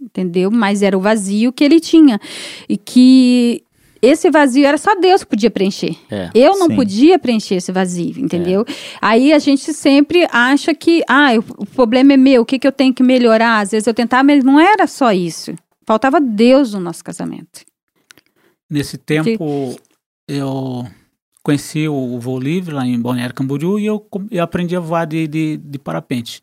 entendeu? 0.00 0.50
Mas 0.50 0.82
era 0.82 0.96
o 0.96 1.00
vazio 1.00 1.52
que 1.52 1.62
ele 1.64 1.80
tinha 1.80 2.20
e 2.68 2.76
que 2.76 3.62
esse 4.00 4.30
vazio 4.30 4.64
era 4.64 4.78
só 4.78 4.94
Deus 4.94 5.22
que 5.24 5.30
podia 5.30 5.50
preencher. 5.50 5.96
É. 6.10 6.30
Eu 6.34 6.56
não 6.58 6.68
Sim. 6.68 6.76
podia 6.76 7.18
preencher 7.18 7.56
esse 7.56 7.72
vazio, 7.72 8.18
entendeu? 8.18 8.64
Aí 9.00 9.32
a 9.32 9.38
gente 9.38 9.72
sempre 9.72 10.26
acha 10.30 10.72
que, 10.74 11.02
ah, 11.08 11.30
o, 11.56 11.66
problema 11.66 12.12
é 12.12 12.16
meu, 12.16 12.42
o 12.42 12.46
que, 12.46 12.58
que 12.58 12.66
eu 12.66 12.72
tenho 12.72 12.94
que 12.94 13.02
melhorar? 13.02 13.60
Às 13.60 13.72
vezes 13.72 13.86
eu 13.86 13.94
tentava, 13.94 14.22
mas 14.24 14.44
não 14.44 14.58
era 14.60 14.86
só 14.86 15.12
isso. 15.12 15.52
Faltava 15.84 16.20
Deus 16.20 16.74
no 16.74 16.80
nosso 16.80 17.02
casamento. 17.02 17.62
Nesse 18.70 18.98
tempo, 18.98 19.76
eu 20.28 20.86
conheci 21.42 21.88
o 21.88 22.18
voo 22.18 22.38
livre 22.38 22.74
lá 22.74 22.86
em 22.86 23.00
Balneário 23.00 23.34
Camboriú 23.34 23.78
e 23.78 23.86
eu, 23.86 24.06
eu 24.30 24.42
aprendi 24.42 24.76
a 24.76 24.80
voar 24.80 25.06
de, 25.06 25.26
de, 25.26 25.56
de 25.56 25.78
parapente. 25.78 26.42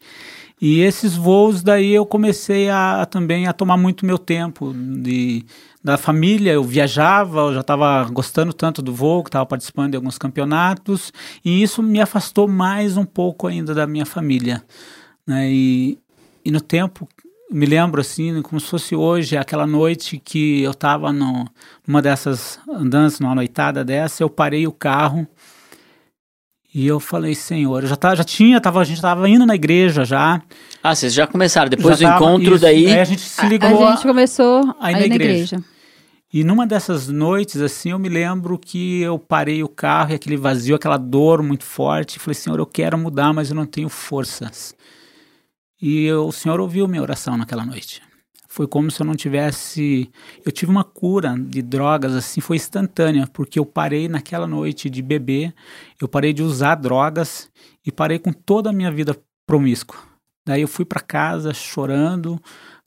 E 0.61 0.79
esses 0.79 1.15
voos 1.15 1.61
daí 1.61 1.93
eu 1.93 2.05
comecei 2.05 2.69
a, 2.69 3.01
a 3.01 3.05
também 3.05 3.45
a 3.45 3.53
tomar 3.53 3.75
muito 3.75 4.05
meu 4.05 4.17
tempo 4.17 4.73
de, 4.73 5.45
da 5.83 5.97
família. 5.97 6.53
Eu 6.53 6.63
viajava, 6.63 7.41
eu 7.41 7.53
já 7.53 7.61
estava 7.61 8.03
gostando 8.05 8.53
tanto 8.53 8.81
do 8.81 8.93
voo, 8.93 9.23
que 9.23 9.29
estava 9.29 9.45
participando 9.45 9.91
de 9.91 9.97
alguns 9.97 10.17
campeonatos, 10.17 11.11
e 11.43 11.61
isso 11.61 11.83
me 11.83 12.01
afastou 12.01 12.47
mais 12.47 12.95
um 12.95 13.05
pouco 13.05 13.47
ainda 13.47 13.73
da 13.73 13.85
minha 13.85 14.05
família. 14.05 14.63
Né? 15.27 15.51
E, 15.51 15.99
e 16.43 16.51
no 16.51 16.61
tempo, 16.61 17.07
me 17.51 17.65
lembro 17.65 18.01
assim, 18.01 18.41
como 18.41 18.59
se 18.59 18.67
fosse 18.67 18.95
hoje, 18.95 19.37
aquela 19.37 19.67
noite 19.67 20.17
que 20.23 20.61
eu 20.61 20.71
estava 20.71 21.11
numa 21.13 22.01
dessas 22.01 22.59
andanças, 22.69 23.19
numa 23.19 23.35
noitada 23.35 23.83
dessa, 23.83 24.23
eu 24.23 24.29
parei 24.29 24.65
o 24.67 24.71
carro 24.71 25.27
e 26.73 26.85
eu 26.85 26.99
falei, 26.99 27.33
Senhor, 27.35 27.83
eu 27.83 27.87
já, 27.87 27.95
tá, 27.95 28.13
já 28.15 28.23
tinha, 28.23 28.59
tava, 28.59 28.81
a 28.81 28.83
gente 28.83 28.97
estava 28.97 29.29
indo 29.29 29.45
na 29.45 29.55
igreja 29.55 30.03
já. 30.03 30.41
Ah, 30.83 30.93
vocês 30.93 31.13
já 31.13 31.25
começaram. 31.25 31.69
Depois 31.69 31.97
do 31.97 32.01
já 32.01 32.09
tava- 32.13 32.25
encontro, 32.25 32.55
isso, 32.55 32.61
daí. 32.61 32.87
Aí 32.87 32.99
a 32.99 33.03
gente 33.05 33.21
se 33.21 33.39
A- 33.41 33.47
ligou. 33.47 33.87
a 33.87 33.91
gente 33.91 34.05
começou 34.05 34.75
aí 34.79 34.93
aí 34.93 34.93
na 34.93 34.99
na 34.99 35.05
igreja. 35.15 35.55
igreja. 35.55 35.63
E 36.33 36.43
numa 36.43 36.67
dessas 36.67 37.07
noites, 37.07 37.61
assim, 37.61 37.91
eu 37.91 37.99
me 37.99 38.09
lembro 38.09 38.59
que 38.59 38.99
eu 39.01 39.17
parei 39.17 39.63
o 39.63 39.69
carro 39.69 40.11
e 40.11 40.15
aquele 40.15 40.35
vazio, 40.35 40.75
aquela 40.75 40.97
dor 40.97 41.41
muito 41.41 41.63
forte. 41.63 42.19
Falei, 42.19 42.35
Senhor, 42.35 42.59
eu 42.59 42.65
quero 42.65 42.97
mudar, 42.97 43.31
mas 43.31 43.49
eu 43.51 43.55
não 43.55 43.65
tenho 43.65 43.87
forças. 43.87 44.75
E 45.81 46.11
o 46.11 46.31
Senhor 46.31 46.59
ouviu 46.59 46.87
minha 46.87 47.01
oração 47.01 47.37
naquela 47.37 47.65
noite. 47.65 48.01
Foi 48.47 48.67
como 48.67 48.89
se 48.89 49.01
eu 49.01 49.05
não 49.05 49.15
tivesse. 49.15 50.09
Eu 50.45 50.51
tive 50.51 50.71
uma 50.71 50.83
cura 50.83 51.35
de 51.37 51.61
drogas, 51.61 52.15
assim, 52.15 52.39
foi 52.39 52.55
instantânea, 52.55 53.27
porque 53.27 53.59
eu 53.59 53.65
parei 53.65 54.07
naquela 54.07 54.47
noite 54.47 54.89
de 54.89 55.01
beber, 55.01 55.53
eu 55.99 56.07
parei 56.07 56.31
de 56.31 56.41
usar 56.41 56.75
drogas 56.75 57.49
e 57.85 57.91
parei 57.91 58.17
com 58.17 58.31
toda 58.31 58.69
a 58.69 58.73
minha 58.73 58.89
vida 58.91 59.17
promíscua. 59.45 59.97
Daí 60.47 60.61
eu 60.61 60.67
fui 60.67 60.85
para 60.85 61.01
casa 61.01 61.53
chorando, 61.53 62.41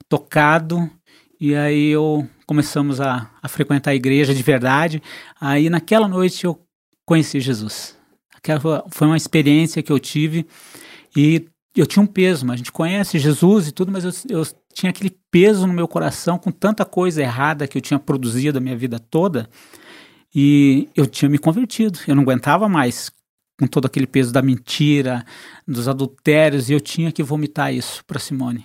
tocado, 0.08 0.90
e 1.38 1.54
aí 1.54 1.88
eu 1.88 2.26
começamos 2.46 2.98
a, 2.98 3.30
a 3.42 3.48
frequentar 3.48 3.90
a 3.90 3.94
igreja 3.94 4.34
de 4.34 4.42
verdade. 4.42 5.02
Aí 5.38 5.68
naquela 5.68 6.08
noite 6.08 6.46
eu 6.46 6.58
conheci 7.04 7.40
Jesus. 7.40 7.94
Aquela 8.34 8.84
foi 8.90 9.06
uma 9.06 9.16
experiência 9.18 9.82
que 9.82 9.92
eu 9.92 9.98
tive 9.98 10.46
e 11.14 11.46
eu 11.80 11.86
tinha 11.86 12.02
um 12.02 12.06
peso, 12.06 12.46
mas 12.46 12.54
a 12.54 12.56
gente 12.58 12.72
conhece 12.72 13.18
Jesus 13.18 13.68
e 13.68 13.72
tudo, 13.72 13.92
mas 13.92 14.04
eu, 14.04 14.12
eu 14.28 14.46
tinha 14.72 14.90
aquele 14.90 15.10
peso 15.30 15.66
no 15.66 15.72
meu 15.72 15.88
coração 15.88 16.38
com 16.38 16.50
tanta 16.50 16.84
coisa 16.84 17.22
errada 17.22 17.66
que 17.66 17.76
eu 17.78 17.82
tinha 17.82 17.98
produzido 17.98 18.58
a 18.58 18.60
minha 18.60 18.76
vida 18.76 18.98
toda 18.98 19.48
e 20.34 20.88
eu 20.94 21.06
tinha 21.06 21.28
me 21.28 21.38
convertido. 21.38 21.98
Eu 22.06 22.14
não 22.14 22.22
aguentava 22.22 22.68
mais 22.68 23.10
com 23.58 23.66
todo 23.66 23.86
aquele 23.86 24.06
peso 24.06 24.32
da 24.32 24.40
mentira, 24.40 25.24
dos 25.66 25.88
adultérios 25.88 26.70
e 26.70 26.72
eu 26.72 26.80
tinha 26.80 27.10
que 27.10 27.22
vomitar 27.22 27.74
isso 27.74 28.04
para 28.04 28.18
Simone. 28.18 28.64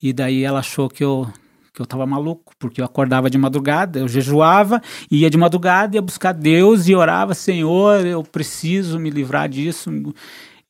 E 0.00 0.12
daí 0.12 0.44
ela 0.44 0.60
achou 0.60 0.88
que 0.88 1.02
eu 1.02 1.28
que 1.74 1.80
eu 1.80 1.86
tava 1.86 2.04
maluco, 2.04 2.52
porque 2.58 2.82
eu 2.82 2.84
acordava 2.84 3.30
de 3.30 3.38
madrugada, 3.38 3.98
eu 3.98 4.06
jejuava, 4.06 4.82
ia 5.10 5.30
de 5.30 5.38
madrugada, 5.38 5.96
ia 5.96 6.02
buscar 6.02 6.32
Deus 6.32 6.86
e 6.86 6.94
orava, 6.94 7.32
Senhor, 7.32 8.04
eu 8.04 8.22
preciso 8.22 8.98
me 8.98 9.08
livrar 9.08 9.48
disso. 9.48 9.90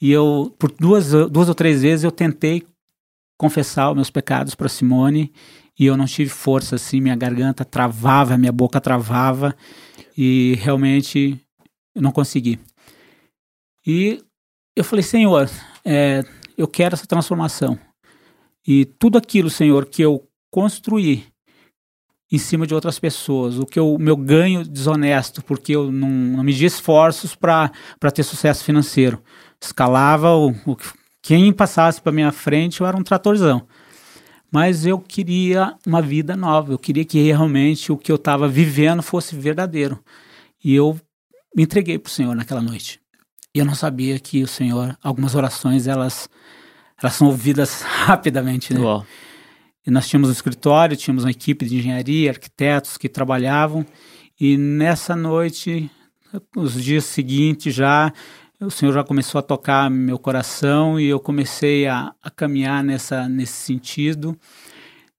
E 0.03 0.11
eu, 0.11 0.53
por 0.59 0.73
duas, 0.73 1.13
duas 1.31 1.49
ou 1.49 1.55
três 1.55 1.83
vezes, 1.83 2.03
eu 2.03 2.11
tentei 2.11 2.67
confessar 3.39 3.89
os 3.89 3.95
meus 3.95 4.11
pecados 4.11 4.53
para 4.53 4.69
Simone 4.69 5.33
e 5.79 5.87
eu 5.87 5.97
não 5.97 6.07
tive 6.07 6.29
força, 6.29 6.75
assim, 6.75 7.01
minha 7.01 7.15
garganta 7.15 7.65
travava, 7.65 8.37
minha 8.37 8.51
boca 8.51 8.81
travava 8.81 9.55
e 10.19 10.57
realmente 10.59 11.41
eu 11.95 12.03
não 12.03 12.11
consegui. 12.11 12.59
E 13.87 14.21
eu 14.75 14.83
falei, 14.83 15.05
Senhor, 15.05 15.49
é, 15.85 16.25
eu 16.59 16.67
quero 16.67 16.97
essa 16.97 17.07
transformação. 17.07 17.79
E 18.67 18.85
tudo 18.85 19.17
aquilo, 19.17 19.49
Senhor, 19.49 19.87
que 19.87 20.03
eu 20.03 20.29
construí 20.51 21.27
em 22.31 22.39
cima 22.39 22.67
de 22.67 22.75
outras 22.75 22.99
pessoas, 22.99 23.57
o 23.57 23.65
que 23.65 23.79
o 23.79 23.99
meu 23.99 24.17
ganho 24.17 24.65
desonesto, 24.65 25.45
porque 25.45 25.77
eu 25.77 25.93
não, 25.93 26.09
não 26.09 26.43
media 26.43 26.67
esforços 26.67 27.37
para 27.37 27.71
ter 28.13 28.25
sucesso 28.25 28.65
financeiro. 28.65 29.23
Escalava 29.65 30.31
o, 30.35 30.55
o 30.67 30.77
que- 30.77 30.89
quem 31.23 31.53
passasse 31.53 32.01
para 32.03 32.11
minha 32.11 32.33
frente, 32.33 32.81
eu 32.81 32.87
era 32.87 32.97
um 32.97 33.03
tratorzão. 33.03 33.67
Mas 34.51 34.85
eu 34.85 34.99
queria 34.99 35.75
uma 35.87 36.03
vida 36.03 36.37
nova, 36.37 36.73
eu 36.73 36.79
queria 36.79 37.05
que 37.05 37.23
realmente 37.23 37.91
o 37.93 37.97
que 37.97 38.11
eu 38.11 38.17
estava 38.17 38.49
vivendo 38.49 39.03
fosse 39.03 39.37
verdadeiro. 39.37 40.03
E 40.63 40.75
eu 40.75 41.01
me 41.57 41.63
entreguei 41.63 41.99
para 41.99 42.09
o 42.09 42.13
Senhor 42.13 42.35
naquela 42.35 42.61
noite. 42.61 43.01
E 43.55 43.59
eu 43.61 43.65
não 43.65 43.75
sabia 43.75 44.19
que 44.19 44.43
o 44.43 44.49
Senhor, 44.49 44.99
algumas 45.03 45.35
orações, 45.35 45.87
elas, 45.87 46.29
elas 47.01 47.15
são 47.15 47.29
ouvidas 47.29 47.83
rapidamente, 47.87 48.75
né? 48.75 48.81
Uau. 48.81 49.07
E 49.87 49.91
nós 49.91 50.09
tínhamos 50.09 50.29
um 50.29 50.33
escritório, 50.33 50.97
tínhamos 50.97 51.25
uma 51.25 51.31
equipe 51.31 51.65
de 51.67 51.77
engenharia, 51.79 52.31
arquitetos 52.31 52.97
que 52.97 53.09
trabalhavam. 53.09 53.87
E 54.41 54.57
nessa 54.57 55.15
noite, 55.17 55.91
os 56.57 56.83
dias 56.83 57.05
seguintes 57.05 57.75
já, 57.75 58.13
o 58.65 58.71
Senhor 58.71 58.93
já 58.93 59.05
começou 59.05 59.39
a 59.39 59.43
tocar 59.43 59.91
meu 59.91 60.19
coração 60.19 60.99
e 60.99 61.07
eu 61.07 61.19
comecei 61.21 61.87
a, 61.87 62.13
a 62.23 62.31
caminhar 62.31 62.83
nessa, 62.83 63.29
nesse 63.29 63.55
sentido. 63.55 64.37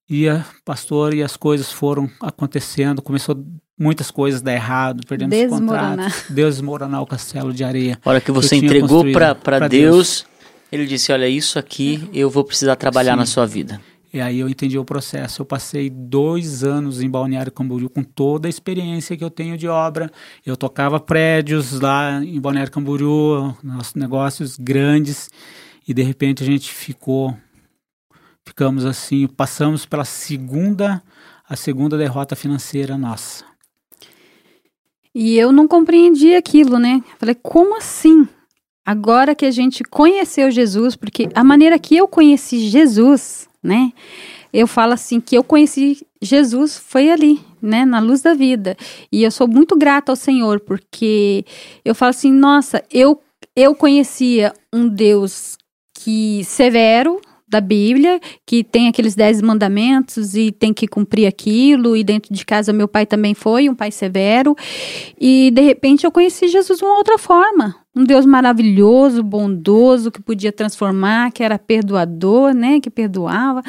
E 0.08 0.28
a 0.28 0.44
pastor 0.64 1.14
e 1.14 1.22
as 1.22 1.36
coisas 1.36 1.72
foram 1.72 2.10
acontecendo, 2.20 3.00
começou 3.00 3.42
muitas 3.78 4.10
coisas 4.10 4.40
a 4.40 4.44
dar 4.44 4.52
errado, 4.52 5.06
perdemos 5.06 5.34
Desmoronar. 5.34 5.90
contratos, 5.90 6.24
desmoronar 6.28 7.02
o 7.02 7.06
castelo 7.06 7.52
de 7.52 7.64
areia. 7.64 7.98
A 8.04 8.10
hora 8.10 8.20
que 8.20 8.30
você 8.30 8.56
tinha 8.56 8.66
entregou 8.66 9.10
para 9.12 9.34
pra 9.34 9.66
Deus, 9.66 10.26
ele 10.70 10.86
disse: 10.86 11.12
Olha, 11.12 11.28
isso 11.28 11.58
aqui 11.58 12.08
eu 12.12 12.28
vou 12.28 12.44
precisar 12.44 12.76
trabalhar 12.76 13.16
na 13.16 13.26
sua 13.26 13.46
vida. 13.46 13.80
E 14.14 14.20
aí 14.20 14.38
eu 14.38 14.48
entendi 14.48 14.78
o 14.78 14.84
processo. 14.84 15.42
Eu 15.42 15.44
passei 15.44 15.90
dois 15.90 16.62
anos 16.62 17.02
em 17.02 17.10
Balneário 17.10 17.50
Camboriú 17.50 17.90
com 17.90 18.04
toda 18.04 18.46
a 18.46 18.48
experiência 18.48 19.16
que 19.16 19.24
eu 19.24 19.28
tenho 19.28 19.58
de 19.58 19.66
obra. 19.66 20.08
Eu 20.46 20.56
tocava 20.56 21.00
prédios 21.00 21.80
lá 21.80 22.24
em 22.24 22.40
Balneário 22.40 22.70
Camboriú, 22.70 23.56
nossos 23.60 23.96
negócios 23.96 24.56
grandes, 24.56 25.28
e 25.88 25.92
de 25.92 26.00
repente 26.04 26.44
a 26.44 26.46
gente 26.46 26.72
ficou, 26.72 27.36
ficamos 28.46 28.84
assim, 28.84 29.26
passamos 29.26 29.84
pela 29.84 30.04
segunda 30.04 31.02
a 31.48 31.56
segunda 31.56 31.98
derrota 31.98 32.36
financeira 32.36 32.96
nossa. 32.96 33.44
E 35.12 35.36
eu 35.36 35.50
não 35.50 35.66
compreendi 35.66 36.36
aquilo, 36.36 36.78
né? 36.78 37.02
Falei, 37.18 37.34
como 37.34 37.76
assim? 37.76 38.28
Agora 38.86 39.34
que 39.34 39.44
a 39.44 39.50
gente 39.50 39.82
conheceu 39.82 40.52
Jesus, 40.52 40.94
porque 40.94 41.28
a 41.34 41.42
maneira 41.42 41.80
que 41.80 41.96
eu 41.96 42.06
conheci 42.06 42.68
Jesus, 42.68 43.48
né? 43.64 43.92
Eu 44.52 44.66
falo 44.66 44.92
assim 44.92 45.20
que 45.20 45.36
eu 45.36 45.42
conheci 45.42 46.06
Jesus 46.22 46.78
foi 46.78 47.10
ali, 47.10 47.40
né, 47.60 47.84
na 47.84 47.98
luz 47.98 48.22
da 48.22 48.34
vida. 48.34 48.76
E 49.10 49.22
eu 49.22 49.30
sou 49.30 49.48
muito 49.48 49.76
grata 49.76 50.12
ao 50.12 50.16
Senhor, 50.16 50.60
porque 50.60 51.44
eu 51.84 51.94
falo 51.94 52.10
assim, 52.10 52.30
nossa, 52.30 52.82
eu 52.90 53.20
eu 53.56 53.74
conhecia 53.74 54.52
um 54.72 54.88
Deus 54.88 55.56
que 55.92 56.42
severo, 56.44 57.20
da 57.46 57.60
Bíblia, 57.60 58.20
que 58.44 58.64
tem 58.64 58.88
aqueles 58.88 59.14
dez 59.14 59.40
mandamentos 59.40 60.34
e 60.34 60.50
tem 60.50 60.74
que 60.74 60.88
cumprir 60.88 61.26
aquilo, 61.26 61.96
e 61.96 62.02
dentro 62.02 62.34
de 62.34 62.44
casa 62.44 62.72
meu 62.72 62.88
pai 62.88 63.06
também 63.06 63.32
foi 63.32 63.68
um 63.68 63.74
pai 63.74 63.92
severo, 63.92 64.56
e 65.20 65.52
de 65.52 65.60
repente 65.60 66.04
eu 66.04 66.10
conheci 66.10 66.48
Jesus 66.48 66.80
de 66.80 66.84
uma 66.84 66.96
outra 66.96 67.16
forma, 67.16 67.76
um 67.94 68.04
Deus 68.04 68.26
maravilhoso, 68.26 69.22
bondoso, 69.22 70.10
que 70.10 70.20
podia 70.20 70.50
transformar, 70.50 71.30
que 71.30 71.42
era 71.42 71.58
perdoador, 71.58 72.52
né, 72.52 72.80
que 72.80 72.90
perdoava. 72.90 73.62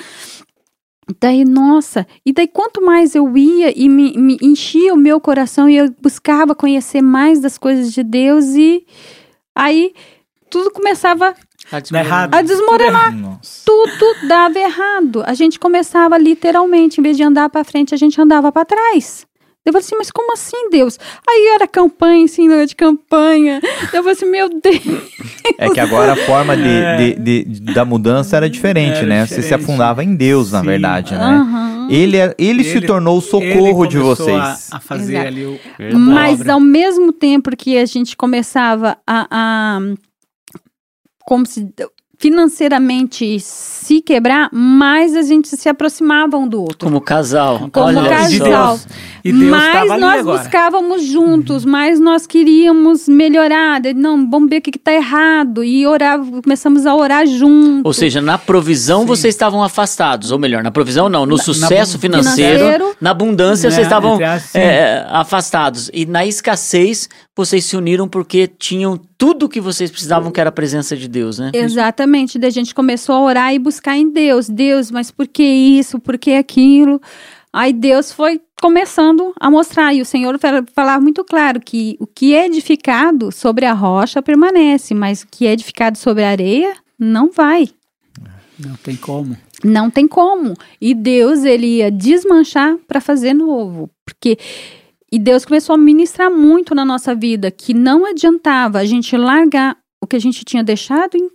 Daí, 1.22 1.46
nossa, 1.46 2.08
e 2.26 2.34
daí 2.34 2.48
quanto 2.48 2.84
mais 2.84 3.14
eu 3.14 3.38
ia 3.38 3.72
e 3.80 3.88
me, 3.88 4.18
me 4.18 4.38
enchia 4.42 4.92
o 4.92 4.98
meu 4.98 5.22
coração 5.22 5.70
e 5.70 5.78
eu 5.78 5.94
buscava 6.02 6.56
conhecer 6.56 7.02
mais 7.02 7.40
das 7.40 7.60
coisas 7.60 7.94
de 7.94 8.02
Deus 8.04 8.46
e 8.56 8.84
aí 9.56 9.94
tudo 10.50 10.72
começava 10.72 11.36
Tá 11.70 11.82
errado. 12.00 12.34
a 12.34 12.42
desmoronar. 12.42 13.40
Tudo 13.66 14.28
dava 14.28 14.58
errado. 14.58 15.24
A 15.26 15.34
gente 15.34 15.60
começava 15.60 16.18
literalmente, 16.18 17.00
em 17.00 17.04
vez 17.04 17.18
de 17.18 17.24
andar 17.24 17.50
para 17.50 17.64
frente, 17.64 17.94
a 17.94 17.98
gente 17.98 18.20
andava 18.22 18.52
para 18.52 18.66
trás. 18.66 19.26
Eu 19.66 19.74
falei 19.74 19.84
assim, 19.84 19.96
mas 19.98 20.12
como 20.12 20.32
assim, 20.34 20.70
Deus? 20.70 21.00
Aí 21.28 21.48
era 21.56 21.68
campanha, 21.68 22.26
assim, 22.26 22.48
não 22.48 22.64
de 22.66 22.76
campanha. 22.76 23.60
Eu 23.92 24.04
falei 24.04 24.12
assim, 24.12 24.30
meu 24.30 24.48
Deus. 24.48 25.12
É 25.58 25.70
que 25.72 25.80
agora 25.80 26.14
a 26.14 26.16
forma 26.16 26.56
de, 26.56 26.68
É. 26.70 26.98
de- 26.98 27.16
de- 27.16 27.44
de- 27.46 27.74
da 27.74 27.84
mudança 27.84 28.38
era 28.38 28.48
diferente, 28.50 28.98
Era 29.00 29.06
né? 29.08 29.26
Você 29.26 29.36
se 29.36 29.42
diferente. 29.42 29.64
afundava 29.64 30.04
em 30.04 30.16
Deus, 30.16 30.52
na 30.52 30.60
Sim. 30.60 30.66
verdade, 30.68 31.14
né? 31.14 31.20
Aham. 31.20 31.88
Ele, 31.90 32.18
é- 32.18 32.36
ele, 32.38 32.64
se 32.64 32.78
Ele- 32.78 32.88
tornou 32.88 33.18
o 33.18 33.22
socorro 33.22 33.84
Ele 33.84 33.90
de 33.90 33.98
vocês. 33.98 34.72
A, 34.72 34.78
a 34.78 34.80
fazer 34.80 35.14
Exato. 35.14 35.28
ali 35.28 35.46
o. 35.46 35.60
Mas 36.00 36.42
obra. 36.42 36.54
ao 36.54 36.60
mesmo 36.60 37.12
tempo 37.12 37.56
que 37.56 37.78
a 37.78 37.86
gente 37.86 38.16
começava 38.18 38.98
a, 39.06 39.28
a 39.32 39.80
como 41.26 41.46
se 41.46 41.68
financeiramente 42.18 43.40
se 43.40 44.02
quebrar, 44.02 44.50
mais 44.52 45.16
a 45.16 45.22
gente 45.22 45.48
se 45.50 45.68
aproximava 45.70 46.38
um 46.38 46.48
do 46.48 46.60
outro. 46.62 46.88
Como 46.88 47.02
casal. 47.02 47.70
Como 47.72 47.86
Olha 47.88 48.10
casal. 48.10 48.80
E 49.24 49.32
Deus 49.32 49.50
mas 49.50 50.00
nós 50.00 50.20
agora. 50.20 50.38
buscávamos 50.40 51.04
juntos, 51.04 51.66
mas 51.66 52.00
nós 52.00 52.28
queríamos 52.28 53.08
melhorar. 53.08 53.82
Não, 53.96 54.30
vamos 54.30 54.50
ver 54.50 54.58
o 54.58 54.62
que 54.62 54.72
está 54.78 54.94
errado. 54.94 55.64
E 55.64 55.86
orar, 55.88 56.20
começamos 56.44 56.86
a 56.86 56.96
orar 56.96 57.26
juntos. 57.26 57.82
Ou 57.86 57.94
seja, 57.94 58.22
na 58.22 58.38
provisão 58.38 59.02
Sim. 59.02 59.08
vocês 59.08 59.34
estavam 59.34 59.64
afastados, 59.64 60.32
ou 60.32 60.38
melhor, 60.40 60.64
na 60.64 60.72
provisão 60.72 61.10
não, 61.10 61.26
no 61.26 61.38
Na- 61.38 61.44
sucesso 61.44 61.94
na- 61.94 62.00
financeiro, 62.00 62.60
Financeiro. 62.60 62.96
na 63.02 63.10
abundância 63.12 63.68
É, 63.68 63.72
vocês 63.72 63.88
estavam 63.88 64.20
assim. 64.24 64.60
é, 64.60 65.06
afastados. 65.10 65.90
E 65.94 66.06
na 66.06 66.26
escassez 66.26 67.10
vocês 67.36 67.66
se 67.66 67.76
uniram 67.76 68.08
porque 68.08 68.48
tinham 68.48 68.98
tudo 69.18 69.50
que 69.50 69.60
vocês 69.60 69.90
precisavam, 69.92 70.32
que 70.32 70.40
era 70.40 70.50
a 70.50 70.54
presença 70.54 70.96
de 70.96 71.08
Deus, 71.08 71.40
né? 71.40 71.52
Exatamente. 71.54 72.05
Daí 72.40 72.48
a 72.48 72.52
gente 72.52 72.74
começou 72.76 73.16
a 73.16 73.22
orar 73.22 73.54
e 73.54 73.60
buscar 73.60 73.98
em 73.98 74.10
Deus. 74.10 74.50
Deus, 74.50 74.92
mas 74.92 75.12
por 75.12 75.28
que 75.28 75.44
isso? 75.44 76.00
Por 76.00 76.18
que 76.18 76.32
aquilo? 76.34 77.02
Aí 77.52 77.72
Deus 77.72 78.12
foi 78.12 78.42
começando 78.62 79.34
a 79.40 79.50
mostrar. 79.50 79.94
E 79.94 80.02
o 80.02 80.06
Senhor 80.06 80.38
fala- 80.40 80.66
falava 80.74 81.02
muito 81.02 81.24
claro 81.24 81.60
que 81.60 81.96
o 82.00 82.06
que 82.08 82.34
é 82.34 82.46
edificado 82.48 83.32
sobre 83.32 83.66
a 83.66 83.74
rocha 83.74 84.22
permanece, 84.22 84.94
mas 84.94 85.22
o 85.22 85.28
que 85.30 85.48
é 85.48 85.54
edificado 85.54 85.98
sobre 85.98 86.24
a 86.24 86.30
areia 86.30 86.74
não 87.00 87.32
vai. 87.32 87.70
Não 88.60 88.76
tem 88.76 88.96
como. 88.96 89.38
Não 89.64 89.90
tem 89.90 90.08
como. 90.08 90.54
E 90.80 90.94
Deus, 90.94 91.44
ele 91.44 91.78
ia 91.78 91.92
desmanchar 91.92 92.78
para 92.88 93.02
fazer 93.02 93.34
novo. 93.34 93.90
Porque. 94.06 94.38
E 95.12 95.20
Deus 95.20 95.46
começou 95.46 95.76
a 95.76 95.78
ministrar 95.78 96.30
muito 96.30 96.76
na 96.76 96.84
nossa 96.84 97.16
vida 97.16 97.50
que 97.50 97.74
não 97.74 98.06
adiantava 98.06 98.80
a 98.80 98.86
gente 98.86 99.16
largar 99.16 99.78
o 100.02 100.08
que 100.08 100.16
a 100.16 100.20
gente 100.20 100.44
tinha 100.44 100.64
deixado 100.64 101.16
em 101.16 101.30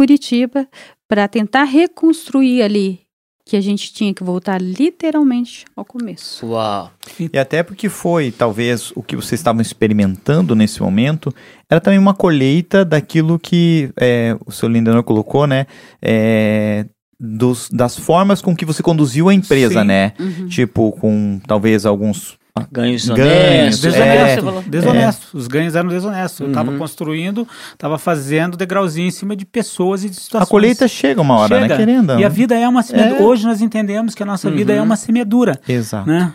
Curitiba 0.00 0.66
para 1.06 1.28
tentar 1.28 1.64
reconstruir 1.64 2.62
ali. 2.62 3.00
Que 3.44 3.54
a 3.54 3.60
gente 3.60 3.92
tinha 3.92 4.14
que 4.14 4.24
voltar 4.24 4.58
literalmente 4.58 5.66
ao 5.76 5.84
começo. 5.84 6.46
Uau. 6.46 6.90
E 7.30 7.38
até 7.38 7.62
porque 7.62 7.90
foi, 7.90 8.30
talvez, 8.30 8.92
o 8.96 9.02
que 9.02 9.14
vocês 9.14 9.38
estavam 9.38 9.60
experimentando 9.60 10.54
nesse 10.54 10.80
momento, 10.80 11.34
era 11.68 11.82
também 11.82 11.98
uma 11.98 12.14
colheita 12.14 12.82
daquilo 12.82 13.38
que 13.38 13.90
é, 13.94 14.34
o 14.46 14.50
seu 14.50 14.70
Lindenor 14.70 15.02
colocou, 15.02 15.46
né? 15.46 15.66
É, 16.00 16.86
dos, 17.18 17.68
das 17.68 17.98
formas 17.98 18.40
com 18.40 18.56
que 18.56 18.64
você 18.64 18.82
conduziu 18.82 19.28
a 19.28 19.34
empresa, 19.34 19.82
Sim. 19.82 19.86
né? 19.86 20.14
Uhum. 20.18 20.48
Tipo, 20.48 20.92
com 20.92 21.38
talvez 21.46 21.84
alguns. 21.84 22.38
Ganhos 22.70 23.08
Ganhos, 23.08 23.10
honestos. 23.10 23.84
é, 23.84 23.90
Desonesto. 23.90 24.70
desonesto. 24.70 25.36
Os 25.38 25.46
ganhos 25.48 25.74
eram 25.76 25.88
desonestos. 25.88 26.40
Eu 26.40 26.48
estava 26.48 26.70
Uhum. 26.70 26.78
construindo, 26.78 27.46
estava 27.72 27.98
fazendo 27.98 28.56
degrauzinho 28.56 29.08
em 29.08 29.10
cima 29.10 29.34
de 29.36 29.44
pessoas 29.46 30.04
e 30.04 30.10
de 30.10 30.16
situações. 30.16 30.48
A 30.48 30.50
colheita 30.50 30.88
chega 30.88 31.20
uma 31.20 31.36
hora, 31.36 31.60
Chega. 31.60 31.68
né? 31.68 31.76
Querendo. 31.76 32.18
E 32.18 32.24
a 32.24 32.28
vida 32.28 32.54
é 32.58 32.68
uma 32.68 32.82
semeadura. 32.82 33.20
É. 33.20 33.22
Hoje 33.22 33.46
nós 33.46 33.60
entendemos 33.60 34.14
que 34.14 34.22
a 34.22 34.26
nossa 34.26 34.50
vida 34.50 34.72
é 34.72 34.78
Uhum. 34.78 34.84
uma 34.86 34.96
semeadura, 34.96 35.60
Exato. 35.68 36.08
né? 36.08 36.32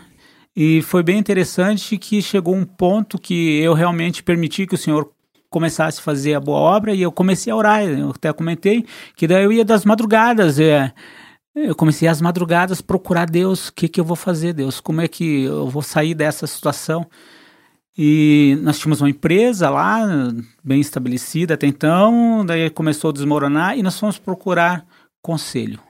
E 0.56 0.80
foi 0.82 1.02
bem 1.02 1.18
interessante 1.18 1.98
que 1.98 2.22
chegou 2.22 2.54
um 2.54 2.64
ponto 2.64 3.18
que 3.18 3.58
eu 3.60 3.74
realmente 3.74 4.22
permiti 4.22 4.66
que 4.66 4.74
o 4.74 4.78
Senhor 4.78 5.10
começasse 5.50 6.00
a 6.00 6.02
fazer 6.02 6.34
a 6.34 6.40
boa 6.40 6.58
obra 6.58 6.94
e 6.94 7.02
eu 7.02 7.12
comecei 7.12 7.52
a 7.52 7.56
orar. 7.56 7.82
Eu 7.82 8.10
até 8.10 8.32
comentei 8.32 8.84
que 9.14 9.26
daí 9.26 9.44
eu 9.44 9.52
ia 9.52 9.64
das 9.64 9.84
madrugadas, 9.84 10.58
é, 10.58 10.92
eu 11.56 11.74
comecei 11.74 12.06
às 12.06 12.20
madrugadas 12.20 12.82
procurar 12.82 13.24
Deus, 13.28 13.68
o 13.68 13.72
que 13.72 13.88
que 13.88 13.98
eu 13.98 14.04
vou 14.04 14.16
fazer, 14.16 14.52
Deus? 14.52 14.78
Como 14.78 15.00
é 15.00 15.08
que 15.08 15.44
eu 15.44 15.68
vou 15.68 15.82
sair 15.82 16.14
dessa 16.14 16.46
situação? 16.46 17.06
E 17.96 18.58
nós 18.60 18.78
tínhamos 18.78 19.00
uma 19.00 19.08
empresa 19.08 19.70
lá, 19.70 20.06
bem 20.62 20.80
estabelecida 20.80 21.54
até 21.54 21.66
então, 21.66 22.44
daí 22.44 22.68
começou 22.68 23.08
a 23.08 23.12
desmoronar 23.12 23.78
e 23.78 23.82
nós 23.82 23.98
fomos 23.98 24.18
procurar 24.18 24.86
conselho. 25.22 25.80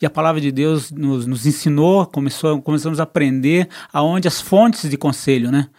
E 0.00 0.04
a 0.04 0.10
palavra 0.10 0.42
de 0.42 0.52
Deus 0.52 0.90
nos, 0.90 1.26
nos 1.26 1.46
ensinou, 1.46 2.04
começou, 2.04 2.60
começamos 2.60 3.00
a 3.00 3.04
aprender 3.04 3.66
aonde 3.90 4.28
as 4.28 4.42
fontes 4.42 4.90
de 4.90 4.98
conselho, 4.98 5.50
né? 5.50 5.70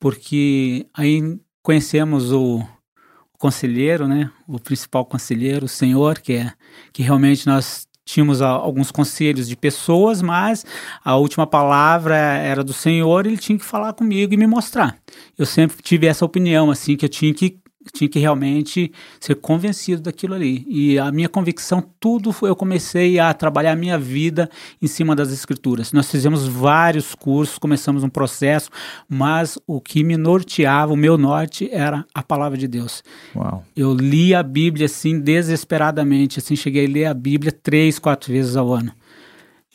Porque 0.00 0.86
aí 0.94 1.38
conhecemos 1.62 2.32
o, 2.32 2.60
o 2.60 3.38
conselheiro, 3.38 4.08
né? 4.08 4.30
O 4.46 4.58
principal 4.58 5.04
conselheiro, 5.04 5.66
o 5.66 5.68
Senhor, 5.68 6.18
que 6.18 6.32
é 6.32 6.52
que 6.94 7.02
realmente 7.02 7.46
nós 7.46 7.86
tínhamos 8.08 8.40
a- 8.40 8.48
alguns 8.48 8.90
conselhos 8.90 9.46
de 9.46 9.54
pessoas, 9.56 10.22
mas 10.22 10.64
a 11.04 11.14
última 11.16 11.46
palavra 11.46 12.16
era 12.16 12.64
do 12.64 12.72
Senhor, 12.72 13.26
ele 13.26 13.36
tinha 13.36 13.58
que 13.58 13.64
falar 13.64 13.92
comigo 13.92 14.32
e 14.32 14.36
me 14.36 14.46
mostrar. 14.46 14.96
Eu 15.36 15.44
sempre 15.44 15.76
tive 15.82 16.06
essa 16.06 16.24
opinião, 16.24 16.70
assim, 16.70 16.96
que 16.96 17.04
eu 17.04 17.08
tinha 17.08 17.32
que 17.34 17.58
tinha 17.92 18.08
que 18.08 18.18
realmente 18.18 18.92
ser 19.20 19.34
convencido 19.36 20.02
daquilo 20.02 20.34
ali. 20.34 20.64
E 20.68 20.98
a 20.98 21.10
minha 21.10 21.28
convicção, 21.28 21.82
tudo 21.98 22.32
foi, 22.32 22.50
eu 22.50 22.56
comecei 22.56 23.18
a 23.18 23.32
trabalhar 23.34 23.72
a 23.72 23.76
minha 23.76 23.98
vida 23.98 24.48
em 24.80 24.86
cima 24.86 25.14
das 25.14 25.32
escrituras. 25.32 25.92
Nós 25.92 26.10
fizemos 26.10 26.46
vários 26.46 27.14
cursos, 27.14 27.58
começamos 27.58 28.04
um 28.04 28.08
processo, 28.08 28.70
mas 29.08 29.58
o 29.66 29.80
que 29.80 30.02
me 30.02 30.16
norteava, 30.16 30.92
o 30.92 30.96
meu 30.96 31.18
norte 31.18 31.68
era 31.72 32.04
a 32.14 32.22
palavra 32.22 32.58
de 32.58 32.68
Deus. 32.68 33.02
Uau. 33.34 33.64
Eu 33.76 33.94
li 33.94 34.34
a 34.34 34.42
Bíblia 34.42 34.86
assim 34.86 35.20
desesperadamente, 35.20 36.38
assim 36.38 36.56
cheguei 36.56 36.86
a 36.86 36.88
ler 36.88 37.04
a 37.06 37.14
Bíblia 37.14 37.52
três, 37.52 37.98
quatro 37.98 38.32
vezes 38.32 38.56
ao 38.56 38.72
ano. 38.72 38.92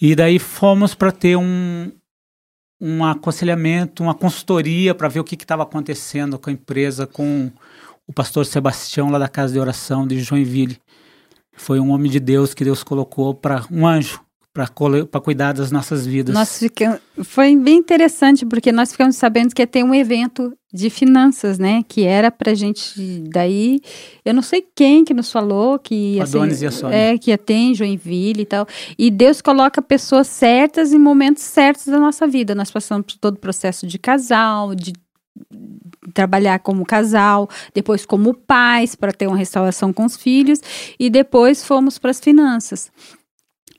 E 0.02 0.16
daí 0.16 0.40
fomos 0.40 0.94
para 0.94 1.12
ter 1.12 1.36
um 1.38 1.92
um 2.86 3.06
aconselhamento, 3.06 4.04
uma 4.04 4.14
consultoria 4.14 4.94
para 4.94 5.08
ver 5.08 5.22
o 5.22 5.24
que 5.24 5.36
estava 5.36 5.64
acontecendo 5.64 6.38
com 6.38 6.50
a 6.50 6.54
empresa, 6.54 7.08
com 7.08 7.50
o 8.08 8.14
pastor 8.14 8.46
Sebastião 8.46 9.10
lá 9.10 9.20
da 9.20 9.28
casa 9.28 9.54
de 9.54 9.60
oração 9.60 10.06
de 10.08 10.20
Joinville. 10.22 10.78
Foi 11.56 11.80
um 11.80 11.92
homem 11.92 12.12
de 12.12 12.20
Deus 12.20 12.54
que 12.54 12.64
Deus 12.64 12.84
colocou 12.84 13.34
para 13.34 13.64
um 13.72 13.86
anjo 13.86 14.20
para 14.54 14.68
cuidar 15.20 15.52
das 15.54 15.72
nossas 15.72 16.06
vidas. 16.06 16.32
Nós 16.36 16.60
ficamos, 16.60 17.00
foi 17.24 17.56
bem 17.56 17.78
interessante, 17.80 18.46
porque 18.46 18.72
nós 18.72 18.92
ficamos 18.92 19.16
sabendo 19.16 19.52
que 19.54 19.64
ia 19.64 19.68
ter 19.68 19.84
um 19.84 19.96
evento 19.96 20.54
de 20.72 20.92
finanças, 20.92 21.58
né? 21.58 21.82
Que 21.88 22.04
era 22.04 22.30
pra 22.30 22.54
gente. 22.54 23.24
Daí, 23.32 23.82
eu 24.24 24.32
não 24.32 24.44
sei 24.44 24.64
quem 24.76 25.04
que 25.04 25.12
nos 25.14 25.32
falou 25.32 25.80
que 25.80 25.96
ia, 26.18 26.24
Adonis 26.24 26.60
ser- 26.60 26.66
e 26.66 26.68
a 26.68 26.72
Sônia. 26.72 26.96
é, 26.96 27.18
que 27.18 27.32
ia 27.32 27.38
ter 27.38 27.56
em 27.56 27.74
Joinville 27.74 28.42
e 28.44 28.46
tal. 28.46 28.68
E 28.96 29.10
Deus 29.10 29.42
coloca 29.42 29.82
pessoas 29.82 30.28
certas 30.28 30.94
em 30.94 31.00
momentos 31.00 31.42
certos 31.42 31.88
da 31.88 31.98
nossa 32.00 32.28
vida. 32.28 32.54
Nós 32.54 32.70
passamos 32.70 33.08
por 33.08 33.18
todo 33.18 33.36
o 33.38 33.40
processo 33.40 33.88
de 33.88 33.98
casal, 33.98 34.76
de 34.76 34.94
trabalhar 36.14 36.60
como 36.60 36.86
casal, 36.86 37.50
depois 37.74 38.06
como 38.06 38.34
pais 38.34 38.96
para 38.96 39.12
ter 39.14 39.28
uma 39.28 39.38
restauração 39.38 39.92
com 39.94 40.06
os 40.06 40.16
filhos 40.18 40.60
e 41.00 41.10
depois 41.10 41.66
fomos 41.66 41.98
para 41.98 42.12
as 42.12 42.20
finanças. 42.20 42.92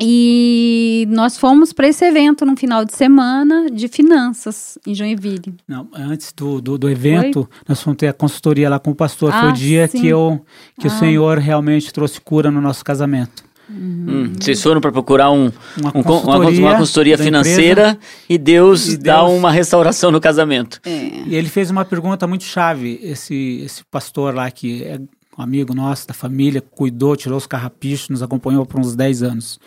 E 0.00 1.06
nós 1.08 1.38
fomos 1.38 1.72
para 1.72 1.86
esse 1.86 2.04
evento 2.04 2.44
num 2.44 2.56
final 2.56 2.84
de 2.84 2.92
semana 2.96 3.70
de 3.70 3.86
finanças 3.86 4.76
em 4.84 4.92
Joinville. 4.92 5.54
Não, 5.68 5.88
antes 5.94 6.32
do, 6.32 6.60
do, 6.60 6.76
do 6.76 6.90
evento, 6.90 7.48
nós 7.68 7.80
fomos 7.80 7.98
ter 7.98 8.08
a 8.08 8.12
consultoria 8.12 8.68
lá 8.68 8.80
com 8.80 8.90
o 8.90 8.94
pastor. 8.94 9.30
Foi 9.30 9.40
Ah, 9.40 9.50
o 9.50 9.52
dia 9.52 9.86
sim. 9.86 10.00
que, 10.00 10.08
eu, 10.08 10.44
que 10.80 10.88
o 10.88 10.90
Ah. 10.90 10.98
Senhor 10.98 11.38
realmente 11.38 11.92
trouxe 11.92 12.20
cura 12.20 12.50
no 12.50 12.60
nosso 12.60 12.84
casamento. 12.84 13.44
Hum, 13.70 14.32
vocês 14.38 14.62
foram 14.62 14.80
para 14.80 14.92
procurar 14.92 15.30
um, 15.30 15.50
Uma 15.78 15.88
um 15.94 16.02
con- 16.02 16.20
uma, 16.20 16.36
uma 16.38 16.76
consultoria 16.76 17.16
financeira 17.16 17.98
e 18.28 18.36
Deus 18.36 18.88
E 18.88 18.96
dá 18.98 19.20
Deus- 19.24 19.30
uma 19.38 19.50
restauração 19.50 20.10
no 20.10 20.20
casamento. 20.20 20.80
E 21.26 21.34
ele 21.34 21.48
fez 21.48 21.70
uma 21.70 21.84
pergunta 21.84 22.26
muito 22.26 22.44
chave. 22.44 22.98
Esse, 23.02 23.62
esse 23.64 23.82
pastor 23.84 24.34
lá, 24.34 24.50
que 24.50 24.82
é 24.84 24.98
um 25.38 25.42
amigo 25.42 25.74
nosso, 25.74 26.06
da 26.06 26.14
família, 26.14 26.60
cuidou, 26.60 27.16
tirou 27.16 27.38
os 27.38 27.46
carrapichos, 27.46 28.08
nos 28.10 28.22
acompanhou 28.22 28.64
por 28.66 28.78
uns 28.78 28.94
10 28.94 29.22
anos. 29.22 29.58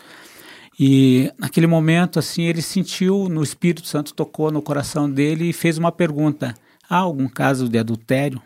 E 0.78 1.30
naquele 1.38 1.66
momento, 1.66 2.18
assim, 2.18 2.44
ele 2.44 2.62
sentiu, 2.62 3.28
no 3.28 3.42
Espírito 3.42 3.86
Santo 3.86 4.14
tocou 4.14 4.50
no 4.52 4.62
coração 4.62 5.10
dele 5.10 5.50
e 5.50 5.52
fez 5.52 5.76
uma 5.76 5.90
pergunta. 5.90 6.54
Há 6.88 6.96
algum 6.98 7.28
caso 7.28 7.68
de 7.68 7.78
adultério? 7.78 8.40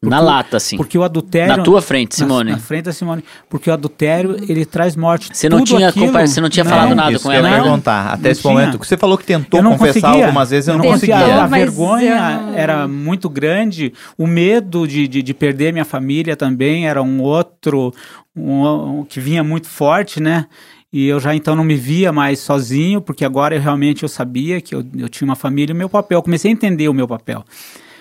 Na 0.00 0.20
lata, 0.20 0.56
assim. 0.58 0.76
Porque 0.76 0.96
o 0.96 1.02
adultério... 1.02 1.56
Na 1.56 1.62
tua 1.64 1.82
frente, 1.82 2.12
na- 2.12 2.16
Simone. 2.26 2.50
Na, 2.52 2.58
frente 2.58 2.84
da 2.84 2.92
Simone. 2.92 3.24
Porque 3.48 3.68
o 3.68 3.72
adultério, 3.72 4.36
ele 4.48 4.64
traz 4.64 4.94
morte. 4.94 5.30
Você 5.32 5.48
não 5.48 5.58
Tudo 5.58 5.76
tinha 5.76 5.88
aquilo- 5.88 6.06
compa- 6.06 6.24
você 6.26 6.40
não 6.40 6.48
tinha 6.48 6.64
falado 6.64 6.94
nada 6.94 7.10
isso 7.12 7.24
com 7.24 7.30
que 7.30 7.34
eu 7.34 7.38
ela, 7.38 7.48
ia 7.50 7.56
não? 7.56 7.62
perguntar. 7.64 8.06
Até 8.12 8.22
Não 8.22 8.30
esse 8.30 8.44
momento. 8.44 8.70
tinha. 8.70 8.84
Você 8.84 8.96
falou 8.96 9.18
que 9.18 9.24
tentou 9.24 9.58
Eu 9.58 9.64
não 9.64 9.72
confessar 9.76 10.00
conseguia. 10.02 10.26
algumas 10.26 10.50
vezes, 10.50 10.68
eu 10.68 10.76
não, 10.76 10.84
não 10.84 10.92
conseguia. 10.92 11.16
conseguia. 11.16 11.42
A 11.42 11.48
Mas 11.48 11.60
vergonha 11.64 12.40
eu- 12.48 12.54
era 12.54 12.86
muito 12.86 13.28
grande, 13.28 13.92
o 14.16 14.24
medo 14.26 14.86
de, 14.86 15.08
de, 15.08 15.20
de 15.20 15.34
perder 15.34 15.72
minha 15.72 15.84
família 15.84 16.36
também 16.36 16.86
era 16.86 17.02
um 17.02 17.20
outro 17.20 17.92
um- 18.36 19.00
um 19.00 19.04
que 19.04 19.18
vinha 19.18 19.42
muito 19.42 19.66
forte, 19.68 20.20
né? 20.20 20.46
E 20.92 21.08
eu 21.08 21.18
já 21.18 21.34
então 21.34 21.56
não 21.56 21.64
me 21.64 21.74
via 21.74 22.12
mais 22.12 22.38
sozinho, 22.38 23.00
porque 23.00 23.24
agora 23.24 23.54
eu 23.56 23.60
realmente 23.60 24.04
eu 24.04 24.08
sabia 24.08 24.60
que 24.60 24.74
eu, 24.76 24.84
eu 24.96 25.08
tinha 25.08 25.26
uma 25.28 25.34
família 25.36 25.72
e 25.72 25.74
o 25.74 25.76
meu 25.76 25.88
papel. 25.88 26.18
Eu 26.18 26.22
comecei 26.22 26.50
a 26.50 26.54
entender 26.54 26.88
o 26.88 26.94
meu 26.94 27.08
papel. 27.08 27.44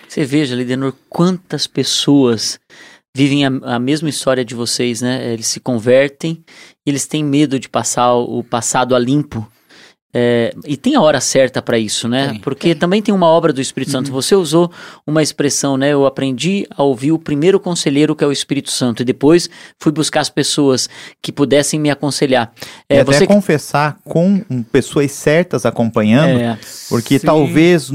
Você 0.07 0.23
veja, 0.23 0.55
Lidenor, 0.55 0.93
quantas 1.09 1.67
pessoas 1.67 2.59
vivem 3.15 3.45
a, 3.45 3.49
a 3.75 3.79
mesma 3.79 4.09
história 4.09 4.45
de 4.45 4.55
vocês, 4.55 5.01
né? 5.01 5.33
Eles 5.33 5.47
se 5.47 5.59
convertem, 5.59 6.43
eles 6.85 7.05
têm 7.07 7.23
medo 7.23 7.59
de 7.59 7.67
passar 7.67 8.13
o 8.13 8.43
passado 8.43 8.95
a 8.95 8.99
limpo. 8.99 9.45
É, 10.13 10.53
e 10.65 10.77
tem 10.77 10.95
a 10.95 11.01
hora 11.01 11.19
certa 11.19 11.61
para 11.61 11.77
isso, 11.77 12.07
né? 12.07 12.29
Tem. 12.29 12.39
Porque 12.39 12.73
também 12.73 13.01
tem 13.01 13.13
uma 13.13 13.27
obra 13.27 13.51
do 13.51 13.59
Espírito 13.61 13.91
Santo. 13.91 14.11
Você 14.11 14.35
usou 14.35 14.71
uma 15.05 15.21
expressão, 15.21 15.75
né? 15.77 15.91
Eu 15.91 16.05
aprendi 16.05 16.65
a 16.75 16.81
ouvir 16.81 17.11
o 17.11 17.19
primeiro 17.19 17.59
conselheiro 17.59 18.15
que 18.15 18.23
é 18.23 18.27
o 18.27 18.31
Espírito 18.31 18.71
Santo 18.71 19.01
e 19.01 19.05
depois 19.05 19.49
fui 19.79 19.91
buscar 19.91 20.21
as 20.21 20.29
pessoas 20.29 20.89
que 21.21 21.31
pudessem 21.31 21.79
me 21.79 21.89
aconselhar. 21.89 22.51
E 22.89 22.95
É, 22.95 23.01
até 23.01 23.11
você 23.11 23.27
que- 23.27 23.33
confessar 23.33 23.97
com 24.03 24.41
pessoas 24.71 25.11
certas 25.11 25.65
acompanhando, 25.65 26.39
é, 26.39 26.57
porque 26.89 27.19
Sim. 27.19 27.25
talvez 27.25 27.89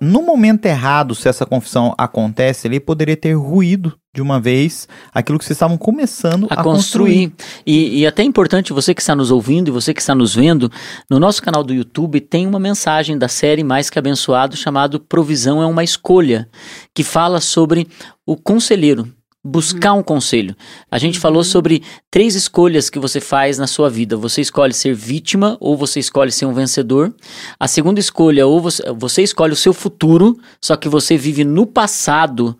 no 0.00 0.22
momento 0.22 0.64
errado, 0.66 1.14
se 1.14 1.28
essa 1.28 1.44
confissão 1.46 1.94
acontece 1.98 2.66
ali, 2.66 2.80
poderia 2.80 3.16
ter 3.16 3.34
ruído 3.34 3.94
de 4.14 4.20
uma 4.20 4.38
vez 4.38 4.86
aquilo 5.10 5.38
que 5.38 5.44
vocês 5.44 5.56
estavam 5.56 5.78
começando 5.78 6.46
a, 6.50 6.60
a 6.60 6.62
construir. 6.62 7.32
E, 7.64 8.00
e 8.00 8.06
até 8.06 8.20
é 8.20 8.26
importante, 8.26 8.70
você 8.70 8.94
que 8.94 9.00
está 9.00 9.14
nos 9.14 9.30
ouvindo 9.30 9.68
e 9.68 9.70
você 9.70 9.94
que 9.94 10.02
está 10.02 10.14
nos 10.14 10.34
vendo, 10.34 10.70
no 11.08 11.18
nosso 11.18 11.42
canal 11.42 11.64
do 11.64 11.72
YouTube 11.72 12.20
tem 12.20 12.46
uma 12.46 12.60
mensagem 12.60 13.16
da 13.16 13.26
série 13.26 13.64
Mais 13.64 13.88
Que 13.88 13.98
Abençoado 13.98 14.54
chamado 14.54 15.00
Provisão 15.00 15.62
é 15.62 15.66
uma 15.66 15.82
Escolha, 15.82 16.46
que 16.94 17.02
fala 17.02 17.40
sobre 17.40 17.88
o 18.26 18.36
conselheiro. 18.36 19.08
Buscar 19.44 19.94
um 19.94 20.04
conselho. 20.04 20.54
A 20.88 20.98
gente 20.98 21.18
falou 21.18 21.42
sobre 21.42 21.82
três 22.08 22.36
escolhas 22.36 22.88
que 22.88 23.00
você 23.00 23.20
faz 23.20 23.58
na 23.58 23.66
sua 23.66 23.90
vida. 23.90 24.16
Você 24.16 24.40
escolhe 24.40 24.72
ser 24.72 24.94
vítima 24.94 25.56
ou 25.58 25.76
você 25.76 25.98
escolhe 25.98 26.30
ser 26.30 26.46
um 26.46 26.54
vencedor. 26.54 27.12
A 27.58 27.66
segunda 27.66 27.98
escolha, 27.98 28.46
ou 28.46 28.60
você, 28.60 28.84
você 28.92 29.20
escolhe 29.20 29.52
o 29.52 29.56
seu 29.56 29.72
futuro, 29.72 30.38
só 30.60 30.76
que 30.76 30.88
você 30.88 31.16
vive 31.16 31.42
no 31.42 31.66
passado 31.66 32.56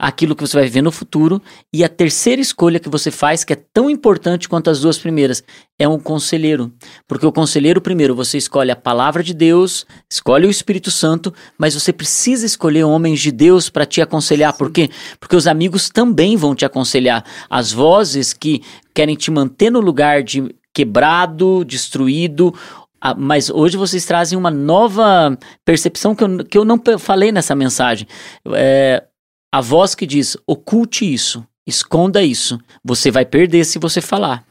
aquilo 0.00 0.34
que 0.34 0.40
você 0.40 0.56
vai 0.56 0.64
viver 0.64 0.80
no 0.80 0.90
futuro. 0.90 1.42
E 1.70 1.84
a 1.84 1.88
terceira 1.88 2.40
escolha 2.40 2.80
que 2.80 2.88
você 2.88 3.10
faz, 3.10 3.44
que 3.44 3.52
é 3.52 3.62
tão 3.72 3.90
importante 3.90 4.48
quanto 4.48 4.70
as 4.70 4.80
duas 4.80 4.98
primeiras, 4.98 5.44
é 5.78 5.86
um 5.86 5.98
conselheiro. 5.98 6.72
Porque 7.06 7.26
o 7.26 7.32
conselheiro, 7.32 7.82
primeiro, 7.82 8.14
você 8.14 8.38
escolhe 8.38 8.70
a 8.70 8.76
palavra 8.76 9.22
de 9.22 9.34
Deus, 9.34 9.86
escolhe 10.10 10.46
o 10.46 10.50
Espírito 10.50 10.90
Santo, 10.90 11.34
mas 11.58 11.74
você 11.74 11.92
precisa 11.92 12.46
escolher 12.46 12.84
homens 12.84 13.20
de 13.20 13.30
Deus 13.30 13.68
para 13.68 13.84
te 13.84 14.00
aconselhar. 14.00 14.54
Por 14.54 14.70
quê? 14.70 14.88
Porque 15.20 15.36
os 15.36 15.46
amigos 15.46 15.90
também 15.90 16.34
vão 16.34 16.54
te 16.54 16.64
aconselhar. 16.64 17.22
As 17.50 17.70
vozes 17.70 18.32
que 18.32 18.62
querem 18.94 19.16
te 19.16 19.30
manter 19.30 19.70
no 19.70 19.80
lugar 19.80 20.22
de 20.22 20.54
quebrado, 20.72 21.64
destruído, 21.64 22.54
ah, 23.02 23.14
mas 23.14 23.48
hoje 23.48 23.78
vocês 23.78 24.04
trazem 24.04 24.38
uma 24.38 24.50
nova 24.50 25.36
percepção 25.64 26.14
que 26.14 26.22
eu, 26.22 26.44
que 26.44 26.58
eu 26.58 26.64
não 26.66 26.80
falei 26.98 27.32
nessa 27.32 27.54
mensagem. 27.54 28.06
É, 28.52 29.02
a 29.52 29.60
voz 29.60 29.94
que 29.94 30.06
diz: 30.06 30.36
oculte 30.46 31.10
isso, 31.10 31.46
esconda 31.66 32.22
isso. 32.22 32.58
Você 32.84 33.10
vai 33.10 33.24
perder 33.24 33.64
se 33.64 33.78
você 33.78 34.00
falar. 34.00 34.44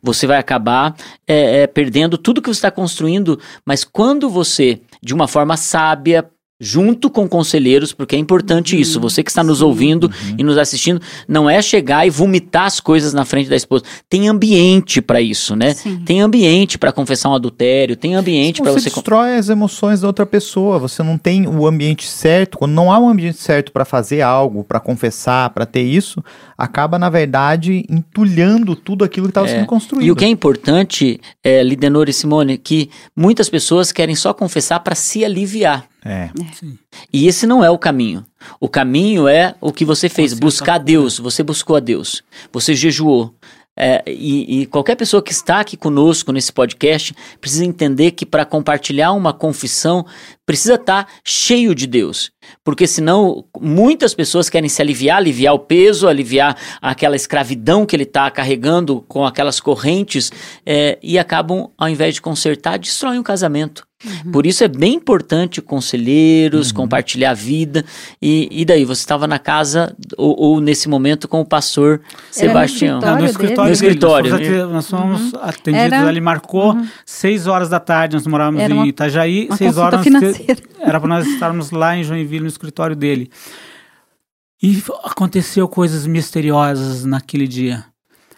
Você 0.00 0.26
vai 0.26 0.38
acabar 0.38 0.94
é, 1.26 1.62
é, 1.62 1.66
perdendo 1.66 2.16
tudo 2.16 2.40
que 2.40 2.48
você 2.48 2.58
está 2.58 2.70
construindo, 2.70 3.38
mas 3.66 3.82
quando 3.84 4.30
você, 4.30 4.80
de 5.02 5.12
uma 5.12 5.26
forma 5.26 5.56
sábia, 5.56 6.30
junto 6.62 7.10
com 7.10 7.28
conselheiros, 7.28 7.92
porque 7.92 8.14
é 8.14 8.18
importante 8.20 8.80
isso, 8.80 9.00
você 9.00 9.20
que 9.24 9.32
está 9.32 9.42
nos 9.42 9.60
ouvindo 9.60 10.08
e 10.38 10.44
nos 10.44 10.56
assistindo, 10.56 11.02
não 11.26 11.50
é 11.50 11.60
chegar 11.60 12.06
e 12.06 12.10
vomitar 12.10 12.66
as 12.66 12.78
coisas 12.78 13.12
na 13.12 13.24
frente 13.24 13.50
da 13.50 13.56
esposa. 13.56 13.82
Tem 14.08 14.28
ambiente 14.28 15.02
para 15.02 15.20
isso, 15.20 15.56
né? 15.56 15.74
Sim. 15.74 16.00
Tem 16.06 16.20
ambiente 16.20 16.78
para 16.78 16.92
confessar 16.92 17.30
um 17.30 17.34
adultério, 17.34 17.96
tem 17.96 18.14
ambiente 18.14 18.62
para 18.62 18.70
Você 18.70 18.88
você. 18.88 18.90
destrói 18.90 19.36
as 19.36 19.48
emoções 19.48 20.02
da 20.02 20.06
outra 20.06 20.24
pessoa. 20.24 20.78
Você 20.78 21.02
não 21.02 21.18
tem 21.18 21.48
o 21.48 21.66
ambiente 21.66 22.06
certo. 22.06 22.58
Quando 22.58 22.72
não 22.72 22.92
há 22.92 22.98
um 23.00 23.08
ambiente 23.08 23.38
certo 23.38 23.72
para 23.72 23.84
fazer 23.84 24.20
algo, 24.20 24.62
para 24.62 24.78
confessar, 24.78 25.50
para 25.50 25.66
ter 25.66 25.82
isso, 25.82 26.22
acaba 26.56 26.96
na 26.96 27.10
verdade 27.10 27.84
entulhando 27.90 28.76
tudo 28.76 29.04
aquilo 29.04 29.26
que 29.26 29.30
estava 29.32 29.48
sendo 29.48 29.66
construído. 29.66 30.06
E 30.06 30.12
o 30.12 30.14
que 30.14 30.24
é 30.24 30.28
importante, 30.28 31.20
é, 31.42 31.60
Lidenor 31.64 32.08
e 32.08 32.12
Simone, 32.12 32.56
que 32.56 32.88
muitas 33.16 33.48
pessoas 33.48 33.90
querem 33.90 34.14
só 34.14 34.32
confessar 34.32 34.78
para 34.78 34.94
se 34.94 35.24
aliviar. 35.24 35.91
É. 36.04 36.30
E 37.12 37.28
esse 37.28 37.46
não 37.46 37.64
é 37.64 37.70
o 37.70 37.78
caminho. 37.78 38.24
O 38.58 38.68
caminho 38.68 39.28
é 39.28 39.54
o 39.60 39.72
que 39.72 39.84
você 39.84 40.08
fez, 40.08 40.32
Consertar 40.32 40.46
buscar 40.46 40.78
Deus. 40.78 41.18
Você 41.18 41.42
buscou 41.42 41.76
a 41.76 41.80
Deus. 41.80 42.22
Você 42.52 42.74
jejuou. 42.74 43.34
É, 43.74 44.02
e, 44.06 44.60
e 44.60 44.66
qualquer 44.66 44.96
pessoa 44.96 45.22
que 45.22 45.32
está 45.32 45.60
aqui 45.60 45.78
conosco 45.78 46.30
nesse 46.30 46.52
podcast 46.52 47.14
precisa 47.40 47.64
entender 47.64 48.10
que 48.10 48.26
para 48.26 48.44
compartilhar 48.44 49.12
uma 49.12 49.32
confissão 49.32 50.04
precisa 50.44 50.74
estar 50.74 51.08
cheio 51.24 51.74
de 51.74 51.86
Deus. 51.86 52.30
Porque 52.64 52.86
senão 52.86 53.44
muitas 53.60 54.14
pessoas 54.14 54.48
querem 54.48 54.68
se 54.68 54.80
aliviar, 54.82 55.18
aliviar 55.18 55.54
o 55.54 55.58
peso, 55.58 56.08
aliviar 56.08 56.56
aquela 56.80 57.16
escravidão 57.16 57.84
que 57.86 57.96
ele 57.96 58.02
está 58.04 58.30
carregando 58.30 59.04
com 59.08 59.24
aquelas 59.26 59.60
correntes 59.60 60.30
é, 60.64 60.98
e 61.02 61.18
acabam, 61.18 61.70
ao 61.78 61.88
invés 61.88 62.14
de 62.14 62.22
consertar, 62.22 62.78
destroem 62.78 63.18
o 63.18 63.22
casamento. 63.24 63.86
Por 64.32 64.46
isso 64.46 64.64
é 64.64 64.68
bem 64.68 64.94
importante 64.94 65.62
conselheiros, 65.62 66.72
compartilhar 66.72 67.30
a 67.30 67.34
vida. 67.34 67.84
E, 68.20 68.48
e 68.50 68.64
daí, 68.64 68.84
você 68.84 69.00
estava 69.00 69.28
na 69.28 69.38
casa 69.38 69.96
ou, 70.18 70.34
ou 70.36 70.60
nesse 70.60 70.88
momento 70.88 71.28
com 71.28 71.40
o 71.40 71.44
pastor 71.44 72.00
Sebastião. 72.28 72.98
escritório 72.98 73.22
no 73.22 73.30
escritório, 73.30 73.58
No 73.58 73.64
dele. 73.64 74.44
escritório, 74.44 74.68
Nós 74.72 74.88
fomos, 74.90 75.14
ati- 75.16 75.22
nós 75.22 75.30
fomos 75.30 75.34
atendidos 75.48 75.92
Era- 75.92 76.08
ali, 76.08 76.20
marcou 76.20 76.76
seis 77.06 77.46
horas 77.46 77.68
da 77.68 77.78
tarde, 77.78 78.16
nós 78.16 78.26
morávamos 78.26 78.60
Era 78.60 78.72
em 78.74 78.76
uma- 78.76 78.86
Itajaí, 78.88 79.46
Uma 79.48 79.56
seis 79.56 79.76
horas 79.78 80.02
financeira. 80.02 80.60
era 80.80 80.98
para 80.98 81.08
nós 81.08 81.24
estarmos 81.26 81.70
lá 81.70 81.96
em 81.96 82.02
Joinville, 82.02 82.41
no 82.42 82.48
escritório 82.48 82.94
dele. 82.96 83.30
E 84.62 84.82
aconteceu 85.04 85.68
coisas 85.68 86.06
misteriosas 86.06 87.04
naquele 87.04 87.48
dia. 87.48 87.84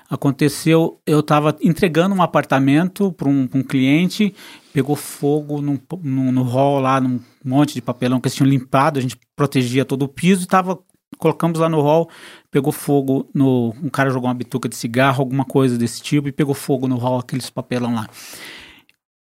Aconteceu, 0.09 1.01
eu 1.07 1.21
estava 1.21 1.57
entregando 1.63 2.15
um 2.15 2.23
apartamento 2.23 3.11
para 3.13 3.29
um, 3.29 3.49
um 3.53 3.63
cliente, 3.63 4.35
pegou 4.73 4.95
fogo 4.97 5.61
num, 5.61 5.79
num- 6.03 6.31
no 6.33 6.43
hall 6.43 6.79
lá, 6.81 7.01
num 7.01 7.19
monte 7.45 7.75
de 7.75 7.83
papelão 7.83 8.21
que 8.21 8.29
eles 8.29 8.35
tinham 8.37 8.49
limpado, 8.49 8.99
a 8.99 9.03
gente 9.03 9.19
protegia 9.35 9.85
todo 9.85 10.03
o 10.03 10.09
piso, 10.09 10.47
tava, 10.47 10.79
colocamos 11.19 11.59
lá 11.59 11.69
no 11.69 11.81
hall, 11.81 12.09
pegou 12.51 12.71
fogo 12.73 13.29
no. 13.35 13.75
Um 13.83 13.89
cara 13.89 14.11
jogou 14.11 14.29
uma 14.29 14.35
bituca 14.35 14.69
de 14.69 14.77
cigarro, 14.77 15.21
alguma 15.23 15.45
coisa 15.45 15.77
desse 15.77 16.01
tipo, 16.03 16.29
e 16.29 16.33
pegou 16.33 16.55
fogo 16.55 16.87
no 16.87 16.97
hall, 16.97 17.19
aqueles 17.19 17.51
papelão 17.51 17.95
lá. 17.95 18.09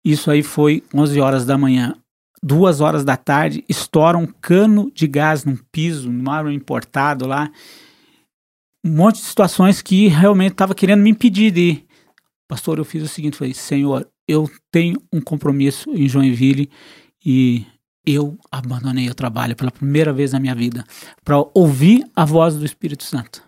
Isso 0.05 0.29
aí 0.29 0.43
foi 0.43 0.83
11 0.93 1.19
horas 1.19 1.45
da 1.45 1.57
manhã. 1.57 1.95
Duas 2.45 2.81
horas 2.81 3.05
da 3.05 3.15
tarde, 3.15 3.63
estoura 3.69 4.17
um 4.17 4.25
cano 4.27 4.91
de 4.93 5.07
gás 5.07 5.45
num 5.45 5.57
piso, 5.71 6.11
num 6.11 6.29
árvore 6.29 6.53
importado 6.53 7.25
lá. 7.25 7.49
Um 8.83 8.91
monte 8.91 9.15
de 9.15 9.21
situações 9.21 9.81
que 9.81 10.09
realmente 10.09 10.51
estava 10.51 10.75
querendo 10.75 11.01
me 11.01 11.09
impedir 11.09 11.51
de 11.51 11.61
ir. 11.61 11.85
Pastor, 12.45 12.79
eu 12.79 12.83
fiz 12.83 13.01
o 13.01 13.07
seguinte, 13.07 13.37
falei, 13.37 13.53
Senhor, 13.53 14.05
eu 14.27 14.51
tenho 14.69 15.01
um 15.11 15.21
compromisso 15.21 15.89
em 15.91 16.07
Joinville 16.09 16.69
e 17.25 17.65
eu 18.05 18.37
abandonei 18.51 19.09
o 19.09 19.15
trabalho 19.15 19.55
pela 19.55 19.71
primeira 19.71 20.11
vez 20.11 20.33
na 20.33 20.39
minha 20.39 20.53
vida 20.53 20.83
para 21.23 21.37
ouvir 21.53 22.05
a 22.13 22.25
voz 22.25 22.55
do 22.55 22.65
Espírito 22.65 23.05
Santo. 23.05 23.41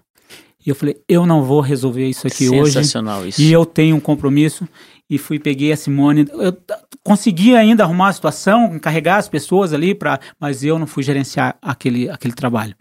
E 0.66 0.70
eu 0.70 0.76
falei, 0.76 1.00
eu 1.08 1.26
não 1.26 1.44
vou 1.44 1.62
resolver 1.62 2.08
isso 2.08 2.26
aqui 2.26 2.50
hoje. 2.50 2.74
Sensacional 2.74 3.28
isso. 3.28 3.40
E 3.40 3.52
eu 3.52 3.66
tenho 3.66 3.96
um 3.96 4.00
compromisso. 4.00 4.68
E 5.08 5.20
fui, 5.20 5.38
peguei 5.38 5.72
a 5.72 5.78
Simone. 5.78 6.26
Eu 6.32 6.58
t- 7.06 7.12
consegui 7.36 7.56
ainda 7.56 7.84
arrumar 7.84 8.10
a 8.10 8.14
situação, 8.14 8.76
encarregar 8.76 9.20
as 9.20 9.30
pessoas 9.30 9.72
ali, 9.72 9.94
pra, 9.94 10.20
mas 10.40 10.64
eu 10.64 10.80
não 10.80 10.88
fui 10.88 11.04
gerenciar 11.04 11.56
aquele, 11.62 12.10
aquele 12.10 12.34
trabalho. 12.34 12.76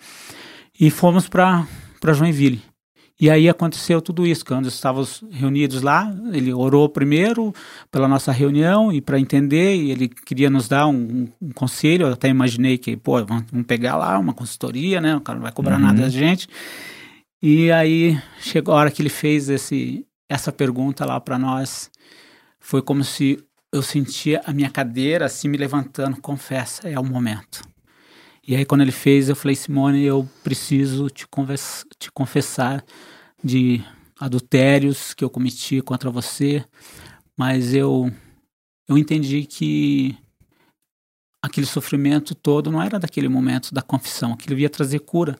E 0.80 0.90
fomos 0.90 1.28
para 1.28 1.66
Joinville. 2.12 2.62
E 3.20 3.30
aí 3.30 3.48
aconteceu 3.48 4.02
tudo 4.02 4.26
isso, 4.26 4.44
quando 4.44 4.66
estávamos 4.66 5.22
reunidos 5.30 5.82
lá, 5.82 6.12
ele 6.32 6.52
orou 6.52 6.88
primeiro 6.88 7.54
pela 7.88 8.08
nossa 8.08 8.32
reunião 8.32 8.92
e 8.92 9.00
para 9.00 9.20
entender, 9.20 9.76
e 9.76 9.92
ele 9.92 10.08
queria 10.08 10.50
nos 10.50 10.66
dar 10.66 10.88
um, 10.88 11.28
um 11.40 11.52
conselho, 11.52 12.08
eu 12.08 12.12
até 12.14 12.28
imaginei 12.28 12.76
que, 12.76 12.96
pô, 12.96 13.24
vamos, 13.24 13.44
pegar 13.68 13.96
lá 13.96 14.18
uma 14.18 14.34
consultoria, 14.34 15.00
né, 15.00 15.14
o 15.14 15.20
cara 15.20 15.36
não 15.36 15.44
vai 15.44 15.52
cobrar 15.52 15.78
nada 15.78 16.02
da 16.02 16.08
gente. 16.08 16.48
E 17.40 17.70
aí 17.70 18.20
chegou 18.40 18.74
a 18.74 18.78
hora 18.78 18.90
que 18.90 19.00
ele 19.00 19.08
fez 19.08 19.48
esse, 19.48 20.04
essa 20.28 20.50
pergunta 20.50 21.06
lá 21.06 21.20
para 21.20 21.38
nós, 21.38 21.90
foi 22.58 22.82
como 22.82 23.04
se 23.04 23.38
eu 23.74 23.82
sentia 23.82 24.40
a 24.46 24.52
minha 24.52 24.70
cadeira 24.70 25.26
assim 25.26 25.48
me 25.48 25.58
levantando, 25.58 26.20
confessa, 26.20 26.88
é 26.88 26.96
o 26.98 27.04
momento. 27.04 27.60
E 28.46 28.54
aí 28.54 28.64
quando 28.64 28.82
ele 28.82 28.92
fez, 28.92 29.28
eu 29.28 29.34
falei, 29.34 29.56
Simone, 29.56 30.04
eu 30.04 30.28
preciso 30.44 31.08
te, 31.10 31.26
convers- 31.26 31.84
te 31.98 32.08
confessar 32.12 32.84
de 33.42 33.82
adultérios 34.18 35.12
que 35.12 35.24
eu 35.24 35.28
cometi 35.30 35.80
contra 35.82 36.08
você, 36.08 36.64
mas 37.36 37.74
eu 37.74 38.12
eu 38.86 38.96
entendi 38.96 39.44
que 39.44 40.16
aquele 41.42 41.66
sofrimento 41.66 42.32
todo 42.32 42.70
não 42.70 42.80
era 42.80 42.98
daquele 42.98 43.28
momento 43.28 43.74
da 43.74 43.82
confissão, 43.82 44.34
aquilo 44.34 44.58
ia 44.58 44.70
trazer 44.70 45.00
cura. 45.00 45.36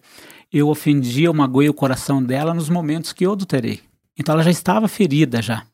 Eu 0.52 0.68
ofendi, 0.68 1.22
eu 1.22 1.34
magoei 1.34 1.68
o 1.68 1.74
coração 1.74 2.22
dela 2.22 2.52
nos 2.52 2.68
momentos 2.68 3.12
que 3.12 3.24
eu 3.24 3.32
adulterei. 3.32 3.80
Então 4.18 4.32
ela 4.32 4.42
já 4.42 4.50
estava 4.50 4.88
ferida 4.88 5.40
já. 5.40 5.64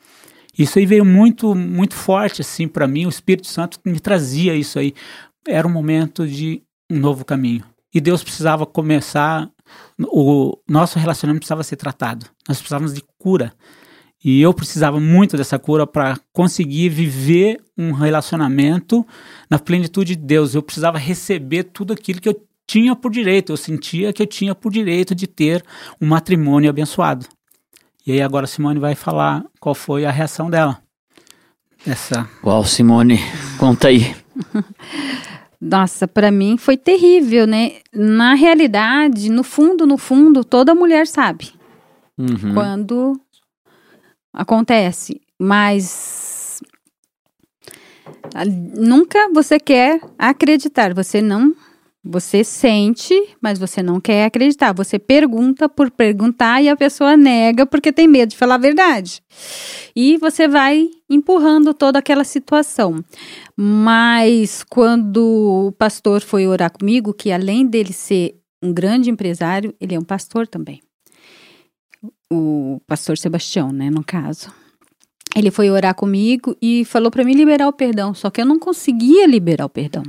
Isso 0.62 0.78
aí 0.78 0.84
veio 0.84 1.06
muito 1.06 1.54
muito 1.54 1.94
forte 1.94 2.42
assim 2.42 2.68
para 2.68 2.86
mim, 2.86 3.06
o 3.06 3.08
Espírito 3.08 3.46
Santo 3.46 3.80
me 3.84 3.98
trazia 3.98 4.54
isso 4.54 4.78
aí. 4.78 4.92
Era 5.48 5.66
um 5.66 5.72
momento 5.72 6.28
de 6.28 6.62
um 6.90 6.98
novo 6.98 7.24
caminho. 7.24 7.64
E 7.94 8.00
Deus 8.00 8.22
precisava 8.22 8.66
começar 8.66 9.50
o 9.98 10.58
nosso 10.68 10.98
relacionamento 10.98 11.40
precisava 11.40 11.62
ser 11.62 11.76
tratado. 11.76 12.26
Nós 12.46 12.58
precisávamos 12.58 12.92
de 12.92 13.02
cura. 13.18 13.52
E 14.22 14.42
eu 14.42 14.52
precisava 14.52 15.00
muito 15.00 15.34
dessa 15.34 15.58
cura 15.58 15.86
para 15.86 16.18
conseguir 16.30 16.90
viver 16.90 17.58
um 17.76 17.92
relacionamento 17.92 19.06
na 19.48 19.58
plenitude 19.58 20.14
de 20.14 20.22
Deus. 20.22 20.54
Eu 20.54 20.62
precisava 20.62 20.98
receber 20.98 21.64
tudo 21.64 21.94
aquilo 21.94 22.20
que 22.20 22.28
eu 22.28 22.46
tinha 22.68 22.94
por 22.94 23.10
direito. 23.10 23.50
Eu 23.50 23.56
sentia 23.56 24.12
que 24.12 24.22
eu 24.22 24.26
tinha 24.26 24.54
por 24.54 24.70
direito 24.70 25.14
de 25.14 25.26
ter 25.26 25.64
um 25.98 26.06
matrimônio 26.06 26.68
abençoado. 26.68 27.26
E 28.10 28.14
aí 28.14 28.22
agora 28.22 28.42
a 28.42 28.48
Simone 28.48 28.80
vai 28.80 28.96
falar 28.96 29.44
qual 29.60 29.72
foi 29.72 30.04
a 30.04 30.10
reação 30.10 30.50
dela. 30.50 30.82
Essa 31.86 32.28
Uau, 32.42 32.64
Simone, 32.64 33.20
conta 33.56 33.86
aí. 33.86 34.16
Nossa, 35.62 36.08
para 36.08 36.28
mim 36.32 36.56
foi 36.58 36.76
terrível, 36.76 37.46
né? 37.46 37.74
Na 37.94 38.34
realidade, 38.34 39.30
no 39.30 39.44
fundo, 39.44 39.86
no 39.86 39.96
fundo, 39.96 40.42
toda 40.42 40.74
mulher 40.74 41.06
sabe 41.06 41.52
Uhum. 42.18 42.52
quando 42.52 43.20
acontece, 44.32 45.20
mas 45.38 46.60
nunca 48.76 49.30
você 49.32 49.60
quer 49.60 50.00
acreditar, 50.18 50.92
você 50.92 51.22
não 51.22 51.54
você 52.02 52.42
sente, 52.42 53.14
mas 53.42 53.58
você 53.58 53.82
não 53.82 54.00
quer 54.00 54.24
acreditar. 54.24 54.72
Você 54.72 54.98
pergunta 54.98 55.68
por 55.68 55.90
perguntar 55.90 56.62
e 56.62 56.68
a 56.68 56.76
pessoa 56.76 57.16
nega 57.16 57.66
porque 57.66 57.92
tem 57.92 58.08
medo 58.08 58.30
de 58.30 58.36
falar 58.36 58.54
a 58.54 58.58
verdade. 58.58 59.22
E 59.94 60.16
você 60.16 60.48
vai 60.48 60.88
empurrando 61.08 61.74
toda 61.74 61.98
aquela 61.98 62.24
situação. 62.24 63.04
Mas 63.54 64.64
quando 64.64 65.68
o 65.68 65.72
pastor 65.72 66.22
foi 66.22 66.46
orar 66.46 66.72
comigo, 66.72 67.12
que 67.12 67.30
além 67.30 67.66
dele 67.66 67.92
ser 67.92 68.40
um 68.62 68.72
grande 68.72 69.10
empresário, 69.10 69.74
ele 69.78 69.94
é 69.94 69.98
um 69.98 70.04
pastor 70.04 70.46
também. 70.46 70.80
O 72.32 72.80
pastor 72.86 73.18
Sebastião, 73.18 73.72
né, 73.72 73.90
no 73.90 74.02
caso. 74.02 74.52
Ele 75.36 75.50
foi 75.50 75.70
orar 75.70 75.94
comigo 75.94 76.56
e 76.62 76.84
falou 76.84 77.10
para 77.10 77.24
mim 77.24 77.34
liberar 77.34 77.68
o 77.68 77.72
perdão, 77.72 78.14
só 78.14 78.30
que 78.30 78.40
eu 78.40 78.46
não 78.46 78.58
conseguia 78.58 79.26
liberar 79.26 79.66
o 79.66 79.70
perdão. 79.70 80.02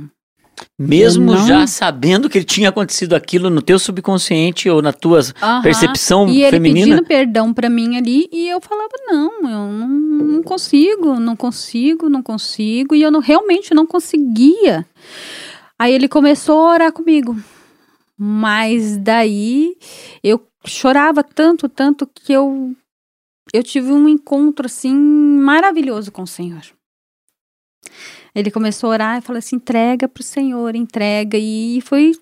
Mesmo 0.78 1.34
não- 1.34 1.46
já 1.46 1.66
sabendo 1.66 2.28
que 2.28 2.42
tinha 2.44 2.68
acontecido 2.70 3.14
aquilo 3.14 3.48
no 3.50 3.62
teu 3.62 3.78
subconsciente 3.78 4.68
ou 4.68 4.82
na 4.82 4.92
tua 4.92 5.20
Aham. 5.42 5.62
percepção 5.62 6.28
E 6.28 6.42
ele 6.42 6.50
feminina. 6.50 6.86
pedindo 6.86 7.06
perdão 7.06 7.52
pra 7.54 7.68
mim 7.68 7.96
ali 7.96 8.28
e 8.32 8.48
eu 8.48 8.60
falava 8.60 8.92
não, 9.06 9.32
eu 9.42 9.72
não, 9.72 9.88
não 9.88 10.42
consigo, 10.42 11.18
não 11.20 11.36
consigo, 11.36 12.08
não 12.08 12.22
consigo 12.22 12.94
e 12.94 13.02
eu 13.02 13.10
não, 13.10 13.20
realmente 13.20 13.72
não 13.74 13.86
conseguia. 13.86 14.86
Aí 15.78 15.92
ele 15.92 16.08
começou 16.08 16.58
a 16.66 16.72
orar 16.74 16.92
comigo, 16.92 17.36
mas 18.16 18.96
daí 18.96 19.76
eu 20.22 20.40
chorava 20.64 21.22
tanto, 21.24 21.68
tanto 21.68 22.06
que 22.06 22.32
eu 22.32 22.74
eu 23.52 23.62
tive 23.62 23.90
um 23.92 24.08
encontro 24.08 24.66
assim 24.66 24.94
maravilhoso 24.94 26.10
com 26.12 26.22
o 26.22 26.26
Senhor. 26.26 26.62
Ele 28.34 28.50
começou 28.50 28.90
a 28.90 28.92
orar 28.92 29.18
e 29.18 29.20
falou 29.20 29.38
assim: 29.38 29.56
entrega 29.56 30.08
pro 30.08 30.22
Senhor, 30.22 30.74
entrega. 30.74 31.36
E 31.38 31.80
foi 31.82 32.12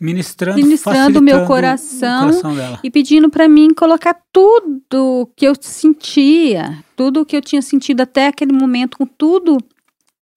ministrando, 0.00 0.56
Ministrando 0.56 1.18
o 1.18 1.22
meu 1.22 1.44
coração. 1.46 2.30
o 2.30 2.40
coração 2.40 2.78
e 2.82 2.90
pedindo 2.90 3.28
para 3.28 3.48
mim 3.48 3.74
colocar 3.74 4.18
tudo 4.32 5.30
que 5.36 5.46
eu 5.46 5.52
sentia, 5.60 6.82
tudo 6.96 7.26
que 7.26 7.36
eu 7.36 7.42
tinha 7.42 7.60
sentido 7.60 8.00
até 8.00 8.28
aquele 8.28 8.52
momento, 8.52 8.96
com 8.96 9.04
tudo 9.06 9.58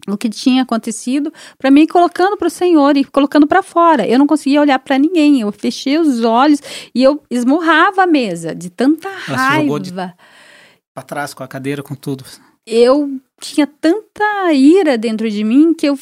o 0.05 0.17
que 0.17 0.29
tinha 0.29 0.63
acontecido, 0.63 1.31
para 1.57 1.71
mim 1.71 1.87
colocando 1.87 2.35
para 2.35 2.47
o 2.47 2.51
Senhor 2.51 2.97
e 2.97 3.05
colocando 3.05 3.47
para 3.47 3.63
fora. 3.63 4.05
Eu 4.05 4.19
não 4.19 4.27
conseguia 4.27 4.59
olhar 4.59 4.79
para 4.79 4.97
ninguém, 4.97 5.39
eu 5.39 5.51
fechei 5.53 5.97
os 5.97 6.23
olhos 6.25 6.59
e 6.93 7.01
eu 7.01 7.23
esmurrava 7.31 8.03
a 8.03 8.07
mesa 8.07 8.53
de 8.53 8.69
tanta 8.69 9.07
Ela 9.07 9.37
raiva. 9.37 10.13
Pra 10.93 11.03
trás 11.03 11.33
com 11.33 11.41
a 11.41 11.47
cadeira, 11.47 11.81
com 11.81 11.95
tudo. 11.95 12.25
Eu 12.65 13.19
tinha 13.43 13.67
tanta 13.67 14.53
ira 14.53 14.97
dentro 14.97 15.29
de 15.29 15.43
mim 15.43 15.73
que 15.73 15.87
eu 15.87 15.97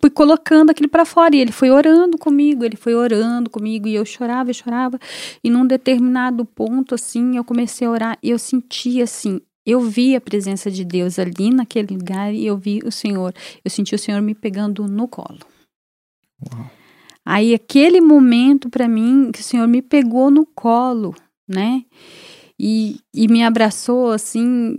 fui 0.00 0.10
colocando 0.10 0.70
aquilo 0.70 0.88
para 0.88 1.04
fora. 1.04 1.34
E 1.34 1.40
ele 1.40 1.52
foi 1.52 1.70
orando 1.70 2.16
comigo, 2.16 2.64
ele 2.64 2.76
foi 2.76 2.94
orando 2.94 3.50
comigo 3.50 3.88
e 3.88 3.94
eu 3.94 4.04
chorava, 4.04 4.50
eu 4.50 4.54
chorava. 4.54 4.98
E 5.42 5.50
num 5.50 5.66
determinado 5.66 6.44
ponto 6.44 6.94
assim, 6.94 7.36
eu 7.36 7.44
comecei 7.44 7.86
a 7.86 7.90
orar 7.90 8.18
e 8.22 8.30
eu 8.30 8.38
senti 8.38 9.02
assim, 9.02 9.40
eu 9.64 9.80
vi 9.80 10.14
a 10.14 10.20
presença 10.20 10.70
de 10.70 10.84
Deus 10.84 11.18
ali 11.18 11.50
naquele 11.50 11.94
lugar 11.94 12.32
e 12.32 12.46
eu 12.46 12.56
vi 12.56 12.80
o 12.84 12.92
Senhor, 12.92 13.34
eu 13.64 13.70
senti 13.70 13.94
o 13.94 13.98
Senhor 13.98 14.22
me 14.22 14.34
pegando 14.34 14.86
no 14.86 15.08
colo. 15.08 15.40
Aí 17.24 17.52
aquele 17.52 18.00
momento 18.00 18.70
para 18.70 18.86
mim 18.86 19.32
que 19.32 19.40
o 19.40 19.42
Senhor 19.42 19.66
me 19.66 19.82
pegou 19.82 20.30
no 20.30 20.46
colo, 20.46 21.14
né? 21.48 21.84
E, 22.58 23.00
e 23.12 23.26
me 23.26 23.42
abraçou 23.42 24.12
assim, 24.12 24.76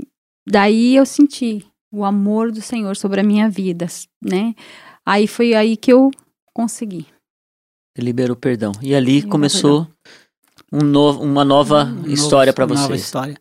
daí 0.47 0.95
eu 0.95 1.05
senti 1.05 1.65
o 1.91 2.03
amor 2.05 2.51
do 2.51 2.61
Senhor 2.61 2.95
sobre 2.95 3.19
a 3.21 3.23
minha 3.23 3.49
vida, 3.49 3.87
né? 4.23 4.53
Aí 5.05 5.27
foi 5.27 5.53
aí 5.53 5.77
que 5.77 5.91
eu 5.91 6.11
consegui. 6.53 7.05
Liberou 7.97 8.35
perdão. 8.35 8.71
E 8.81 8.93
ali 8.93 9.13
Liberou 9.15 9.31
começou 9.31 9.87
um 10.71 10.81
novo, 10.83 11.23
uma 11.23 11.43
nova 11.45 11.85
Um 11.85 11.93
novo- 11.95 12.09
história 12.11 12.53
para 12.53 12.65
uma 12.65 12.75
Nova 12.75 12.87
vocês. 12.89 13.01
história. 13.01 13.37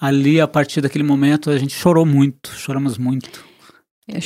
Ali, 0.00 0.40
a 0.40 0.46
partir 0.46 0.80
daquele 0.80 1.02
momento, 1.04 1.50
a 1.50 1.58
gente 1.58 1.74
chorou 1.74 2.06
muito, 2.06 2.50
choramos 2.52 2.96
muito. 2.96 3.46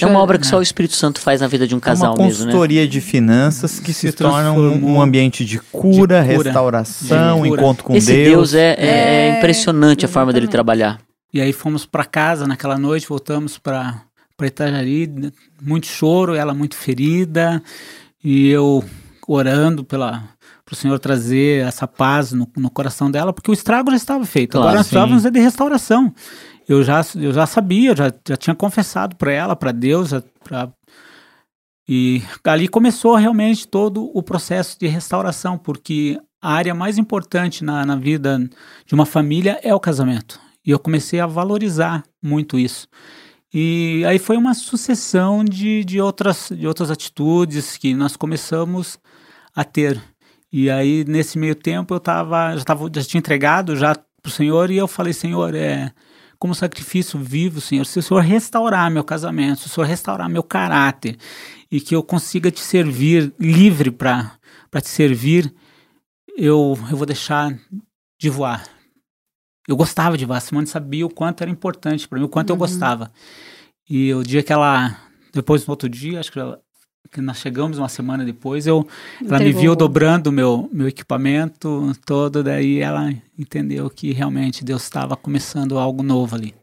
É 0.01 0.07
uma 0.07 0.21
obra 0.21 0.39
que 0.39 0.47
só 0.47 0.59
o 0.59 0.63
Espírito 0.63 0.95
Santo 0.95 1.19
faz 1.19 1.41
na 1.41 1.49
vida 1.49 1.67
de 1.67 1.75
um 1.75 1.79
É 1.79 1.81
casal 1.81 2.15
uma 2.15 2.25
mesmo, 2.27 2.45
né? 2.45 2.53
consultoria 2.53 2.87
de 2.87 3.01
finanças 3.01 3.81
que 3.81 3.93
se, 3.93 4.09
Se 4.09 4.13
torna 4.13 4.53
um, 4.53 4.93
um 4.93 5.01
ambiente 5.03 5.45
de 5.45 5.59
cura, 5.59 5.91
de 5.91 5.97
cura, 5.97 6.21
restauração, 6.21 7.43
de 7.43 7.49
cura. 7.49 7.61
encontro 7.63 7.85
com 7.85 7.97
Esse 7.97 8.13
Deus. 8.13 8.53
Deus, 8.53 8.55
é, 8.55 8.75
é- 8.79 8.87
é 8.87 9.29
É, 9.31 9.39
impressionante 9.39 10.05
a 10.05 10.09
forma 10.09 10.33
dele 10.33 10.45
exatamente. 10.45 10.53
trabalhar. 10.53 11.01
E 11.33 11.41
aí 11.41 11.53
fomos 11.53 11.87
para 11.87 12.05
casa 12.05 12.47
naquela 12.47 12.79
noite, 12.79 13.09
voltamos 13.09 13.59
para 13.59 14.03
para 14.37 14.47
Itajari, 14.47 15.33
muito 15.61 15.87
choro, 15.87 16.35
ela 16.35 16.53
muito 16.53 16.75
ferida, 16.75 17.63
e 18.25 18.49
eu 18.49 18.83
orando 19.29 19.85
pela 19.85 20.25
para 20.65 20.73
o 20.73 20.77
Senhor 20.77 20.99
trazer 20.99 21.67
essa 21.67 21.87
paz 21.87 22.33
no, 22.33 22.49
no 22.57 22.71
coração 22.71 23.11
dela, 23.11 23.33
porque 23.33 23.51
o 23.51 23.55
estrago 23.55 23.91
já 23.91 23.97
estava 23.97 24.25
feito. 24.25 24.53
Claro, 24.53 24.69
Agora 24.69 24.79
nós 24.79 24.87
precisávamos 24.87 25.25
é 25.25 25.31
de 25.31 25.39
restauração. 25.39 26.15
Eu 26.69 26.83
já, 26.83 27.01
eu 27.17 27.33
já 27.33 27.47
sabia, 27.47 27.95
já, 27.95 28.13
já 28.27 28.37
tinha 28.37 28.55
confessado 28.55 29.17
para 29.17 29.33
ela, 29.33 29.55
para 29.55 29.71
Deus, 29.71 30.11
pra, 30.43 30.73
e 31.89 32.23
ali 32.45 32.69
começou 32.69 33.15
realmente 33.17 33.67
todo 33.67 34.11
o 34.15 34.23
processo 34.23 34.79
de 34.79 34.87
restauração, 34.87 35.59
porque 35.59 36.19
a 36.41 36.53
área 36.53 36.75
mais 36.75 36.97
importante 36.97 37.65
na, 37.65 37.85
na 37.85 37.97
vida 37.97 38.39
de 38.87 38.95
uma 38.95 39.05
família 39.05 39.61
é 39.63 39.75
o 39.75 39.81
casamento. 39.81 40.41
E 40.65 40.71
eu 40.71 40.79
comecei 40.79 41.21
a 41.21 41.27
valorizar 41.27 42.05
muito 42.23 42.59
isso. 42.59 42.89
E 43.53 44.03
aí 44.07 44.19
foi 44.19 44.37
uma 44.37 44.55
sucessão 44.55 45.45
de, 45.45 45.85
de, 45.85 46.01
outras, 46.01 46.51
de 46.57 46.67
outras 46.67 46.91
atitudes 46.91 47.77
que 47.77 47.93
nós 47.93 48.17
começamos 48.17 48.99
a 49.55 49.63
ter. 49.63 50.01
E 50.51 50.71
aí, 50.71 51.05
nesse 51.07 51.39
meio 51.39 51.55
tempo, 51.55 51.95
eu 51.95 52.01
tava, 52.01 52.57
já, 52.57 52.65
tava, 52.65 52.91
já 52.95 53.03
tinha 53.03 53.19
entregado 53.19 53.77
já 53.77 53.95
pro 54.23 54.33
Senhor 54.33 54.71
e 54.71 54.77
eu 54.77 54.89
falei, 54.89 55.13
Senhor, 55.13 55.55
é 55.55 55.93
como 56.39 56.55
sacrifício 56.55 57.21
vivo, 57.21 57.61
Senhor, 57.61 57.87
se 57.87 58.01
o 58.01 58.03
Senhor 58.03 58.21
restaurar 58.21 58.91
meu 58.91 59.05
casamento, 59.05 59.61
se 59.61 59.67
o 59.67 59.71
Senhor 59.71 59.87
restaurar 59.87 60.29
meu 60.29 60.43
caráter 60.43 61.17
e 61.71 61.81
que 61.81 61.95
eu 61.95 62.03
consiga 62.03 62.51
te 62.51 62.59
servir 62.59 63.33
livre 63.39 63.93
para 63.93 64.39
te 64.81 64.89
servir, 64.89 65.55
eu, 66.37 66.77
eu 66.91 66.97
vou 66.97 67.07
deixar 67.07 67.57
de 68.21 68.29
voar. 68.29 68.65
Eu 69.69 69.77
gostava 69.77 70.19
de 70.19 70.25
voar, 70.25 70.39
a 70.39 70.41
Simone 70.41 70.67
sabia 70.67 71.07
o 71.07 71.11
quanto 71.11 71.43
era 71.43 71.51
importante 71.51 72.09
para 72.09 72.19
mim, 72.19 72.25
o 72.25 72.29
quanto 72.29 72.51
uhum. 72.51 72.57
eu 72.57 72.59
gostava. 72.59 73.13
E 73.89 74.13
o 74.13 74.23
dia 74.23 74.43
que 74.43 74.53
ela, 74.53 74.97
depois 75.33 75.67
no 75.67 75.73
outro 75.73 75.89
dia, 75.89 76.19
acho 76.19 76.33
que 76.33 76.39
ela, 76.39 76.61
que 77.11 77.21
nós 77.21 77.39
chegamos 77.39 77.79
uma 77.79 77.89
semana 77.89 78.25
depois, 78.25 78.67
eu, 78.67 78.87
ela 79.25 79.39
me 79.39 79.53
viu 79.53 79.77
dobrando 79.77 80.31
o 80.31 80.33
meu, 80.33 80.69
meu 80.73 80.89
equipamento 80.89 81.93
todo, 82.05 82.43
daí 82.43 82.81
ela 82.81 83.13
entendeu 83.39 83.89
que 83.91 84.13
realmente 84.13 84.65
Deus 84.65 84.83
estava 84.83 85.17
começando 85.17 85.79
algo 85.79 86.03
novo 86.03 86.35
ali. 86.35 86.55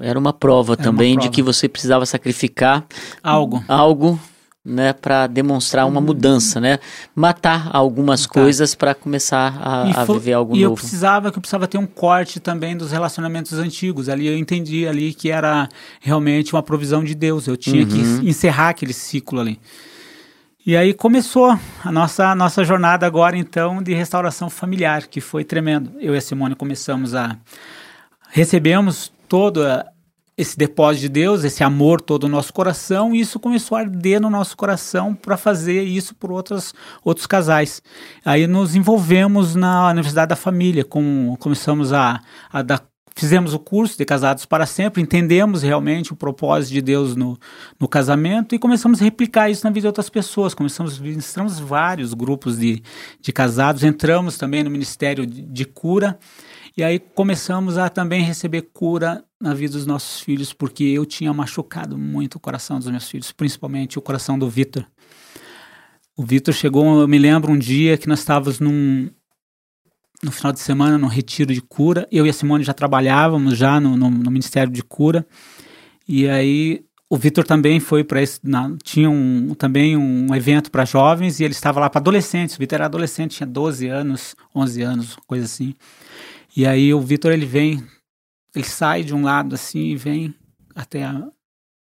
Era 0.00 0.18
uma 0.18 0.32
prova 0.32 0.72
Era 0.74 0.82
também 0.82 1.12
uma 1.12 1.20
prova. 1.20 1.30
de 1.30 1.34
que 1.34 1.42
você 1.42 1.68
precisava 1.68 2.06
sacrificar 2.06 2.86
algo. 3.22 3.62
Algo 3.68 4.20
né, 4.66 4.92
para 4.92 5.28
demonstrar 5.28 5.86
uma 5.86 6.00
mudança, 6.00 6.60
né? 6.60 6.80
Matar 7.14 7.70
algumas 7.72 8.26
coisas 8.26 8.74
para 8.74 8.94
começar 8.94 9.56
a, 9.60 10.02
a 10.02 10.04
viver 10.04 10.32
algo 10.32 10.56
e 10.56 10.62
novo. 10.62 10.72
E 10.72 10.72
eu 10.72 10.74
precisava 10.74 11.30
que 11.30 11.38
eu 11.38 11.40
precisava 11.40 11.68
ter 11.68 11.78
um 11.78 11.86
corte 11.86 12.40
também 12.40 12.76
dos 12.76 12.90
relacionamentos 12.90 13.52
antigos. 13.54 14.08
Ali 14.08 14.26
eu 14.26 14.36
entendi 14.36 14.86
ali 14.86 15.14
que 15.14 15.30
era 15.30 15.68
realmente 16.00 16.52
uma 16.52 16.62
provisão 16.62 17.04
de 17.04 17.14
Deus. 17.14 17.46
Eu 17.46 17.56
tinha 17.56 17.82
uhum. 17.82 17.88
que 17.88 18.28
encerrar 18.28 18.70
aquele 18.70 18.92
ciclo 18.92 19.40
ali. 19.40 19.60
E 20.66 20.76
aí 20.76 20.92
começou 20.92 21.56
a 21.84 21.92
nossa, 21.92 22.34
nossa 22.34 22.64
jornada 22.64 23.06
agora, 23.06 23.36
então, 23.38 23.80
de 23.80 23.94
restauração 23.94 24.50
familiar, 24.50 25.06
que 25.06 25.20
foi 25.20 25.44
tremendo. 25.44 25.92
Eu 26.00 26.12
e 26.12 26.18
a 26.18 26.20
Simone 26.20 26.56
começamos 26.56 27.14
a... 27.14 27.36
Recebemos 28.30 29.12
toda 29.28 29.86
esse 30.36 30.56
depósito 30.56 31.02
de 31.02 31.08
Deus, 31.08 31.44
esse 31.44 31.64
amor 31.64 32.00
todo 32.00 32.28
no 32.28 32.36
nosso 32.36 32.52
coração, 32.52 33.14
e 33.14 33.20
isso 33.20 33.40
começou 33.40 33.76
a 33.76 33.80
arder 33.80 34.20
no 34.20 34.28
nosso 34.28 34.56
coração 34.56 35.14
para 35.14 35.36
fazer 35.36 35.82
isso 35.82 36.14
por 36.14 36.30
outros, 36.30 36.74
outros 37.02 37.26
casais. 37.26 37.82
Aí 38.24 38.46
nos 38.46 38.76
envolvemos 38.76 39.54
na 39.54 39.88
Universidade 39.88 40.28
da 40.28 40.36
Família, 40.36 40.84
com, 40.84 41.36
começamos 41.40 41.92
a, 41.92 42.20
a 42.52 42.62
dar 42.62 42.84
fizemos 43.18 43.54
o 43.54 43.58
curso 43.58 43.96
de 43.96 44.04
Casados 44.04 44.44
para 44.44 44.66
Sempre, 44.66 45.00
entendemos 45.00 45.62
realmente 45.62 46.12
o 46.12 46.16
propósito 46.16 46.74
de 46.74 46.82
Deus 46.82 47.16
no, 47.16 47.38
no 47.80 47.88
casamento 47.88 48.54
e 48.54 48.58
começamos 48.58 49.00
a 49.00 49.04
replicar 49.04 49.48
isso 49.48 49.64
na 49.64 49.70
vida 49.70 49.80
de 49.80 49.86
outras 49.86 50.10
pessoas. 50.10 50.52
Começamos, 50.52 50.98
ministramos 50.98 51.58
vários 51.58 52.12
grupos 52.12 52.58
de, 52.58 52.82
de 53.18 53.32
casados, 53.32 53.82
entramos 53.82 54.36
também 54.36 54.62
no 54.62 54.68
Ministério 54.68 55.26
de, 55.26 55.40
de 55.40 55.64
Cura 55.64 56.18
e 56.76 56.84
aí 56.84 56.98
começamos 56.98 57.78
a 57.78 57.88
também 57.88 58.22
receber 58.22 58.62
cura 58.72 59.24
na 59.40 59.54
vida 59.54 59.72
dos 59.72 59.86
nossos 59.86 60.20
filhos, 60.20 60.52
porque 60.52 60.84
eu 60.84 61.06
tinha 61.06 61.32
machucado 61.32 61.96
muito 61.96 62.34
o 62.34 62.40
coração 62.40 62.78
dos 62.78 62.88
meus 62.88 63.08
filhos, 63.08 63.32
principalmente 63.32 63.98
o 63.98 64.02
coração 64.02 64.38
do 64.38 64.48
Vitor. 64.48 64.84
O 66.16 66.22
Vitor 66.22 66.54
chegou, 66.54 67.00
eu 67.00 67.08
me 67.08 67.18
lembro 67.18 67.52
um 67.52 67.58
dia 67.58 67.96
que 67.98 68.08
nós 68.08 68.20
estávamos 68.20 68.60
num, 68.60 69.10
no 70.22 70.30
final 70.30 70.52
de 70.52 70.60
semana 70.60 70.96
num 70.96 71.06
retiro 71.06 71.52
de 71.52 71.60
cura. 71.60 72.08
Eu 72.10 72.26
e 72.26 72.30
a 72.30 72.32
Simone 72.32 72.64
já 72.64 72.72
trabalhávamos 72.72 73.56
já 73.56 73.78
no, 73.78 73.96
no, 73.96 74.10
no 74.10 74.30
Ministério 74.30 74.72
de 74.72 74.82
Cura. 74.82 75.26
E 76.08 76.28
aí 76.28 76.84
o 77.08 77.16
Vitor 77.16 77.44
também 77.44 77.80
foi 77.80 78.02
para 78.02 78.22
esse. 78.22 78.40
Na, 78.42 78.74
tinha 78.82 79.08
um, 79.10 79.54
também 79.54 79.96
um 79.96 80.34
evento 80.34 80.70
para 80.70 80.84
jovens 80.84 81.38
e 81.38 81.44
ele 81.44 81.52
estava 81.52 81.80
lá 81.80 81.88
para 81.90 82.00
adolescentes. 82.00 82.56
O 82.56 82.58
Vitor 82.58 82.76
era 82.76 82.86
adolescente, 82.86 83.36
tinha 83.36 83.46
12 83.46 83.86
anos, 83.88 84.34
11 84.54 84.82
anos, 84.82 85.16
coisa 85.26 85.44
assim. 85.44 85.74
E 86.56 86.66
aí 86.66 86.94
o 86.94 87.00
Vitor 87.02 87.32
ele 87.32 87.44
vem, 87.44 87.86
ele 88.54 88.64
sai 88.64 89.04
de 89.04 89.14
um 89.14 89.22
lado 89.22 89.54
assim 89.54 89.88
e 89.88 89.96
vem 89.96 90.34
até 90.74 91.04
a, 91.04 91.28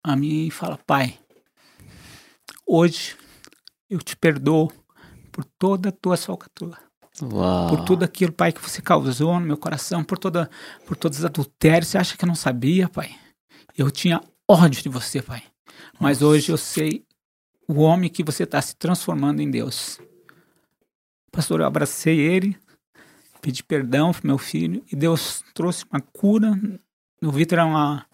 a 0.05 0.15
mim 0.15 0.49
e 0.49 0.51
fala: 0.51 0.79
Pai, 0.87 1.19
hoje 2.67 3.17
eu 3.89 4.01
te 4.01 4.15
perdoo 4.15 4.71
por 5.33 5.45
toda 5.59 5.89
a 5.89 5.93
tua 5.93 6.15
falcatrua. 6.19 6.77
Por 7.69 7.85
tudo 7.85 8.05
aquilo, 8.05 8.33
Pai, 8.33 8.53
que 8.53 8.61
você 8.61 8.83
causou 8.83 9.41
no 9.41 9.47
meu 9.47 9.57
coração, 9.57 10.05
por, 10.05 10.19
toda, 10.19 10.51
por 10.87 10.97
todos 10.97 11.19
os 11.19 11.25
adultérios. 11.25 11.89
Você 11.89 11.99
acha 11.99 12.17
que 12.17 12.25
eu 12.25 12.29
não 12.29 12.35
sabia, 12.35 12.89
Pai? 12.89 13.15
Eu 13.77 13.91
tinha 13.91 14.21
ódio 14.47 14.83
de 14.83 14.89
você, 14.89 15.23
Pai. 15.23 15.43
Mas 15.99 16.21
Nossa. 16.21 16.33
hoje 16.33 16.53
eu 16.53 16.57
sei 16.59 17.05
o 17.67 17.81
homem 17.81 18.11
que 18.11 18.23
você 18.23 18.45
está 18.45 18.61
se 18.61 18.77
transformando 18.77 19.41
em 19.41 19.51
Deus. 19.51 19.99
Pastor, 21.33 21.61
eu 21.61 21.67
abracei 21.67 22.19
ele, 22.19 22.59
pedi 23.41 23.63
perdão 23.63 24.13
pro 24.13 24.27
meu 24.27 24.39
filho 24.39 24.83
e 24.91 24.97
Deus 24.97 25.43
trouxe 25.55 25.85
uma 25.91 26.01
cura. 26.01 26.59
O 27.23 27.31
Vitor 27.31 27.59
era 27.59 27.67
uma, 27.67 28.07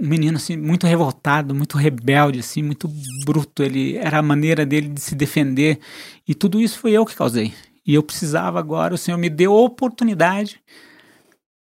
um 0.00 0.06
menino 0.06 0.36
assim 0.36 0.56
muito 0.56 0.86
revoltado, 0.86 1.54
muito 1.54 1.76
rebelde, 1.76 2.40
assim, 2.40 2.62
muito 2.62 2.88
bruto. 3.24 3.62
Ele 3.62 3.96
era 3.96 4.18
a 4.18 4.22
maneira 4.22 4.64
dele 4.66 4.88
de 4.88 5.00
se 5.00 5.14
defender 5.14 5.78
e 6.26 6.34
tudo 6.34 6.60
isso 6.60 6.78
foi 6.78 6.92
eu 6.92 7.06
que 7.06 7.14
causei. 7.14 7.54
E 7.86 7.94
eu 7.94 8.02
precisava 8.02 8.58
agora, 8.58 8.94
o 8.94 8.98
Senhor 8.98 9.18
me 9.18 9.28
deu 9.28 9.52
a 9.52 9.60
oportunidade 9.60 10.60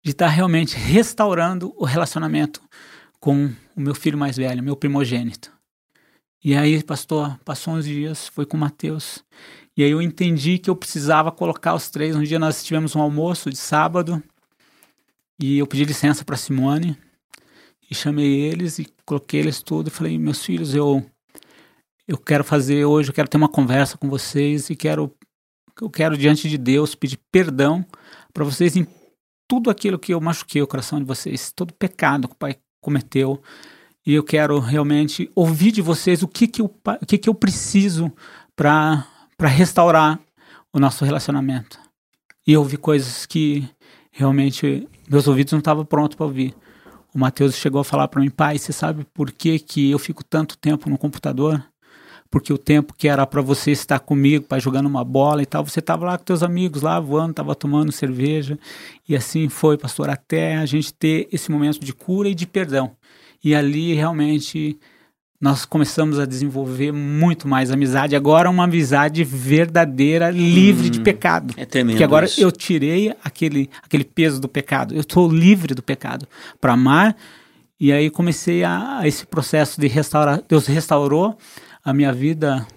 de 0.03 0.11
estar 0.11 0.27
realmente 0.27 0.75
restaurando 0.75 1.73
o 1.77 1.85
relacionamento 1.85 2.61
com 3.19 3.51
o 3.75 3.81
meu 3.81 3.95
filho 3.95 4.17
mais 4.17 4.37
velho, 4.37 4.63
meu 4.63 4.75
primogênito. 4.75 5.51
E 6.43 6.55
aí, 6.55 6.81
pastor, 6.81 7.37
passou 7.43 7.73
uns 7.73 7.85
dias, 7.85 8.27
foi 8.29 8.45
com 8.45 8.55
o 8.55 8.59
Mateus. 8.59 9.23
E 9.79 9.83
aí 9.85 9.91
eu 9.91 10.01
entendi 10.01 10.57
que 10.57 10.69
eu 10.69 10.75
precisava 10.75 11.31
colocar 11.31 11.73
os 11.73 11.89
três. 11.89 12.13
Um 12.13 12.21
dia 12.21 12.37
nós 12.37 12.61
tivemos 12.61 12.97
um 12.97 13.01
almoço 13.01 13.49
de 13.49 13.55
sábado 13.55 14.21
e 15.41 15.57
eu 15.57 15.65
pedi 15.65 15.85
licença 15.85 16.25
para 16.25 16.35
Simone 16.35 16.97
e 17.89 17.95
chamei 17.95 18.41
eles 18.41 18.77
e 18.77 18.87
coloquei 19.05 19.39
eles 19.39 19.63
tudo 19.63 19.87
e 19.87 19.89
falei: 19.89 20.17
"Meus 20.17 20.43
filhos, 20.43 20.75
eu 20.75 21.09
eu 22.05 22.17
quero 22.17 22.43
fazer 22.43 22.83
hoje, 22.83 23.09
eu 23.09 23.13
quero 23.13 23.29
ter 23.29 23.37
uma 23.37 23.47
conversa 23.47 23.97
com 23.97 24.09
vocês 24.09 24.69
e 24.69 24.75
quero 24.75 25.15
eu 25.81 25.89
quero 25.89 26.17
diante 26.17 26.49
de 26.49 26.57
Deus 26.57 26.93
pedir 26.93 27.17
perdão 27.31 27.85
para 28.33 28.43
vocês 28.43 28.75
em 28.75 28.85
tudo 29.47 29.69
aquilo 29.69 29.97
que 29.97 30.13
eu 30.13 30.19
machuquei 30.19 30.61
o 30.61 30.67
coração 30.67 30.99
de 30.99 31.05
vocês, 31.05 31.53
todo 31.53 31.73
pecado 31.73 32.27
que 32.27 32.33
o 32.33 32.37
pai 32.37 32.57
cometeu. 32.81 33.41
E 34.05 34.13
eu 34.13 34.25
quero 34.25 34.59
realmente 34.59 35.31
ouvir 35.33 35.71
de 35.71 35.81
vocês 35.81 36.21
o 36.21 36.27
que 36.27 36.49
que 36.49 36.61
eu, 36.61 36.65
o 37.01 37.05
que 37.05 37.17
que 37.17 37.29
eu 37.29 37.33
preciso 37.33 38.11
para 38.57 39.07
para 39.39 39.47
restaurar 39.47 40.19
o 40.73 40.81
nosso 40.81 41.05
relacionamento. 41.05 41.79
E 42.45 42.51
eu 42.51 42.59
ouvi 42.59 42.75
coisas 42.75 43.25
que 43.25 43.65
realmente 44.11 44.85
meus 45.09 45.29
ouvidos 45.29 45.53
não 45.53 45.59
estavam 45.59 45.85
prontos 45.85 46.17
para 46.17 46.25
ouvir. 46.25 46.53
O 47.15 47.17
Mateus 47.17 47.55
chegou 47.55 47.79
a 47.79 47.85
falar 47.85 48.09
para 48.09 48.19
mim, 48.19 48.29
pai, 48.29 48.57
você 48.57 48.73
sabe 48.73 49.07
por 49.13 49.31
que, 49.31 49.57
que 49.57 49.91
eu 49.91 49.97
fico 49.97 50.25
tanto 50.25 50.57
tempo 50.57 50.89
no 50.89 50.97
computador? 50.97 51.63
Porque 52.29 52.51
o 52.51 52.57
tempo 52.57 52.93
que 52.93 53.07
era 53.07 53.25
para 53.25 53.41
você 53.41 53.71
estar 53.71 54.01
comigo, 54.01 54.43
para 54.45 54.59
jogando 54.59 54.87
uma 54.87 55.05
bola 55.05 55.41
e 55.41 55.45
tal, 55.45 55.63
você 55.65 55.79
estava 55.79 56.05
lá 56.05 56.17
com 56.17 56.25
teus 56.25 56.43
amigos, 56.43 56.81
lá 56.81 56.99
voando, 56.99 57.31
estava 57.31 57.55
tomando 57.55 57.93
cerveja. 57.93 58.59
E 59.07 59.15
assim 59.15 59.47
foi, 59.47 59.77
pastor, 59.77 60.09
até 60.09 60.57
a 60.57 60.65
gente 60.65 60.93
ter 60.93 61.29
esse 61.31 61.49
momento 61.49 61.79
de 61.79 61.93
cura 61.93 62.27
e 62.27 62.35
de 62.35 62.45
perdão. 62.45 62.91
E 63.41 63.55
ali 63.55 63.93
realmente 63.93 64.77
nós 65.41 65.63
começamos 65.63 66.19
a 66.19 66.25
desenvolver 66.25 66.91
muito 66.91 67.47
mais 67.47 67.71
amizade. 67.71 68.13
Agora 68.13 68.49
uma 68.49 68.65
amizade 68.65 69.23
verdadeira, 69.23 70.29
livre 70.29 70.87
hum, 70.87 70.91
de 70.91 70.99
pecado. 70.99 71.53
É 71.55 71.65
tremendo. 71.65 71.93
Porque 71.93 72.03
agora 72.03 72.25
isso. 72.25 72.41
eu 72.41 72.51
tirei 72.51 73.15
aquele, 73.23 73.69
aquele 73.81 74.03
peso 74.03 74.41
do 74.41 74.49
pecado. 74.49 74.93
Eu 74.93 74.99
estou 74.99 75.31
livre 75.31 75.73
do 75.73 75.81
pecado 75.81 76.27
para 76.59 76.73
amar. 76.73 77.15
E 77.79 77.93
aí 77.93 78.09
comecei 78.09 78.65
a, 78.65 78.99
a, 78.99 79.07
esse 79.07 79.25
processo 79.25 79.79
de 79.79 79.87
restaurar. 79.87 80.41
Deus 80.45 80.67
restaurou 80.67 81.37
a 81.85 81.93
minha 81.93 82.11
vida 82.11 82.67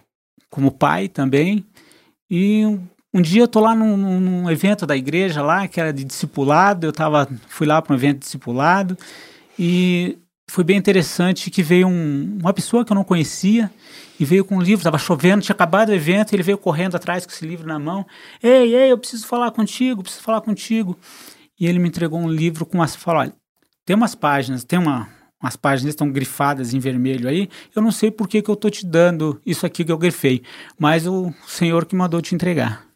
como 0.49 0.71
pai 0.71 1.09
também. 1.09 1.67
E 2.31 2.65
um, 2.65 2.81
um 3.13 3.21
dia 3.21 3.43
eu 3.43 3.49
tô 3.49 3.59
lá 3.59 3.75
num, 3.75 3.97
num, 3.97 4.49
evento 4.49 4.87
da 4.87 4.97
igreja 4.97 5.43
lá, 5.43 5.67
que 5.67 5.81
era 5.81 5.93
de 5.93 6.05
discipulado. 6.05 6.87
Eu 6.87 6.93
tava, 6.93 7.29
fui 7.49 7.67
lá 7.67 7.83
para 7.83 7.93
um 7.93 7.97
evento 7.97 8.19
de 8.19 8.25
discipulado. 8.27 8.97
E 9.59 10.17
foi 10.51 10.64
bem 10.64 10.76
interessante 10.76 11.51
que 11.51 11.62
veio 11.62 11.88
um, 11.88 12.38
uma 12.40 12.53
pessoa 12.53 12.84
que 12.84 12.93
eu 12.93 12.95
não 12.95 13.05
conhecia 13.05 13.70
e 14.18 14.24
veio 14.24 14.45
com 14.45 14.57
um 14.57 14.61
livro, 14.61 14.80
estava 14.80 14.99
chovendo, 14.99 15.43
tinha 15.43 15.55
acabado 15.55 15.88
o 15.88 15.95
evento, 15.95 16.32
ele 16.32 16.43
veio 16.43 16.59
correndo 16.59 16.97
atrás 16.97 17.24
com 17.24 17.32
esse 17.32 17.47
livro 17.47 17.66
na 17.66 17.78
mão. 17.78 18.07
Ei, 18.43 18.74
ei, 18.74 18.93
eu 18.93 18.99
preciso 18.99 19.26
falar 19.26 19.51
contigo, 19.51 20.03
preciso 20.03 20.22
falar 20.22 20.40
contigo. 20.40 20.99
E 21.59 21.66
ele 21.66 21.78
me 21.78 21.88
entregou 21.88 22.20
um 22.20 22.28
livro 22.28 22.66
com 22.66 22.78
umas, 22.78 22.95
falou, 22.95 23.20
olha, 23.20 23.34
tem 23.84 23.97
umas 23.97 24.14
páginas, 24.14 24.64
tem 24.64 24.78
uma, 24.78 25.09
umas 25.43 25.57
páginas 25.57 25.93
estão 25.93 26.11
grifadas 26.11 26.74
em 26.74 26.78
vermelho 26.78 27.28
aí, 27.28 27.49
eu 27.74 27.82
não 27.82 27.90
sei 27.90 28.11
por 28.11 28.28
que, 28.28 28.43
que 28.43 28.51
eu 28.51 28.55
estou 28.55 28.70
te 28.70 28.86
dando 28.86 29.40
isso 29.45 29.66
aqui 29.66 29.84
que 29.84 29.93
eu 29.93 29.99
grifei, 29.99 30.43
mas 30.78 31.07
o 31.07 31.32
Senhor 31.47 31.84
que 31.84 31.97
mandou 31.97 32.20
te 32.20 32.34
entregar. 32.34 32.86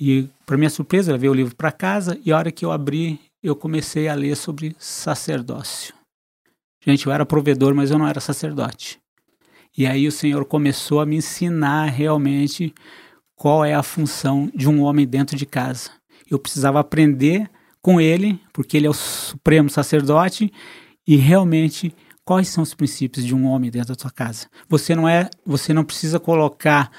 E, 0.00 0.28
para 0.44 0.56
minha 0.56 0.70
surpresa, 0.70 1.12
levei 1.12 1.30
o 1.30 1.34
livro 1.34 1.54
para 1.54 1.70
casa 1.70 2.18
e 2.24 2.32
a 2.32 2.36
hora 2.36 2.50
que 2.50 2.64
eu 2.64 2.72
abri, 2.72 3.20
eu 3.42 3.54
comecei 3.54 4.08
a 4.08 4.14
ler 4.14 4.36
sobre 4.36 4.74
sacerdócio. 4.78 6.03
Gente, 6.86 7.06
eu 7.06 7.12
era 7.12 7.24
provedor, 7.24 7.74
mas 7.74 7.90
eu 7.90 7.98
não 7.98 8.06
era 8.06 8.20
sacerdote. 8.20 9.00
E 9.76 9.86
aí 9.86 10.06
o 10.06 10.12
Senhor 10.12 10.44
começou 10.44 11.00
a 11.00 11.06
me 11.06 11.16
ensinar 11.16 11.86
realmente 11.86 12.74
qual 13.34 13.64
é 13.64 13.74
a 13.74 13.82
função 13.82 14.50
de 14.54 14.68
um 14.68 14.82
homem 14.82 15.06
dentro 15.06 15.36
de 15.36 15.46
casa. 15.46 15.90
Eu 16.30 16.38
precisava 16.38 16.78
aprender 16.78 17.50
com 17.80 18.00
ele, 18.00 18.40
porque 18.52 18.76
ele 18.76 18.86
é 18.86 18.90
o 18.90 18.94
supremo 18.94 19.68
sacerdote, 19.68 20.52
e 21.06 21.16
realmente 21.16 21.94
quais 22.24 22.48
são 22.48 22.62
os 22.62 22.74
princípios 22.74 23.24
de 23.24 23.34
um 23.34 23.46
homem 23.46 23.70
dentro 23.70 23.94
da 23.94 24.00
sua 24.00 24.10
casa. 24.10 24.46
Você 24.68 24.94
não 24.94 25.08
é, 25.08 25.28
você 25.44 25.72
não 25.72 25.84
precisa 25.84 26.18
colocar 26.20 26.90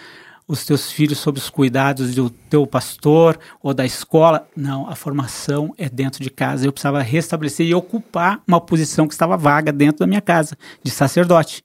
os 0.47 0.65
teus 0.65 0.91
filhos 0.91 1.17
sob 1.17 1.39
os 1.39 1.49
cuidados 1.49 2.13
do 2.13 2.29
teu 2.29 2.67
pastor 2.67 3.39
ou 3.61 3.73
da 3.73 3.85
escola. 3.85 4.47
Não, 4.55 4.87
a 4.87 4.95
formação 4.95 5.73
é 5.77 5.89
dentro 5.89 6.23
de 6.23 6.29
casa. 6.29 6.65
Eu 6.65 6.71
precisava 6.71 7.01
restabelecer 7.01 7.65
e 7.65 7.73
ocupar 7.73 8.41
uma 8.47 8.61
posição 8.61 9.07
que 9.07 9.13
estava 9.13 9.37
vaga 9.37 9.71
dentro 9.71 9.99
da 9.99 10.07
minha 10.07 10.21
casa, 10.21 10.57
de 10.83 10.91
sacerdote. 10.91 11.63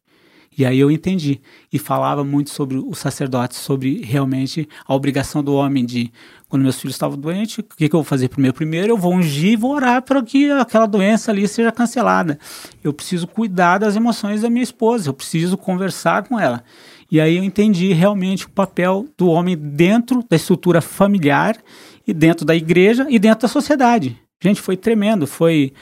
E 0.57 0.67
aí 0.67 0.79
eu 0.79 0.91
entendi. 0.91 1.41
E 1.73 1.79
falava 1.79 2.25
muito 2.25 2.51
sobre 2.51 2.77
o 2.77 2.95
sacerdote, 2.95 3.55
sobre 3.55 4.03
realmente 4.03 4.69
a 4.87 4.95
obrigação 4.95 5.43
do 5.43 5.55
homem 5.55 5.87
de, 5.87 6.13
quando 6.49 6.63
meus 6.63 6.81
filhos 6.81 6.97
estavam 6.97 7.17
doentes, 7.17 7.59
o 7.59 7.63
que, 7.63 7.89
que 7.89 7.95
eu 7.95 8.01
vou 8.01 8.05
fazer 8.05 8.29
primeiro? 8.29 8.55
Primeiro 8.55 8.89
eu 8.93 8.99
vou 8.99 9.15
ungir 9.15 9.53
e 9.53 9.57
vou 9.57 9.73
orar 9.73 10.03
para 10.03 10.23
que 10.23 10.51
aquela 10.51 10.87
doença 10.87 11.31
ali 11.31 11.47
seja 11.47 11.71
cancelada. 11.71 12.39
Eu 12.83 12.93
preciso 12.93 13.27
cuidar 13.27 13.79
das 13.79 13.95
emoções 13.95 14.43
da 14.43 14.51
minha 14.51 14.63
esposa, 14.63 15.09
eu 15.09 15.15
preciso 15.15 15.57
conversar 15.57 16.25
com 16.25 16.39
ela. 16.39 16.65
E 17.11 17.21
aí 17.21 17.37
eu 17.37 17.45
entendi 17.45 17.93
realmente 17.93 18.47
o 18.47 18.51
papel 18.51 19.07
do 19.19 19.29
homem 19.29 19.57
dentro 19.57 20.25
da 20.29 20.37
estrutura 20.37 20.81
familiar 20.81 21.57
e 22.07 22.15
dentro 22.15 22.45
da 22.45 22.55
igreja 22.55 23.07
e 23.09 23.19
dentro 23.19 23.43
da 23.43 23.49
sociedade. 23.49 24.17
Gente, 24.43 24.61
foi 24.61 24.77
tremendo, 24.77 25.27
foi 25.27 25.73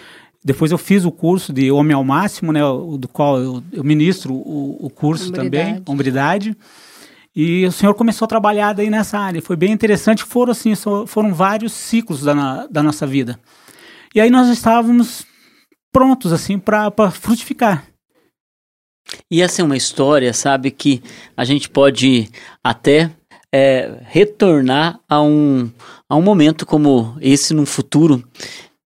depois 0.44 0.70
eu 0.70 0.78
fiz 0.78 1.04
o 1.04 1.10
curso 1.10 1.52
de 1.52 1.70
Homem 1.70 1.94
ao 1.94 2.04
Máximo, 2.04 2.52
né, 2.52 2.60
do 2.60 3.08
qual 3.08 3.38
eu, 3.38 3.62
eu 3.72 3.84
ministro 3.84 4.32
o, 4.32 4.86
o 4.86 4.88
curso 4.88 5.28
Hombridade. 5.28 5.50
também, 5.50 5.82
Hombridade. 5.86 6.56
E 7.34 7.66
o 7.66 7.72
senhor 7.72 7.94
começou 7.94 8.24
a 8.24 8.28
trabalhar 8.28 8.72
daí 8.72 8.88
nessa 8.88 9.18
área. 9.18 9.42
Foi 9.42 9.56
bem 9.56 9.72
interessante, 9.72 10.24
foram 10.24 10.52
assim, 10.52 10.72
foram 11.06 11.34
vários 11.34 11.72
ciclos 11.72 12.22
da, 12.22 12.66
da 12.66 12.82
nossa 12.82 13.06
vida. 13.06 13.38
E 14.14 14.20
aí 14.20 14.30
nós 14.30 14.48
estávamos 14.48 15.26
prontos 15.92 16.32
assim 16.32 16.58
para 16.58 16.90
frutificar. 17.10 17.84
E 19.30 19.42
essa 19.42 19.62
é 19.62 19.64
uma 19.64 19.76
história, 19.76 20.32
sabe, 20.32 20.70
que 20.70 21.02
a 21.36 21.44
gente 21.44 21.68
pode 21.68 22.28
até 22.62 23.10
é, 23.52 24.00
retornar 24.06 25.00
a 25.08 25.20
um, 25.22 25.70
a 26.08 26.16
um 26.16 26.22
momento 26.22 26.66
como 26.66 27.16
esse 27.20 27.54
no 27.54 27.66
futuro. 27.66 28.22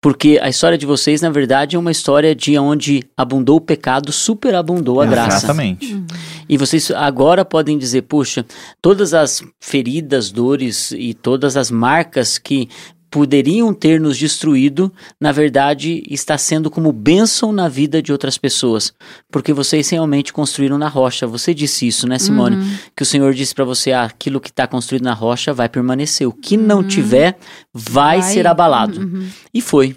Porque 0.01 0.39
a 0.41 0.49
história 0.49 0.79
de 0.79 0.87
vocês, 0.87 1.23
na 1.23 1.31
verdade, 1.31 1.75
é 1.75 1.79
uma 1.79 1.91
história 1.91 2.33
de 2.33 2.57
onde 2.57 3.03
abundou 3.17 3.57
o 3.57 3.61
pecado, 3.61 4.13
superabundou 4.13 5.01
a 5.01 5.07
graça. 5.07 5.39
Exatamente. 5.39 6.05
E 6.49 6.57
vocês 6.57 6.89
agora 6.93 7.45
podem 7.45 7.77
dizer, 7.77 8.03
puxa, 8.03 8.47
todas 8.81 9.13
as 9.13 9.43
feridas, 9.61 10.31
dores 10.31 10.93
e 10.93 11.15
todas 11.15 11.57
as 11.57 11.69
marcas 11.69 12.39
que 12.39 12.69
poderiam 13.11 13.73
ter 13.73 14.01
nos 14.01 14.19
destruído, 14.19 14.93
na 15.21 15.33
verdade, 15.33 16.03
está 16.09 16.37
sendo 16.37 16.71
como 16.71 16.93
bênção 16.93 17.53
na 17.53 17.69
vida 17.69 18.03
de 18.03 18.13
outras 18.13 18.37
pessoas, 18.37 18.93
porque 19.31 19.53
vocês 19.53 19.89
realmente 19.89 20.33
construíram 20.33 20.79
na 20.79 20.89
rocha. 20.89 21.27
Você 21.27 21.55
disse 21.55 21.87
isso, 21.87 22.07
né, 22.07 22.19
Simone? 22.19 22.57
Uhum. 22.57 22.79
Que 22.97 23.03
o 23.03 23.07
Senhor 23.07 23.33
disse 23.35 23.55
para 23.55 23.65
você, 23.65 23.93
ah, 23.93 24.05
aquilo 24.05 24.41
que 24.41 24.51
está 24.51 24.67
construído 24.67 25.03
na 25.05 25.15
rocha 25.15 25.53
vai 25.53 25.69
permanecer. 25.69 26.27
O 26.29 26.33
que 26.33 26.57
não 26.57 26.83
tiver 26.83 27.39
vai, 27.73 28.21
Vai. 28.21 28.33
ser 28.33 28.47
abalado. 28.47 29.01
Uhum. 29.01 29.29
E 29.53 29.61
foi. 29.61 29.97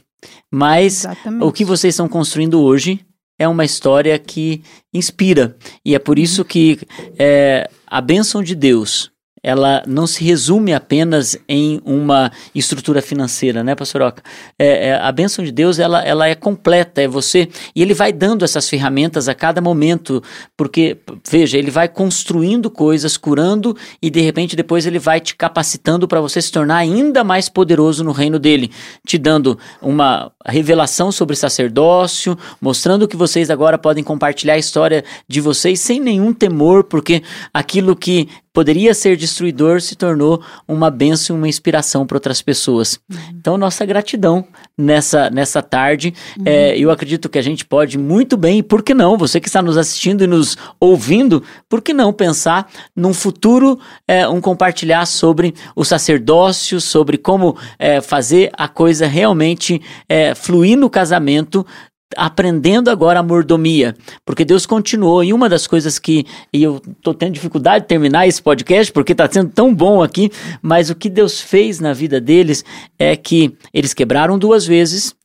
Mas 0.52 1.06
Exatamente. 1.06 1.44
o 1.44 1.52
que 1.52 1.66
vocês 1.66 1.94
estão 1.94 2.08
construindo 2.08 2.62
hoje 2.62 3.00
é 3.38 3.48
uma 3.48 3.66
história 3.66 4.18
que 4.20 4.62
inspira. 4.94 5.58
E 5.84 5.96
é 5.96 6.00
por 6.00 6.20
isso 6.20 6.46
que 6.46 6.80
é, 7.18 7.70
a 7.88 8.00
bênção 8.00 8.44
de 8.44 8.54
Deus, 8.54 9.11
ela 9.44 9.84
não 9.88 10.06
se 10.06 10.24
resume 10.24 10.74
apenas 10.74 11.38
em 11.48 11.82
uma 11.84 12.32
estrutura 12.54 13.02
financeira, 13.02 13.64
né, 13.64 13.74
pastor 13.74 14.02
Oca? 14.02 14.24
É, 14.58 14.90
é, 14.90 14.96
a 14.96 15.12
bênção 15.12 15.44
de 15.44 15.52
Deus, 15.52 15.80
ela, 15.80 16.04
ela 16.04 16.28
é 16.28 16.36
completa, 16.36 17.02
é 17.02 17.08
você, 17.08 17.50
e 17.76 17.82
ele 17.82 17.94
vai 17.94 18.14
dando 18.14 18.46
essas 18.46 18.70
ferramentas 18.70 19.28
a 19.28 19.34
cada 19.34 19.60
momento, 19.60 20.22
porque, 20.56 20.98
veja, 21.30 21.58
ele 21.58 21.72
vai 21.72 21.88
construindo 21.88 22.70
coisas, 22.70 23.18
curando, 23.18 23.76
e 24.02 24.10
de 24.10 24.22
repente 24.22 24.56
depois 24.56 24.86
ele 24.86 25.00
vai 25.00 25.20
te 25.20 25.36
capacitando 25.36 26.08
para 26.08 26.22
você 26.22 26.42
se 26.42 26.52
tornar 26.52 26.78
ainda 26.78 27.24
mais 27.24 27.50
poderoso 27.50 28.04
no 28.04 28.12
reino 28.12 28.38
dele, 28.38 28.72
te 29.06 29.18
dando 29.18 29.58
uma 29.82 30.32
revelação 30.46 31.12
sobre 31.12 31.36
sacerdócio, 31.36 32.38
mostrando 32.60 33.08
que 33.08 33.18
vocês 33.18 33.50
agora 33.50 33.78
podem 33.78 34.04
compartilhar 34.04 34.54
a 34.54 34.60
história 34.60 35.04
de 35.28 35.42
vocês 35.42 35.80
sem 35.80 36.00
nenhum 36.00 36.34
temor, 36.34 36.84
porque 36.84 37.24
aquilo 37.54 37.96
que 37.96 38.30
poderia 38.54 38.94
ser 38.94 39.16
destruidor 39.16 39.82
se 39.82 39.96
tornou 39.96 40.44
uma 40.68 40.90
bênção 40.90 41.36
e 41.36 41.40
uma 41.40 41.48
inspiração 41.48 42.06
para 42.06 42.18
outras 42.18 42.42
pessoas. 42.42 43.00
Então, 43.30 43.58
nossa 43.58 43.86
gratidão 43.86 44.46
nessa, 44.78 45.30
nessa 45.30 45.62
tarde. 45.62 46.14
É, 46.46 46.78
eu 46.78 46.90
acredito 46.90 47.30
que 47.30 47.38
a 47.38 47.42
gente 47.42 47.66
pode 47.66 47.98
muito 47.98 48.36
bem, 48.36 48.60
e 48.60 48.64
por 48.64 48.82
que 48.82 48.94
não? 48.94 49.18
Você 49.18 49.40
que 49.40 49.48
está 49.48 49.62
nos 49.62 49.78
assistindo 49.78 50.24
e 50.24 50.28
nos 50.28 50.58
ouvindo, 50.80 51.44
por 51.70 51.82
que 51.82 51.94
não 51.94 52.12
pensar 52.12 52.70
num 52.96 53.14
futuro, 53.14 53.80
é, 54.08 54.28
um 54.28 54.42
compartilhar 54.42 55.06
sobre 55.06 55.54
o 55.76 55.86
sacerdócio, 55.86 56.82
sobre 56.82 57.18
como 57.18 57.58
é, 57.78 58.02
fazer 58.02 58.52
a 58.54 58.68
coisa 58.68 59.06
realmente 59.06 59.82
é, 60.10 60.34
fluir 60.36 60.78
no 60.78 60.90
casamento 60.90 61.66
aprendendo 62.18 62.90
agora 62.90 63.20
a 63.20 63.24
mordomia, 63.24 63.96
porque 64.26 64.46
Deus 64.46 64.66
continuou, 64.66 65.24
e 65.24 65.34
uma 65.34 65.50
das 65.50 65.68
coisas 65.68 66.00
que, 66.00 66.26
e 66.54 66.64
eu 66.64 66.82
tô 67.02 67.14
tendo 67.14 67.34
dificuldade 67.34 67.84
de 67.84 67.88
terminar 67.88 68.28
esse 68.28 68.42
podcast, 68.42 68.92
porque 68.92 69.16
tá 69.16 69.28
sendo 69.32 69.52
tão 69.52 69.74
bom 69.74 70.02
aqui, 70.04 70.32
mas 70.62 70.90
o 70.90 70.96
que 70.96 71.10
Deus 71.10 71.40
fez 71.40 71.80
na 71.80 71.94
vida 71.94 72.20
deles 72.20 72.64
é 72.98 73.16
que 73.16 73.56
eles 73.74 73.94
quebraram 73.94 74.38
duas 74.38 74.66
vezes, 74.66 75.16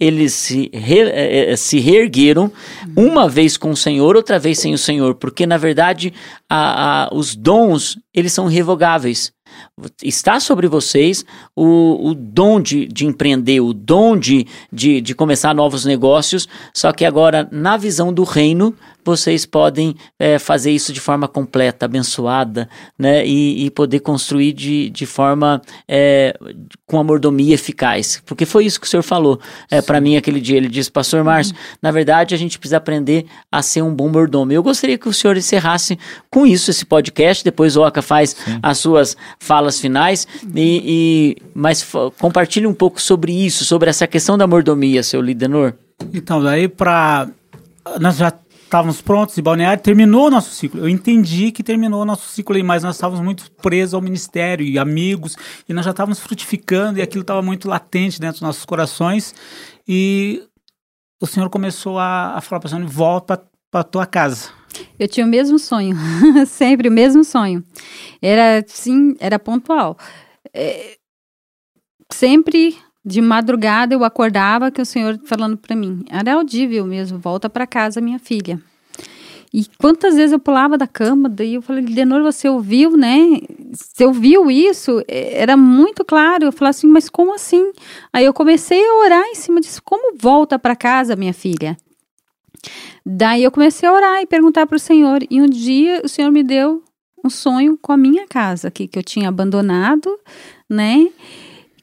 eles 0.00 0.32
se, 0.32 0.70
re, 0.72 1.00
eh, 1.00 1.52
eh, 1.52 1.56
se 1.56 1.78
reergueram, 1.78 2.50
uma 2.96 3.28
vez 3.28 3.56
com 3.56 3.70
o 3.70 3.76
Senhor, 3.76 4.16
outra 4.16 4.38
vez 4.38 4.58
sem 4.58 4.72
o 4.72 4.78
Senhor, 4.78 5.14
porque 5.14 5.46
na 5.46 5.56
verdade 5.56 6.12
a, 6.48 7.04
a, 7.04 7.14
os 7.14 7.34
dons, 7.34 7.98
eles 8.14 8.32
são 8.32 8.46
revogáveis. 8.46 9.35
Está 10.02 10.40
sobre 10.40 10.66
vocês 10.68 11.24
o, 11.54 12.10
o 12.10 12.14
dom 12.14 12.60
de, 12.60 12.86
de 12.86 13.06
empreender, 13.06 13.60
o 13.60 13.72
dom 13.72 14.16
de, 14.16 14.46
de, 14.72 15.00
de 15.00 15.14
começar 15.14 15.54
novos 15.54 15.84
negócios, 15.84 16.48
só 16.72 16.92
que 16.92 17.04
agora, 17.04 17.48
na 17.50 17.76
visão 17.76 18.12
do 18.12 18.24
reino, 18.24 18.74
vocês 19.06 19.46
podem 19.46 19.94
é, 20.18 20.38
fazer 20.38 20.72
isso 20.72 20.92
de 20.92 21.00
forma 21.00 21.28
completa, 21.28 21.86
abençoada, 21.86 22.68
né? 22.98 23.24
E, 23.24 23.64
e 23.64 23.70
poder 23.70 24.00
construir 24.00 24.52
de, 24.52 24.90
de 24.90 25.06
forma 25.06 25.62
é, 25.88 26.36
com 26.84 26.98
a 26.98 27.04
mordomia 27.04 27.54
eficaz. 27.54 28.20
Porque 28.26 28.44
foi 28.44 28.66
isso 28.66 28.80
que 28.80 28.86
o 28.86 28.90
senhor 28.90 29.02
falou 29.02 29.40
é, 29.70 29.80
para 29.80 30.00
mim 30.00 30.16
aquele 30.16 30.40
dia. 30.40 30.56
Ele 30.56 30.68
disse, 30.68 30.90
Pastor 30.90 31.22
Márcio, 31.22 31.54
na 31.80 31.92
verdade 31.92 32.34
a 32.34 32.38
gente 32.38 32.58
precisa 32.58 32.78
aprender 32.78 33.26
a 33.50 33.62
ser 33.62 33.82
um 33.82 33.94
bom 33.94 34.08
mordomo. 34.08 34.52
Eu 34.52 34.62
gostaria 34.62 34.98
que 34.98 35.08
o 35.08 35.12
senhor 35.12 35.36
encerrasse 35.36 35.96
com 36.28 36.44
isso 36.44 36.70
esse 36.70 36.84
podcast. 36.84 37.44
Depois 37.44 37.76
o 37.76 37.82
Oca 37.82 38.02
faz 38.02 38.36
as 38.62 38.78
suas 38.78 39.16
falas 39.38 39.80
finais. 39.80 40.26
E, 40.54 40.82
e, 40.84 41.36
mas 41.54 41.86
compartilhe 42.18 42.66
um 42.66 42.74
pouco 42.74 43.00
sobre 43.00 43.32
isso, 43.32 43.64
sobre 43.64 43.88
essa 43.88 44.06
questão 44.06 44.36
da 44.36 44.46
mordomia, 44.46 45.02
seu 45.02 45.20
Lidenor. 45.20 45.74
Então, 46.12 46.42
daí 46.42 46.68
para 46.68 47.28
nós 48.00 48.16
já 48.16 48.32
estávamos 48.66 49.00
prontos 49.00 49.34
de 49.36 49.42
balneário, 49.42 49.82
terminou 49.82 50.26
o 50.26 50.30
nosso 50.30 50.50
ciclo. 50.50 50.80
Eu 50.80 50.88
entendi 50.88 51.52
que 51.52 51.62
terminou 51.62 52.02
o 52.02 52.04
nosso 52.04 52.28
ciclo 52.28 52.56
aí, 52.56 52.62
mas 52.62 52.82
nós 52.82 52.96
estávamos 52.96 53.24
muito 53.24 53.50
presos 53.52 53.94
ao 53.94 54.02
ministério 54.02 54.66
e 54.66 54.78
amigos, 54.78 55.36
e 55.68 55.72
nós 55.72 55.84
já 55.84 55.92
estávamos 55.92 56.18
frutificando 56.18 56.98
e 56.98 57.02
aquilo 57.02 57.22
estava 57.22 57.40
muito 57.40 57.68
latente 57.68 58.20
dentro 58.20 58.34
dos 58.34 58.42
nossos 58.42 58.64
corações. 58.64 59.34
E 59.86 60.42
o 61.20 61.26
Senhor 61.26 61.48
começou 61.48 61.98
a, 61.98 62.36
a 62.36 62.40
falar 62.40 62.60
para 62.60 62.76
o 62.76 62.88
volta 62.88 63.42
para 63.70 63.84
tua 63.84 64.04
casa. 64.04 64.50
Eu 64.98 65.08
tinha 65.08 65.24
o 65.24 65.28
mesmo 65.28 65.58
sonho, 65.58 65.96
sempre 66.46 66.88
o 66.88 66.92
mesmo 66.92 67.24
sonho. 67.24 67.64
Era 68.20 68.64
sim, 68.66 69.16
era 69.20 69.38
pontual. 69.38 69.96
É, 70.52 70.98
sempre 72.12 72.76
de 73.06 73.20
madrugada 73.20 73.94
eu 73.94 74.02
acordava 74.02 74.68
que 74.68 74.82
o 74.82 74.84
Senhor 74.84 75.20
falando 75.24 75.56
para 75.56 75.76
mim, 75.76 76.04
era 76.10 76.34
audível 76.34 76.84
mesmo, 76.84 77.20
volta 77.20 77.48
para 77.48 77.64
casa, 77.64 78.00
minha 78.00 78.18
filha. 78.18 78.60
E 79.54 79.64
quantas 79.78 80.16
vezes 80.16 80.32
eu 80.32 80.40
pulava 80.40 80.76
da 80.76 80.88
cama, 80.88 81.28
daí 81.28 81.54
eu 81.54 81.62
falei, 81.62 81.84
Denor, 81.84 82.20
você 82.22 82.48
ouviu, 82.48 82.96
né? 82.96 83.40
Você 83.72 84.04
ouviu 84.04 84.50
isso? 84.50 85.02
Era 85.08 85.56
muito 85.56 86.04
claro. 86.04 86.46
Eu 86.46 86.52
falava 86.52 86.70
assim, 86.70 86.88
mas 86.88 87.08
como 87.08 87.32
assim? 87.32 87.72
Aí 88.12 88.24
eu 88.24 88.34
comecei 88.34 88.84
a 88.84 88.94
orar 88.96 89.24
em 89.28 89.36
cima 89.36 89.60
disso. 89.60 89.80
Como 89.82 90.18
volta 90.18 90.58
para 90.58 90.76
casa, 90.76 91.16
minha 91.16 91.32
filha? 91.32 91.76
Daí 93.04 93.44
eu 93.44 93.50
comecei 93.52 93.88
a 93.88 93.92
orar 93.92 94.20
e 94.20 94.26
perguntar 94.26 94.66
para 94.66 94.76
o 94.76 94.80
Senhor. 94.80 95.20
E 95.30 95.40
um 95.40 95.46
dia 95.46 96.02
o 96.04 96.08
Senhor 96.08 96.30
me 96.30 96.42
deu 96.42 96.82
um 97.24 97.30
sonho 97.30 97.78
com 97.80 97.92
a 97.92 97.96
minha 97.96 98.26
casa 98.26 98.68
aqui, 98.68 98.86
que 98.86 98.98
eu 98.98 99.02
tinha 99.02 99.28
abandonado, 99.28 100.10
né? 100.68 101.08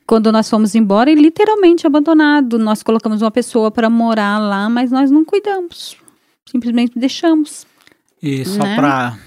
Quando 0.06 0.32
nós 0.32 0.50
fomos 0.50 0.76
embora, 0.76 1.10
e 1.10 1.16
literalmente 1.16 1.88
abandonado. 1.88 2.58
Nós 2.60 2.84
colocamos 2.84 3.22
uma 3.22 3.32
pessoa 3.32 3.72
para 3.72 3.90
morar 3.90 4.38
lá, 4.40 4.70
mas 4.70 4.92
nós 4.92 5.10
não 5.10 5.24
cuidamos. 5.24 5.98
Simplesmente 6.46 6.98
deixamos. 6.98 7.66
E 8.22 8.46
só 8.46 8.64
Né? 8.64 8.76
para 8.76 9.18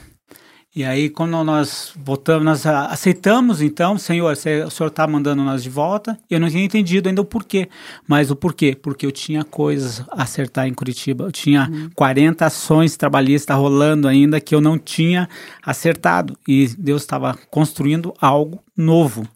E 0.75 0.85
aí, 0.85 1.09
quando 1.09 1.43
nós 1.43 1.95
voltamos, 1.97 2.45
nós 2.45 2.67
aceitamos, 2.67 3.63
então, 3.63 3.97
Senhor, 3.97 4.31
o 4.31 4.37
Senhor 4.37 4.89
está 4.89 5.07
mandando 5.07 5.43
nós 5.43 5.63
de 5.63 5.71
volta. 5.71 6.19
Eu 6.29 6.39
não 6.39 6.51
tinha 6.51 6.63
entendido 6.63 7.09
ainda 7.09 7.23
o 7.23 7.25
porquê. 7.25 7.67
Mas 8.07 8.31
o 8.31 8.37
porquê? 8.37 8.77
Porque 8.77 9.07
eu 9.07 9.11
tinha 9.11 9.43
coisas 9.43 10.05
a 10.11 10.25
acertar 10.25 10.67
em 10.67 10.75
Curitiba. 10.75 11.25
Eu 11.25 11.33
tinha 11.33 11.67
uhum. 11.73 11.89
40 11.95 12.45
ações 12.45 12.95
trabalhistas 12.95 13.57
rolando 13.57 14.07
ainda 14.07 14.39
que 14.39 14.55
eu 14.55 14.61
não 14.61 14.79
tinha 14.79 15.27
acertado. 15.63 16.39
E 16.47 16.69
Deus 16.77 17.01
estava 17.01 17.39
construindo 17.51 18.13
algo 18.21 18.63
novo. 18.77 19.27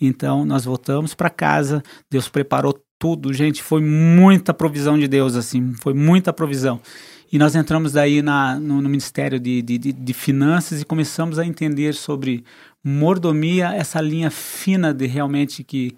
Então, 0.00 0.44
nós 0.44 0.64
voltamos 0.64 1.14
para 1.14 1.30
casa. 1.30 1.82
Deus 2.10 2.28
preparou 2.28 2.78
tudo, 2.98 3.32
gente. 3.32 3.62
Foi 3.62 3.80
muita 3.80 4.52
provisão 4.52 4.98
de 4.98 5.08
Deus, 5.08 5.36
assim. 5.36 5.72
Foi 5.74 5.94
muita 5.94 6.32
provisão. 6.32 6.80
E 7.32 7.38
nós 7.38 7.54
entramos 7.54 7.92
daí 7.92 8.22
na, 8.22 8.58
no, 8.58 8.80
no 8.80 8.88
Ministério 8.88 9.40
de, 9.40 9.60
de, 9.60 9.78
de, 9.78 10.14
Finanças 10.14 10.80
e 10.80 10.84
começamos 10.84 11.38
a 11.38 11.44
entender 11.44 11.92
sobre 11.92 12.44
mordomia, 12.84 13.74
essa 13.74 14.00
linha 14.00 14.30
fina 14.30 14.94
de 14.94 15.06
realmente 15.06 15.64
que, 15.64 15.96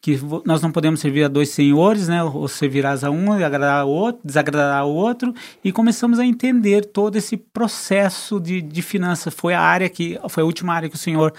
que 0.00 0.20
nós 0.44 0.62
não 0.62 0.70
podemos 0.70 1.00
servir 1.00 1.24
a 1.24 1.28
dois 1.28 1.48
senhores, 1.48 2.06
né? 2.06 2.22
Ou 2.22 2.46
servirás 2.46 3.02
a 3.02 3.10
um 3.10 3.36
e 3.36 3.42
agradar 3.42 3.80
ao 3.80 3.88
outro, 3.88 4.20
desagradar 4.24 4.78
ao 4.78 4.90
outro. 4.90 5.34
E 5.64 5.72
começamos 5.72 6.20
a 6.20 6.24
entender 6.24 6.84
todo 6.86 7.16
esse 7.16 7.36
processo 7.36 8.38
de, 8.38 8.62
de 8.62 8.82
finanças. 8.82 9.34
Foi 9.34 9.54
a 9.54 9.60
área 9.60 9.88
que, 9.88 10.16
foi 10.28 10.44
a 10.44 10.46
última 10.46 10.74
área 10.74 10.88
que 10.88 10.94
o 10.94 10.98
Senhor 10.98 11.34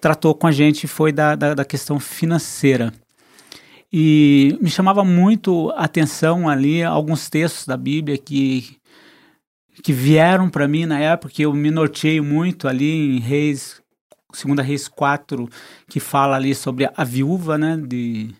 tratou 0.00 0.34
com 0.34 0.46
a 0.46 0.52
gente, 0.52 0.86
foi 0.86 1.12
da, 1.12 1.34
da, 1.34 1.54
da 1.54 1.64
questão 1.64 1.98
financeira. 2.00 2.92
E 3.92 4.58
me 4.60 4.70
chamava 4.70 5.02
muito 5.02 5.70
a 5.70 5.84
atenção 5.84 6.48
ali 6.48 6.82
alguns 6.82 7.30
textos 7.30 7.66
da 7.66 7.76
Bíblia 7.76 8.18
que, 8.18 8.76
que 9.82 9.92
vieram 9.92 10.50
para 10.50 10.68
mim 10.68 10.84
na 10.84 10.98
época, 10.98 11.32
que 11.32 11.42
eu 11.42 11.52
me 11.54 11.70
norteei 11.70 12.20
muito 12.20 12.68
ali 12.68 13.16
em 13.16 13.18
Reis, 13.18 13.80
segunda 14.32 14.62
Reis 14.62 14.88
4, 14.88 15.48
que 15.88 16.00
fala 16.00 16.36
ali 16.36 16.54
sobre 16.54 16.90
a 16.94 17.04
viúva, 17.04 17.56
né, 17.56 17.76
de, 17.78 18.34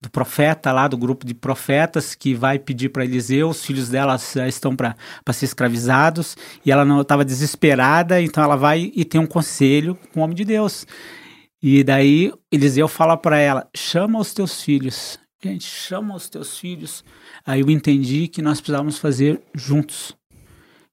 do 0.00 0.10
profeta 0.10 0.72
lá, 0.72 0.86
do 0.86 0.96
grupo 0.96 1.26
de 1.26 1.34
profetas, 1.34 2.14
que 2.14 2.34
vai 2.34 2.58
pedir 2.58 2.90
para 2.90 3.04
Eliseu, 3.04 3.48
os 3.48 3.64
filhos 3.64 3.88
dela 3.88 4.18
já 4.18 4.46
estão 4.46 4.76
para 4.76 4.94
ser 5.32 5.46
escravizados, 5.46 6.36
e 6.64 6.70
ela 6.70 6.84
não 6.84 7.00
estava 7.00 7.24
desesperada, 7.24 8.20
então 8.20 8.44
ela 8.44 8.56
vai 8.56 8.92
e 8.94 9.04
tem 9.04 9.20
um 9.20 9.26
conselho 9.26 9.98
com 10.12 10.20
o 10.20 10.22
homem 10.22 10.36
de 10.36 10.44
Deus. 10.44 10.86
E 11.62 11.82
daí 11.82 12.32
Eliseu 12.52 12.86
fala 12.86 13.16
para 13.16 13.38
ela: 13.38 13.68
chama 13.74 14.18
os 14.18 14.32
teus 14.32 14.62
filhos. 14.62 15.18
Gente, 15.42 15.64
chama 15.64 16.14
os 16.14 16.28
teus 16.28 16.58
filhos. 16.58 17.04
Aí 17.44 17.60
eu 17.60 17.70
entendi 17.70 18.28
que 18.28 18.42
nós 18.42 18.60
precisávamos 18.60 18.98
fazer 18.98 19.40
juntos. 19.54 20.16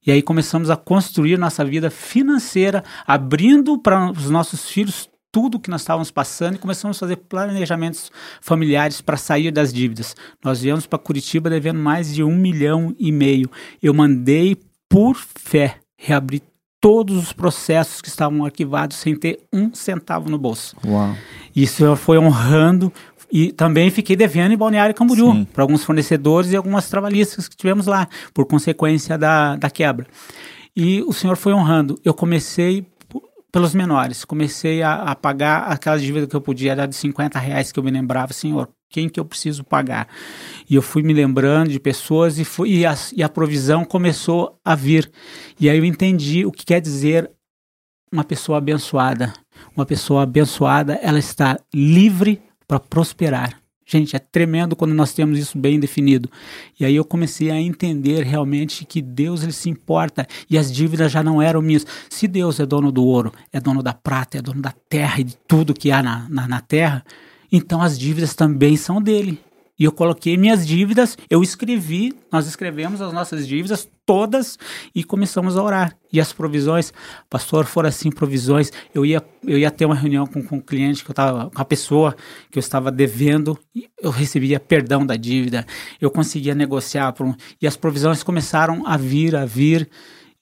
E 0.06 0.10
aí 0.12 0.22
começamos 0.22 0.68
a 0.68 0.76
construir 0.76 1.38
nossa 1.38 1.64
vida 1.64 1.90
financeira, 1.90 2.84
abrindo 3.06 3.78
para 3.78 4.10
os 4.10 4.28
nossos 4.28 4.68
filhos 4.68 5.08
tudo 5.34 5.58
que 5.58 5.68
nós 5.68 5.80
estávamos 5.80 6.12
passando 6.12 6.54
e 6.54 6.58
começamos 6.58 6.96
a 6.96 7.00
fazer 7.00 7.16
planejamentos 7.16 8.08
familiares 8.40 9.00
para 9.00 9.16
sair 9.16 9.50
das 9.50 9.72
dívidas. 9.72 10.14
Nós 10.44 10.62
viemos 10.62 10.86
para 10.86 10.96
Curitiba 10.96 11.50
devendo 11.50 11.80
mais 11.80 12.14
de 12.14 12.22
um 12.22 12.36
milhão 12.36 12.94
e 13.00 13.10
meio. 13.10 13.50
Eu 13.82 13.92
mandei 13.92 14.56
por 14.88 15.16
fé 15.16 15.78
reabrir 15.98 16.40
todos 16.80 17.16
os 17.16 17.32
processos 17.32 18.00
que 18.00 18.06
estavam 18.06 18.44
arquivados 18.44 18.96
sem 18.96 19.16
ter 19.16 19.40
um 19.52 19.74
centavo 19.74 20.30
no 20.30 20.38
bolso. 20.38 20.76
Uau. 20.86 21.16
Isso 21.56 21.96
foi 21.96 22.16
honrando 22.16 22.92
e 23.32 23.50
também 23.50 23.90
fiquei 23.90 24.14
devendo 24.14 24.52
em 24.52 24.56
Balneário 24.56 24.94
Camboriú 24.94 25.44
para 25.46 25.64
alguns 25.64 25.82
fornecedores 25.82 26.52
e 26.52 26.56
algumas 26.56 26.88
trabalhistas 26.88 27.48
que 27.48 27.56
tivemos 27.56 27.88
lá 27.88 28.06
por 28.32 28.46
consequência 28.46 29.18
da, 29.18 29.56
da 29.56 29.68
quebra. 29.68 30.06
E 30.76 31.02
o 31.02 31.12
senhor 31.12 31.36
foi 31.36 31.52
honrando. 31.52 31.98
Eu 32.04 32.14
comecei 32.14 32.86
pelos 33.54 33.72
menores, 33.72 34.24
comecei 34.24 34.82
a, 34.82 34.94
a 34.94 35.14
pagar 35.14 35.68
aquela 35.68 35.96
dívida 35.96 36.26
que 36.26 36.34
eu 36.34 36.40
podia, 36.40 36.72
era 36.72 36.86
de 36.86 36.96
50 36.96 37.38
reais 37.38 37.70
que 37.70 37.78
eu 37.78 37.84
me 37.84 37.90
lembrava, 37.92 38.32
senhor, 38.32 38.68
quem 38.90 39.08
que 39.08 39.20
eu 39.20 39.24
preciso 39.24 39.62
pagar. 39.62 40.08
E 40.68 40.74
eu 40.74 40.82
fui 40.82 41.04
me 41.04 41.12
lembrando 41.12 41.70
de 41.70 41.78
pessoas 41.78 42.36
e, 42.40 42.44
fui, 42.44 42.78
e, 42.78 42.84
a, 42.84 42.96
e 43.14 43.22
a 43.22 43.28
provisão 43.28 43.84
começou 43.84 44.58
a 44.64 44.74
vir. 44.74 45.08
E 45.60 45.70
aí 45.70 45.78
eu 45.78 45.84
entendi 45.84 46.44
o 46.44 46.50
que 46.50 46.64
quer 46.66 46.80
dizer 46.80 47.30
uma 48.12 48.24
pessoa 48.24 48.58
abençoada. 48.58 49.32
Uma 49.76 49.86
pessoa 49.86 50.24
abençoada, 50.24 50.94
ela 51.00 51.20
está 51.20 51.56
livre 51.72 52.42
para 52.66 52.80
prosperar. 52.80 53.63
Gente, 53.86 54.16
é 54.16 54.18
tremendo 54.18 54.74
quando 54.74 54.94
nós 54.94 55.12
temos 55.12 55.38
isso 55.38 55.58
bem 55.58 55.78
definido. 55.78 56.30
E 56.80 56.84
aí 56.84 56.96
eu 56.96 57.04
comecei 57.04 57.50
a 57.50 57.60
entender 57.60 58.24
realmente 58.24 58.84
que 58.84 59.02
Deus 59.02 59.42
ele 59.42 59.52
se 59.52 59.68
importa 59.68 60.26
e 60.48 60.56
as 60.56 60.72
dívidas 60.72 61.12
já 61.12 61.22
não 61.22 61.40
eram 61.40 61.60
minhas. 61.60 61.86
Se 62.08 62.26
Deus 62.26 62.58
é 62.58 62.64
dono 62.64 62.90
do 62.90 63.04
ouro, 63.04 63.32
é 63.52 63.60
dono 63.60 63.82
da 63.82 63.92
prata, 63.92 64.38
é 64.38 64.42
dono 64.42 64.62
da 64.62 64.72
terra 64.88 65.20
e 65.20 65.24
de 65.24 65.36
tudo 65.46 65.74
que 65.74 65.90
há 65.90 66.02
na, 66.02 66.26
na, 66.30 66.48
na 66.48 66.60
terra, 66.60 67.04
então 67.52 67.80
as 67.80 67.98
dívidas 67.98 68.34
também 68.34 68.76
são 68.76 69.00
dele. 69.00 69.38
E 69.78 69.84
eu 69.84 69.90
coloquei 69.90 70.36
minhas 70.36 70.64
dívidas, 70.66 71.18
eu 71.28 71.42
escrevi, 71.42 72.12
nós 72.30 72.46
escrevemos 72.46 73.00
as 73.02 73.12
nossas 73.12 73.46
dívidas 73.46 73.88
todas 74.06 74.56
e 74.94 75.02
começamos 75.02 75.56
a 75.56 75.62
orar. 75.62 75.96
E 76.12 76.20
as 76.20 76.32
provisões, 76.32 76.92
pastor, 77.28 77.64
foram 77.64 77.88
assim 77.88 78.10
provisões. 78.10 78.70
Eu 78.94 79.04
ia, 79.04 79.20
eu 79.42 79.58
ia 79.58 79.70
ter 79.70 79.84
uma 79.84 79.94
reunião 79.94 80.26
com, 80.26 80.42
com 80.42 80.56
um 80.56 80.60
cliente 80.60 81.02
que 81.02 81.10
eu 81.10 81.12
estava, 81.12 81.50
com 81.50 81.60
a 81.60 81.64
pessoa 81.64 82.14
que 82.50 82.58
eu 82.58 82.60
estava 82.60 82.92
devendo, 82.92 83.58
e 83.74 83.88
eu 84.00 84.10
recebia 84.10 84.60
perdão 84.60 85.04
da 85.04 85.16
dívida, 85.16 85.66
eu 86.00 86.10
conseguia 86.10 86.54
negociar 86.54 87.12
por 87.12 87.26
um, 87.26 87.34
e 87.60 87.66
as 87.66 87.76
provisões 87.76 88.22
começaram 88.22 88.86
a 88.86 88.96
vir, 88.96 89.34
a 89.34 89.44
vir. 89.44 89.88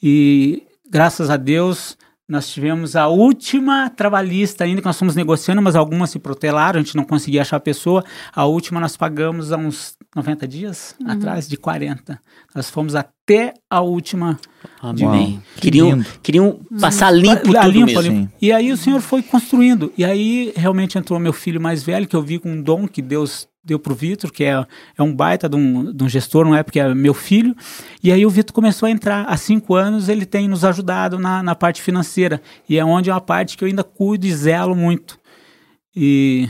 E 0.03 0.66
graças 0.91 1.30
a 1.30 1.39
Deus, 1.39 1.97
nós 2.29 2.49
tivemos 2.49 2.97
a 2.97 3.09
última 3.09 3.91
trabalhista 3.91 4.64
ainda 4.64 4.81
que 4.81 4.87
nós 4.87 4.99
fomos 4.99 5.14
negociando, 5.14 5.61
mas 5.61 5.77
algumas 5.77 6.11
se 6.11 6.18
protelaram, 6.18 6.81
a 6.81 6.83
gente 6.83 6.97
não 6.97 7.05
conseguia 7.05 7.43
achar 7.43 7.57
a 7.57 7.61
pessoa. 7.61 8.05
A 8.33 8.45
última 8.47 8.81
nós 8.81 8.97
pagamos 8.97 9.53
há 9.53 9.57
uns 9.57 9.97
90 10.14 10.47
dias 10.47 10.95
uhum. 11.01 11.11
atrás, 11.11 11.49
de 11.49 11.57
40. 11.57 12.18
Nós 12.55 12.70
fomos 12.70 12.95
até 12.95 13.55
a 13.68 13.81
última. 13.81 14.39
Amém. 14.81 15.43
Queriam, 15.57 16.05
queriam 16.23 16.61
passar 16.81 17.11
limpo 17.11 17.43
tudo 17.43 17.68
limpo, 17.68 17.87
mesmo. 17.87 18.01
Limpo. 18.03 18.33
E 18.41 18.53
aí 18.53 18.73
o 18.73 18.77
Senhor 18.77 19.01
foi 19.01 19.23
construindo. 19.23 19.93
E 19.99 20.05
aí 20.05 20.53
realmente 20.57 20.97
entrou 20.97 21.18
meu 21.18 21.33
filho 21.33 21.61
mais 21.61 21.83
velho, 21.83 22.07
que 22.07 22.16
eu 22.16 22.23
vi 22.23 22.39
com 22.39 22.51
um 22.51 22.62
dom 22.62 22.87
que 22.87 23.03
Deus 23.03 23.49
deu 23.65 23.79
pro 23.79 23.95
Vitor, 23.95 24.33
que 24.33 24.45
é, 24.45 24.67
é 24.97 25.03
um 25.03 25.15
baita 25.15 25.49
de 25.49 25.57
um, 25.57 25.93
de 25.93 26.03
um 26.05 26.09
gestor, 26.09 26.45
não 26.45 26.55
é 26.55 26.63
porque 26.63 26.81
é 26.81 26.95
meu 26.95 27.15
filho. 27.15 27.55
E 28.03 28.11
aí 28.11 28.27
o 28.27 28.31
Vitor 28.31 28.53
começou 28.53 28.87
a 28.87 28.91
entrar. 28.91 29.25
Há 29.27 29.37
cinco 29.37 29.75
anos 29.75 30.09
ele 30.09 30.27
tem 30.27 30.49
nos 30.49 30.65
ajudado 30.65 31.19
na, 31.19 31.43
na 31.43 31.55
parte 31.55 31.81
financeira. 31.81 32.43
E 32.69 32.79
é 32.79 32.85
onde 32.85 33.11
é 33.11 33.13
uma 33.13 33.21
parte 33.21 33.57
que 33.57 33.65
eu 33.65 33.69
ainda 33.69 33.85
cuido 33.85 34.27
e 34.27 34.35
zelo 34.35 34.75
muito. 34.75 35.19
E, 35.95 36.49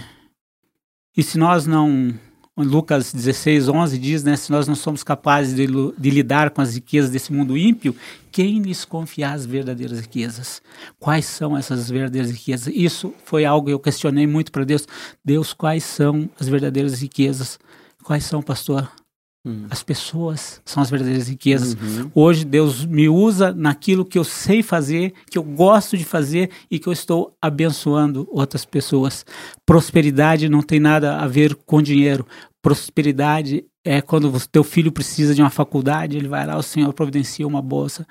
e 1.17 1.23
se 1.23 1.37
nós 1.37 1.67
não 1.67 2.15
Lucas 2.55 3.15
16, 3.15 3.69
11 3.71 3.99
diz, 3.99 4.23
né, 4.23 4.37
se 4.37 4.53
nós 4.53 4.69
não 4.69 4.75
somos 4.75 5.03
capazes 5.03 5.55
de, 5.57 5.67
de, 5.67 6.11
lidar 6.11 6.51
com 6.51 6.61
as 6.61 6.75
riquezas 6.75 7.11
desse 7.11 7.33
mundo 7.33 7.57
ímpio, 7.57 7.97
quem 8.31 8.61
lhes 8.61 8.85
confiar 8.85 9.33
as 9.33 9.47
verdadeiras 9.47 10.01
riquezas? 10.01 10.61
Quais 11.01 11.25
são 11.25 11.57
essas 11.57 11.91
verdadeiras 11.91 12.31
riquezas? 12.31 12.73
Isso 12.75 13.15
foi 13.25 13.47
algo 13.47 13.69
que 13.69 13.73
eu 13.73 13.81
questionei 13.81 14.27
muito 14.27 14.53
para 14.53 14.65
Deus. 14.65 14.87
Deus, 15.25 15.55
quais 15.55 15.83
são 15.83 16.29
as 16.39 16.47
verdadeiras 16.47 17.01
riquezas? 17.01 17.59
Quais 18.05 18.25
são, 18.25 18.43
pastor? 18.43 19.02
Hum. 19.45 19.67
As 19.69 19.83
pessoas 19.83 20.61
são 20.65 20.81
as 20.83 20.89
verdadeiras 20.89 21.29
riquezas. 21.29 21.75
Uhum. 21.75 22.11
Hoje 22.15 22.45
Deus 22.45 22.85
me 22.85 23.09
usa 23.09 23.53
naquilo 23.53 24.05
que 24.05 24.17
eu 24.17 24.23
sei 24.23 24.63
fazer, 24.63 25.13
que 25.29 25.37
eu 25.37 25.43
gosto 25.43 25.97
de 25.97 26.05
fazer 26.05 26.51
e 26.71 26.79
que 26.79 26.89
eu 26.89 26.93
estou 26.93 27.37
abençoando 27.43 28.29
outras 28.31 28.65
pessoas. 28.65 29.27
Prosperidade 29.67 30.49
não 30.49 30.63
tem 30.63 30.79
nada 30.79 31.19
a 31.19 31.27
ver 31.27 31.57
com 31.57 31.83
dinheiro. 31.83 32.25
Prosperidade 32.63 33.65
é 33.85 34.01
quando 34.01 34.33
o 34.33 34.49
teu 34.49 34.63
filho 34.63 34.93
precisa 34.93 35.35
de 35.35 35.43
uma 35.43 35.51
faculdade, 35.51 36.17
ele 36.17 36.29
vai 36.29 36.47
lá, 36.47 36.57
o 36.57 36.63
Senhor 36.63 36.93
providencia 36.93 37.45
uma 37.45 37.61
bolsa 37.61 38.07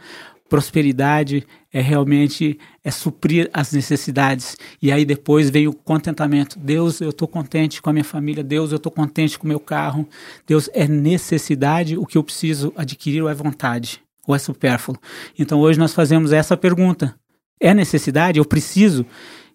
prosperidade 0.52 1.48
é 1.72 1.80
realmente 1.80 2.60
é 2.84 2.92
suprir 2.92 3.50
as 3.54 3.72
necessidades 3.72 4.58
e 4.82 4.92
aí 4.92 5.06
depois 5.06 5.50
vem 5.50 5.66
o 5.66 5.74
contentamento. 5.74 6.60
Deus, 6.60 7.00
eu 7.00 7.12
estou 7.12 7.26
contente 7.26 7.82
com 7.82 7.90
a 7.90 7.94
minha 7.94 8.04
família. 8.04 8.44
Deus, 8.44 8.70
eu 8.70 8.76
estou 8.76 8.92
contente 8.92 9.40
com 9.40 9.46
o 9.46 9.48
meu 9.48 9.62
carro. 9.62 10.06
Deus, 10.46 10.70
é 10.74 10.90
necessidade 10.90 11.98
o 11.98 12.06
que 12.06 12.18
eu 12.18 12.24
preciso 12.24 12.74
adquirir 12.76 13.22
ou 13.22 13.30
é 13.30 13.34
vontade 13.34 14.02
ou 14.28 14.36
é 14.36 14.40
supérfluo. 14.40 15.00
Então 15.40 15.58
hoje 15.62 15.80
nós 15.80 15.94
fazemos 15.94 16.34
essa 16.34 16.58
pergunta: 16.58 17.16
é 17.58 17.74
necessidade? 17.74 18.38
Eu 18.38 18.44
preciso? 18.44 19.06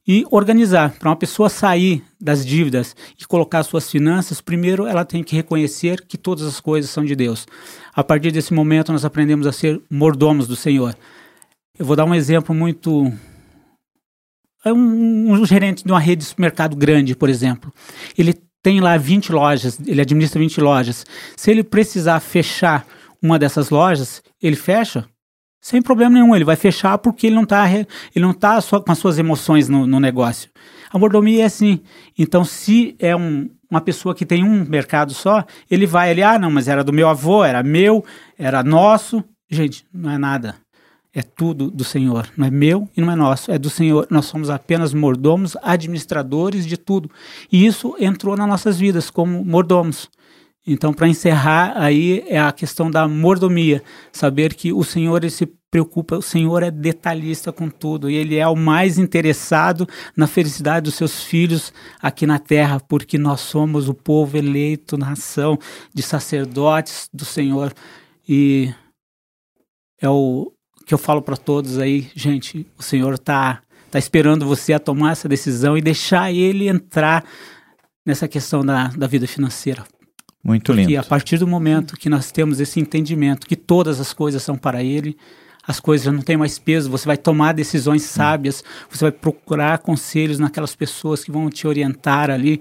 e 0.07 0.25
organizar. 0.31 0.95
Para 0.99 1.11
uma 1.11 1.17
pessoa 1.17 1.49
sair 1.49 2.03
das 2.21 2.47
dívidas 2.47 2.95
e 3.19 3.27
colocar 3.27 3.63
suas 3.65 3.91
finanças, 3.91 4.41
primeiro 4.41 4.87
ela 4.87 5.05
tem 5.05 5.25
que 5.25 5.35
reconhecer 5.35 6.07
que 6.07 6.17
todas 6.17 6.47
as 6.47 6.61
coisas 6.61 6.91
são 6.91 7.05
de 7.05 7.17
Deus. 7.17 7.47
A 7.97 8.05
partir 8.05 8.31
desse 8.31 8.53
momento, 8.53 8.93
nós 8.93 9.07
aprendemos 9.07 9.47
a 9.47 9.53
ser 9.53 9.81
mordomos 9.91 10.47
do 10.47 10.55
Senhor. 10.55 10.95
Eu 11.79 11.87
vou 11.87 11.97
dar 11.97 12.05
um 12.05 12.15
exemplo 12.15 12.55
muito. 12.55 13.11
É 14.63 14.71
um, 14.71 15.33
um 15.33 15.47
gerente 15.47 15.83
de 15.83 15.91
uma 15.91 15.99
rede 15.99 16.21
de 16.21 16.29
supermercado 16.29 16.77
grande, 16.77 17.17
por 17.17 17.31
exemplo. 17.31 17.73
Ele 18.19 18.35
tem 18.63 18.81
lá 18.81 18.99
20 18.99 19.33
lojas, 19.33 19.81
ele 19.87 20.03
administra 20.03 20.39
20 20.39 20.61
lojas. 20.61 21.07
Se 21.37 21.51
ele 21.51 21.65
precisar 21.65 22.21
fechar 22.21 22.87
uma 23.23 23.39
dessas 23.39 23.71
lojas, 23.71 24.23
ele 24.43 24.57
fecha 24.57 25.09
sem 25.59 25.81
problema 25.81 26.17
nenhum. 26.17 26.37
Ele 26.37 26.45
vai 26.45 26.57
fechar 26.57 26.99
porque 26.99 27.29
ele 27.29 27.35
não 27.37 27.45
está 27.45 27.67
ele 27.71 27.87
não 28.17 28.35
tá 28.35 28.61
com 28.63 28.93
as 28.93 28.99
suas 28.99 29.19
emoções 29.19 29.71
no, 29.71 29.87
no 29.87 29.99
negócio. 29.99 30.51
A 30.91 30.99
mordomia 30.99 31.43
é 31.43 31.47
assim. 31.47 31.81
Então, 32.19 32.45
se 32.45 32.95
é 32.99 33.15
um, 33.15 33.51
uma 33.71 33.81
pessoa 33.81 34.15
que 34.15 34.27
tem 34.27 34.45
um 34.45 34.65
mercado 34.65 35.13
só, 35.13 35.45
ele 35.71 35.87
vai 35.87 36.11
ali, 36.11 36.23
ah, 36.23 36.39
não, 36.39 36.51
mas 36.51 36.69
era 36.69 36.85
do 36.85 36.93
meu 36.93 37.09
avô, 37.09 37.45
era 37.45 37.63
meu, 37.63 38.05
era 38.39 38.63
nosso. 38.63 39.25
Gente, 39.51 39.87
não 39.93 40.11
é 40.11 40.19
nada. 40.19 40.57
É 41.15 41.23
tudo 41.23 41.71
do 41.71 41.83
Senhor. 41.83 42.29
Não 42.37 42.47
é 42.47 42.51
meu 42.51 42.91
e 42.95 43.01
não 43.01 43.11
é 43.11 43.17
nosso. 43.17 43.51
É 43.51 43.59
do 43.59 43.71
Senhor. 43.71 44.07
Nós 44.11 44.27
somos 44.27 44.51
apenas 44.51 44.93
mordomos, 44.93 45.57
administradores 45.63 46.67
de 46.67 46.77
tudo. 46.77 47.11
E 47.51 47.65
isso 47.65 47.97
entrou 47.99 48.37
nas 48.37 48.47
nossas 48.47 48.79
vidas 48.79 49.09
como 49.09 49.43
mordomos. 49.43 50.11
Então, 50.67 50.93
para 50.93 51.07
encerrar, 51.07 51.75
aí 51.77 52.25
é 52.27 52.41
a 52.41 52.51
questão 52.51 52.91
da 52.91 53.07
mordomia. 53.07 53.83
Saber 54.11 54.53
que 54.55 54.73
o 54.73 54.83
Senhor 54.83 55.23
ele 55.23 55.31
se 55.31 55.47
preocupa, 55.71 56.17
o 56.17 56.23
Senhor 56.23 56.63
é 56.63 56.71
detalhista 56.71 57.53
com 57.53 57.69
tudo 57.69 58.09
e 58.09 58.15
Ele 58.15 58.37
é 58.37 58.49
o 58.49 58.57
mais 58.57 58.99
interessado 58.99 59.87
na 60.17 60.27
felicidade 60.27 60.85
dos 60.85 60.95
seus 60.95 61.23
filhos 61.23 61.73
aqui 62.01 62.27
na 62.27 62.39
terra, 62.39 62.81
porque 62.81 63.19
nós 63.19 63.41
somos 63.41 63.89
o 63.89 63.95
povo 63.95 64.37
eleito, 64.37 64.97
nação 64.97 65.59
de 65.93 66.03
sacerdotes 66.03 67.11
do 67.13 67.25
Senhor. 67.25 67.75
E 68.27 68.73
é 70.01 70.09
o 70.09 70.51
que 70.87 70.95
eu 70.95 70.99
falo 70.99 71.21
para 71.21 71.37
todos 71.37 71.79
aí, 71.79 72.11
gente, 72.15 72.67
o 72.79 72.83
Senhor 72.83 73.13
está 73.15 73.61
tá 73.91 73.99
esperando 73.99 74.47
você 74.47 74.73
a 74.73 74.79
tomar 74.79 75.13
essa 75.13 75.29
decisão 75.29 75.77
e 75.77 75.83
deixar 75.83 76.33
Ele 76.33 76.69
entrar 76.69 77.25
nessa 78.05 78.27
questão 78.27 78.65
da, 78.65 78.89
da 78.89 79.07
vida 79.07 79.27
financeira. 79.27 79.85
Muito 80.47 80.73
lindo. 80.73 80.91
E 80.91 80.97
a 80.97 81.03
partir 81.03 81.39
do 81.39 81.47
momento 81.47 81.97
que 81.97 82.09
nós 82.09 82.31
temos 82.31 82.61
esse 82.61 82.79
entendimento 82.79 83.47
que 83.47 83.57
todas 83.57 84.01
as 84.01 84.13
coisas 84.13 84.43
são 84.43 84.57
para 84.57 84.83
Ele, 84.83 85.17
as 85.67 85.81
coisas 85.81 86.13
não 86.13 86.23
têm 86.23 86.37
mais 86.37 86.59
peso, 86.59 86.89
você 86.89 87.05
vai 87.05 87.17
tomar 87.17 87.53
decisões 87.53 88.05
hum. 88.05 88.07
sábias, 88.07 88.63
você 88.89 89.07
vai 89.07 89.13
procurar 89.13 89.79
conselhos 89.79 90.39
naquelas 90.39 90.77
pessoas 90.77 91.25
que 91.25 91.33
vão 91.33 91.51
te 91.51 91.67
orientar 91.67 92.31
ali. 92.31 92.61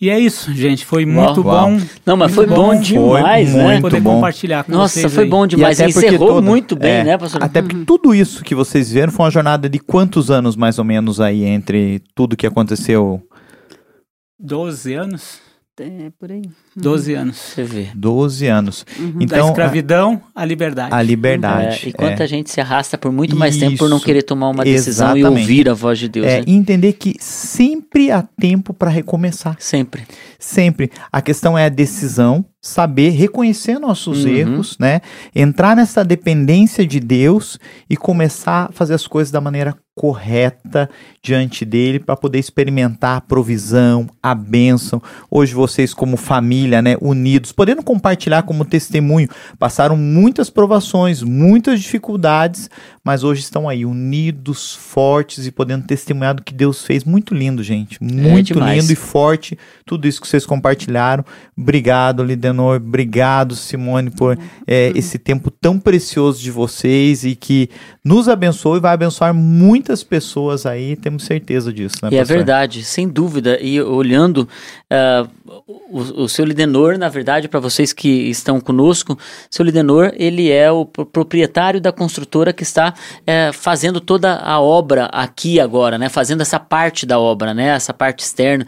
E 0.00 0.08
é 0.08 0.20
isso, 0.20 0.52
gente. 0.54 0.86
Foi 0.86 1.04
muito 1.04 1.42
Uau. 1.42 1.70
bom. 1.72 1.80
Não, 2.06 2.16
mas 2.16 2.32
foi 2.32 2.46
bom, 2.46 2.54
bom 2.54 2.80
demais, 2.80 3.50
foi 3.50 3.58
né? 3.58 3.64
Muito 3.64 3.82
poder 3.82 4.00
bom. 4.00 4.14
compartilhar 4.14 4.62
com 4.62 4.70
Nossa, 4.70 5.00
vocês. 5.00 5.12
foi 5.12 5.24
aí. 5.24 5.28
bom 5.28 5.44
demais. 5.44 5.80
E 5.80 5.82
até 5.82 5.90
Encerrou 5.90 6.28
toda- 6.28 6.40
muito 6.40 6.76
bem, 6.76 6.98
é, 6.98 7.04
né, 7.04 7.18
pastor? 7.18 7.42
Até 7.42 7.60
porque 7.60 7.84
tudo 7.84 8.14
isso 8.14 8.44
que 8.44 8.54
vocês 8.54 8.92
viram 8.92 9.10
foi 9.10 9.24
uma 9.24 9.30
jornada 9.32 9.68
de 9.68 9.80
quantos 9.80 10.30
anos, 10.30 10.54
mais 10.54 10.78
ou 10.78 10.84
menos, 10.84 11.20
aí, 11.20 11.42
entre 11.42 12.00
tudo 12.14 12.36
que 12.36 12.46
aconteceu? 12.46 13.20
12 14.38 14.94
anos? 14.94 15.47
É, 15.80 16.10
por 16.18 16.30
aí. 16.32 16.42
12 16.76 17.14
anos. 17.14 17.36
Você 17.36 17.62
vê. 17.62 17.88
12 17.94 18.46
anos. 18.46 18.84
da 18.98 19.24
Então, 19.24 19.48
escravidão 19.48 20.20
à 20.34 20.44
liberdade. 20.44 20.94
a 20.94 21.00
É, 21.00 21.02
liberdade. 21.04 21.88
e 21.88 21.92
quanta 21.92 22.24
é. 22.24 22.26
gente 22.26 22.50
se 22.50 22.60
arrasta 22.60 22.96
por 22.98 23.12
muito 23.12 23.36
mais 23.36 23.56
tempo 23.56 23.76
por 23.78 23.88
não 23.88 23.96
Isso. 23.98 24.06
querer 24.06 24.22
tomar 24.22 24.48
uma 24.48 24.64
decisão 24.64 25.16
e 25.16 25.20
Exatamente. 25.20 25.40
ouvir 25.42 25.68
a 25.68 25.74
voz 25.74 25.98
de 25.98 26.08
Deus. 26.08 26.26
É, 26.26 26.38
né? 26.38 26.44
e 26.46 26.54
entender 26.54 26.92
que 26.94 27.14
sempre 27.20 28.10
há 28.10 28.22
tempo 28.22 28.72
para 28.74 28.90
recomeçar. 28.90 29.56
Sempre. 29.58 30.04
Sempre. 30.38 30.90
A 31.12 31.20
questão 31.20 31.56
é 31.58 31.66
a 31.66 31.68
decisão, 31.68 32.44
saber 32.60 33.10
reconhecer 33.10 33.78
nossos 33.78 34.24
Uhum. 34.24 34.30
erros, 34.30 34.76
né? 34.78 35.00
Entrar 35.34 35.74
nessa 35.76 36.04
dependência 36.04 36.86
de 36.86 37.00
Deus 37.00 37.58
e 37.88 37.96
começar 37.96 38.66
a 38.68 38.72
fazer 38.72 38.94
as 38.94 39.06
coisas 39.06 39.30
da 39.30 39.40
maneira 39.40 39.76
correta 39.98 40.88
diante 41.20 41.64
dele 41.64 41.98
para 41.98 42.16
poder 42.16 42.38
experimentar 42.38 43.16
a 43.16 43.20
provisão, 43.20 44.08
a 44.22 44.32
bênção. 44.32 45.02
Hoje 45.28 45.52
vocês 45.52 45.92
como 45.92 46.16
família, 46.16 46.80
né, 46.80 46.96
unidos, 47.00 47.50
podendo 47.50 47.82
compartilhar 47.82 48.44
como 48.44 48.64
testemunho, 48.64 49.28
passaram 49.58 49.96
muitas 49.96 50.48
provações, 50.48 51.20
muitas 51.20 51.80
dificuldades, 51.80 52.70
mas 53.08 53.24
hoje 53.24 53.40
estão 53.40 53.66
aí 53.66 53.86
unidos, 53.86 54.74
fortes 54.74 55.46
e 55.46 55.50
podendo 55.50 55.86
testemunhar 55.86 56.34
do 56.34 56.42
que 56.42 56.52
Deus 56.52 56.84
fez. 56.84 57.04
Muito 57.04 57.32
lindo, 57.32 57.62
gente. 57.62 57.96
Muito 58.04 58.52
demais. 58.52 58.82
lindo 58.82 58.92
e 58.92 58.96
forte 58.96 59.58
tudo 59.86 60.06
isso 60.06 60.20
que 60.20 60.28
vocês 60.28 60.44
compartilharam. 60.44 61.24
Obrigado, 61.56 62.22
Lidenor. 62.22 62.76
Obrigado, 62.76 63.56
Simone, 63.56 64.10
por 64.10 64.38
é, 64.66 64.92
esse 64.94 65.18
tempo 65.18 65.50
tão 65.50 65.78
precioso 65.78 66.38
de 66.42 66.50
vocês 66.50 67.24
e 67.24 67.34
que 67.34 67.70
nos 68.04 68.28
abençoe 68.28 68.76
e 68.76 68.80
vai 68.82 68.92
abençoar 68.92 69.32
muitas 69.32 70.04
pessoas 70.04 70.66
aí. 70.66 70.94
Temos 70.94 71.22
certeza 71.24 71.72
disso, 71.72 71.96
né, 72.02 72.10
E 72.12 72.16
é 72.16 72.18
pastor? 72.18 72.36
verdade, 72.36 72.84
sem 72.84 73.08
dúvida. 73.08 73.58
E 73.58 73.80
olhando 73.80 74.46
ah, 74.90 75.26
o, 75.90 76.24
o 76.24 76.28
seu 76.28 76.44
Lidenor, 76.44 76.98
na 76.98 77.08
verdade, 77.08 77.48
para 77.48 77.58
vocês 77.58 77.94
que 77.94 78.08
estão 78.28 78.60
conosco, 78.60 79.18
seu 79.50 79.64
Lidenor, 79.64 80.12
ele 80.14 80.50
é 80.50 80.70
o 80.70 80.84
pro- 80.84 81.06
proprietário 81.06 81.80
da 81.80 81.90
construtora 81.90 82.52
que 82.52 82.62
está 82.62 82.92
eh, 83.26 83.50
fazendo 83.52 84.00
toda 84.00 84.36
a 84.36 84.60
obra 84.60 85.06
aqui 85.06 85.58
agora, 85.60 85.98
né? 85.98 86.08
Fazendo 86.08 86.40
essa 86.40 86.58
parte 86.58 87.04
da 87.04 87.18
obra, 87.18 87.52
né? 87.54 87.68
Essa 87.68 87.92
parte 87.92 88.20
externa. 88.24 88.66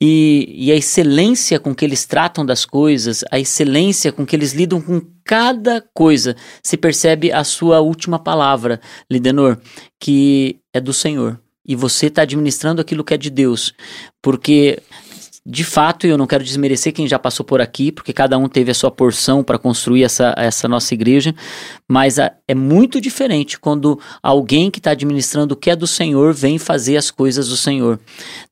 E, 0.00 0.46
e 0.56 0.72
a 0.72 0.76
excelência 0.76 1.60
com 1.60 1.74
que 1.74 1.84
eles 1.84 2.06
tratam 2.06 2.44
das 2.44 2.64
coisas, 2.64 3.24
a 3.30 3.38
excelência 3.38 4.12
com 4.12 4.24
que 4.24 4.34
eles 4.34 4.52
lidam 4.52 4.80
com 4.80 5.00
cada 5.24 5.84
coisa, 5.94 6.34
se 6.62 6.76
percebe 6.76 7.32
a 7.32 7.44
sua 7.44 7.80
última 7.80 8.18
palavra, 8.18 8.80
Lidenor, 9.10 9.58
que 9.98 10.60
é 10.72 10.80
do 10.80 10.92
Senhor. 10.92 11.38
E 11.66 11.76
você 11.76 12.06
está 12.06 12.22
administrando 12.22 12.80
aquilo 12.80 13.04
que 13.04 13.14
é 13.14 13.16
de 13.16 13.30
Deus. 13.30 13.72
Porque, 14.20 14.80
de 15.50 15.64
fato, 15.64 16.06
eu 16.06 16.16
não 16.16 16.26
quero 16.28 16.44
desmerecer 16.44 16.92
quem 16.92 17.08
já 17.08 17.18
passou 17.18 17.44
por 17.44 17.60
aqui, 17.60 17.90
porque 17.90 18.12
cada 18.12 18.38
um 18.38 18.48
teve 18.48 18.70
a 18.70 18.74
sua 18.74 18.90
porção 18.90 19.42
para 19.42 19.58
construir 19.58 20.04
essa, 20.04 20.32
essa 20.36 20.68
nossa 20.68 20.94
igreja, 20.94 21.34
mas 21.88 22.20
a- 22.20 22.30
é 22.46 22.54
muito 22.54 23.00
diferente 23.00 23.58
quando 23.58 23.98
alguém 24.22 24.70
que 24.70 24.78
está 24.78 24.92
administrando 24.92 25.54
o 25.54 25.56
que 25.56 25.70
é 25.70 25.74
do 25.74 25.86
Senhor 25.86 26.32
vem 26.32 26.56
fazer 26.58 26.96
as 26.96 27.10
coisas 27.10 27.48
do 27.48 27.56
Senhor. 27.56 27.98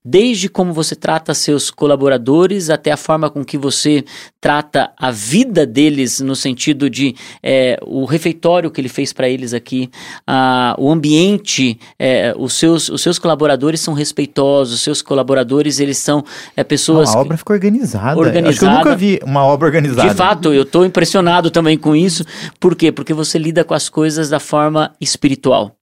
Desde 0.04 0.48
como 0.48 0.72
você 0.72 0.96
trata 0.96 1.34
seus 1.34 1.70
colaboradores, 1.70 2.70
até 2.70 2.90
a 2.90 2.96
forma 2.96 3.30
com 3.30 3.44
que 3.44 3.58
você 3.58 4.04
trata 4.40 4.90
a 4.98 5.10
vida 5.10 5.64
deles, 5.66 6.20
no 6.20 6.34
sentido 6.34 6.90
de 6.90 7.14
é, 7.42 7.78
o 7.82 8.04
refeitório 8.06 8.70
que 8.70 8.80
ele 8.80 8.88
fez 8.88 9.12
para 9.12 9.28
eles 9.28 9.54
aqui, 9.54 9.90
ah, 10.26 10.74
o 10.78 10.90
ambiente, 10.90 11.78
é, 11.98 12.34
os, 12.36 12.54
seus, 12.54 12.88
os 12.88 13.02
seus 13.02 13.18
colaboradores 13.18 13.80
são 13.80 13.94
respeitosos, 13.94 14.74
os 14.74 14.80
seus 14.80 15.02
colaboradores 15.02 15.78
eles 15.78 15.98
são 15.98 16.24
é, 16.56 16.64
Não, 16.64 16.68
pessoas. 16.96 17.14
a 17.14 17.18
obra 17.18 17.36
ficou 17.36 17.54
organizada. 17.54 18.08
Acho 18.08 18.14
que 18.14 18.20
eu 18.20 18.26
Organizada. 18.26 18.76
nunca 18.78 18.96
vi 18.96 19.20
uma 19.24 19.44
obra 19.44 19.66
organizada. 19.66 20.08
De 20.08 20.14
fato, 20.14 20.52
eu 20.52 20.62
estou 20.62 20.84
impressionado 20.84 21.50
também 21.50 21.78
com 21.78 21.94
isso. 21.94 22.24
Por 22.58 22.74
quê? 22.74 22.90
Porque 22.92 23.14
você 23.14 23.38
lida 23.38 23.64
com 23.64 23.74
as 23.74 23.88
coisas 23.88 24.28
da 24.28 24.40
forma 24.40 24.92
espiritual. 25.00 25.74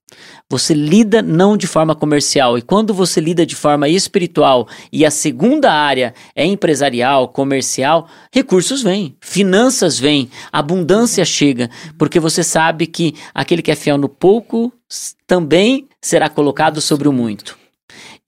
Você 0.49 0.73
lida 0.73 1.21
não 1.21 1.57
de 1.57 1.67
forma 1.67 1.95
comercial. 1.95 2.57
E 2.57 2.63
quando 2.63 2.95
você 2.95 3.21
lida 3.21 3.45
de 3.45 3.57
forma 3.57 3.89
espiritual 3.89 4.69
e 4.93 5.05
a 5.05 5.11
segunda 5.11 5.73
área 5.73 6.15
é 6.35 6.47
empresarial, 6.47 7.29
comercial, 7.29 8.09
recursos 8.33 8.83
vêm, 8.83 9.17
finanças 9.21 9.99
vêm, 9.99 10.31
abundância 10.53 11.25
chega, 11.25 11.69
porque 11.99 12.21
você 12.21 12.45
sabe 12.45 12.87
que 12.87 13.15
aquele 13.35 13.63
que 13.63 13.73
é 13.73 13.75
fiel 13.75 13.99
no 13.99 14.09
pouco 14.09 14.73
também 15.27 15.89
será 16.01 16.29
colocado 16.29 16.81
sobre 16.81 17.09
o 17.09 17.13
muito. 17.13 17.66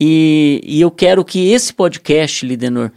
E, 0.00 0.60
e 0.64 0.80
eu 0.80 0.90
quero 0.90 1.24
que 1.24 1.50
esse 1.50 1.72
podcast, 1.72 2.46
Lidenor, 2.46 2.90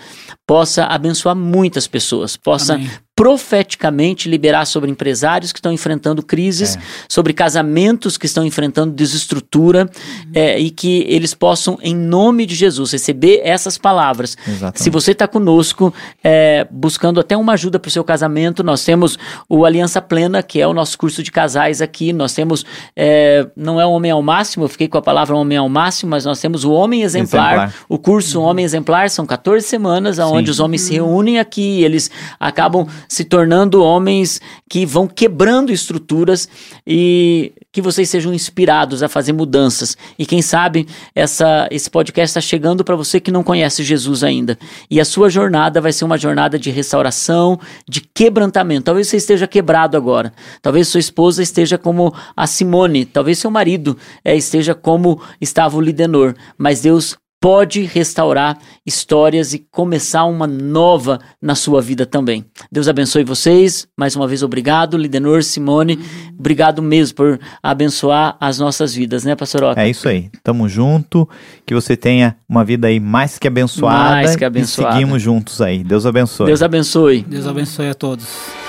possa 0.45 0.86
abençoar 0.86 1.36
muitas 1.36 1.88
pessoas, 1.88 2.38
possa 2.38 2.76
Amém. 2.76 2.90
Profeticamente 3.22 4.27
liberar 4.27 4.65
sobre 4.65 4.89
empresários 4.89 5.52
que 5.52 5.60
estão 5.60 5.72
enfrentando 5.72 6.23
crises, 6.23 6.76
sobre 7.07 7.34
casamentos 7.34 8.18
que 8.18 8.26
estão 8.26 8.43
enfrentando 8.43 8.93
desestrutura, 8.93 9.88
é, 10.34 10.57
e 10.57 10.72
que 10.72 11.06
eles 11.07 11.35
possam, 11.35 11.77
em 11.84 11.95
nome 11.95 12.48
de 12.48 12.56
Jesus, 12.56 12.91
receber 12.93 13.41
essas 13.43 13.77
palavras. 13.77 14.35
Exatamente. 14.48 14.81
Se 14.81 14.89
você 14.89 15.11
está 15.11 15.27
conosco, 15.27 15.93
é, 16.23 16.65
buscando 16.72 17.19
até 17.19 17.38
uma 17.38 17.53
ajuda 17.53 17.77
para 17.77 17.89
o 17.89 17.91
seu 17.91 18.03
casamento, 18.03 18.64
nós 18.64 18.84
temos 18.84 19.19
o 19.48 19.65
Aliança 19.65 20.02
Plena, 20.02 20.41
que 20.41 20.60
é 20.60 20.65
o 20.65 20.73
nosso 20.73 20.98
curso 20.98 21.22
de 21.22 21.31
casais 21.31 21.80
aqui. 21.80 22.11
Nós 22.11 22.34
temos, 22.34 22.65
é, 22.95 23.45
não 23.56 23.80
é 23.80 23.85
o 23.85 23.91
Homem 23.91 24.10
ao 24.10 24.23
Máximo, 24.23 24.65
eu 24.65 24.69
fiquei 24.69 24.88
com 24.88 24.98
a 24.98 25.02
palavra 25.02 25.35
Homem 25.35 25.60
ao 25.60 25.69
Máximo, 25.69 26.10
mas 26.10 26.26
nós 26.26 26.41
temos 26.41 26.64
o 26.64 26.72
Homem 26.72 27.03
Exemplar. 27.03 27.53
Exemplar. 27.53 27.76
O 27.88 27.99
curso 27.99 28.41
Homem 28.41 28.65
Exemplar 28.65 29.11
são 29.11 29.27
14 29.27 29.68
semanas, 29.68 30.18
onde 30.18 30.49
os 30.49 30.60
homens 30.60 30.81
se 30.81 30.93
reúnem 30.93 31.38
aqui 31.38 31.84
eles 31.84 32.10
acabam 32.39 32.88
se 33.11 33.25
tornando 33.25 33.83
homens 33.83 34.39
que 34.69 34.85
vão 34.85 35.05
quebrando 35.05 35.69
estruturas 35.69 36.47
e 36.88 37.51
que 37.69 37.81
vocês 37.81 38.09
sejam 38.09 38.33
inspirados 38.33 39.03
a 39.03 39.09
fazer 39.09 39.33
mudanças. 39.33 39.97
E 40.17 40.25
quem 40.25 40.41
sabe 40.41 40.88
essa, 41.13 41.67
esse 41.69 41.89
podcast 41.89 42.29
está 42.29 42.39
chegando 42.39 42.85
para 42.85 42.95
você 42.95 43.19
que 43.19 43.29
não 43.29 43.43
conhece 43.43 43.83
Jesus 43.83 44.23
ainda. 44.23 44.57
E 44.89 44.97
a 44.97 45.03
sua 45.03 45.29
jornada 45.29 45.81
vai 45.81 45.91
ser 45.91 46.05
uma 46.05 46.17
jornada 46.17 46.57
de 46.57 46.71
restauração, 46.71 47.59
de 47.85 47.99
quebrantamento. 47.99 48.85
Talvez 48.85 49.09
você 49.09 49.17
esteja 49.17 49.45
quebrado 49.45 49.97
agora. 49.97 50.31
Talvez 50.61 50.88
sua 50.88 51.01
esposa 51.01 51.43
esteja 51.43 51.77
como 51.77 52.15
a 52.33 52.47
Simone. 52.47 53.03
Talvez 53.03 53.39
seu 53.39 53.51
marido 53.51 53.97
eh, 54.23 54.38
esteja 54.38 54.73
como 54.73 55.21
estava 55.41 55.75
o 55.75 55.81
Lidenor. 55.81 56.33
Mas 56.57 56.79
Deus 56.79 57.17
pode 57.41 57.81
restaurar 57.81 58.59
histórias 58.85 59.51
e 59.51 59.65
começar 59.72 60.26
uma 60.26 60.45
nova 60.45 61.19
na 61.41 61.55
sua 61.55 61.81
vida 61.81 62.05
também. 62.05 62.45
Deus 62.72 62.88
abençoe 62.88 63.23
vocês. 63.23 63.88
Mais 63.97 64.15
uma 64.15 64.27
vez, 64.27 64.43
obrigado, 64.43 64.95
Lidenor, 64.95 65.41
Simone. 65.41 65.99
Obrigado 66.38 66.84
mesmo 66.84 67.15
por 67.15 67.39
abençoar 67.63 68.38
as 68.39 68.59
nossas 68.59 68.93
vidas, 68.93 69.26
né, 69.26 69.35
pastor 69.35 69.63
Otto? 69.63 69.80
É 69.80 69.89
isso 69.89 70.07
aí. 70.07 70.30
Tamo 70.43 70.69
junto. 70.69 71.27
Que 71.65 71.73
você 71.73 71.97
tenha 71.97 72.35
uma 72.47 72.63
vida 72.63 72.88
aí 72.88 72.99
mais 72.99 73.39
que 73.39 73.47
abençoada. 73.47 74.11
Mais 74.11 74.35
que 74.35 74.45
abençoada. 74.45 74.91
E 74.91 74.93
seguimos 74.99 75.22
juntos 75.22 75.61
aí. 75.61 75.84
Deus 75.84 76.05
abençoe. 76.05 76.45
Deus 76.45 76.61
abençoe. 76.61 77.23
Deus 77.23 77.47
abençoe 77.47 77.89
a 77.89 77.95
todos. 77.95 78.60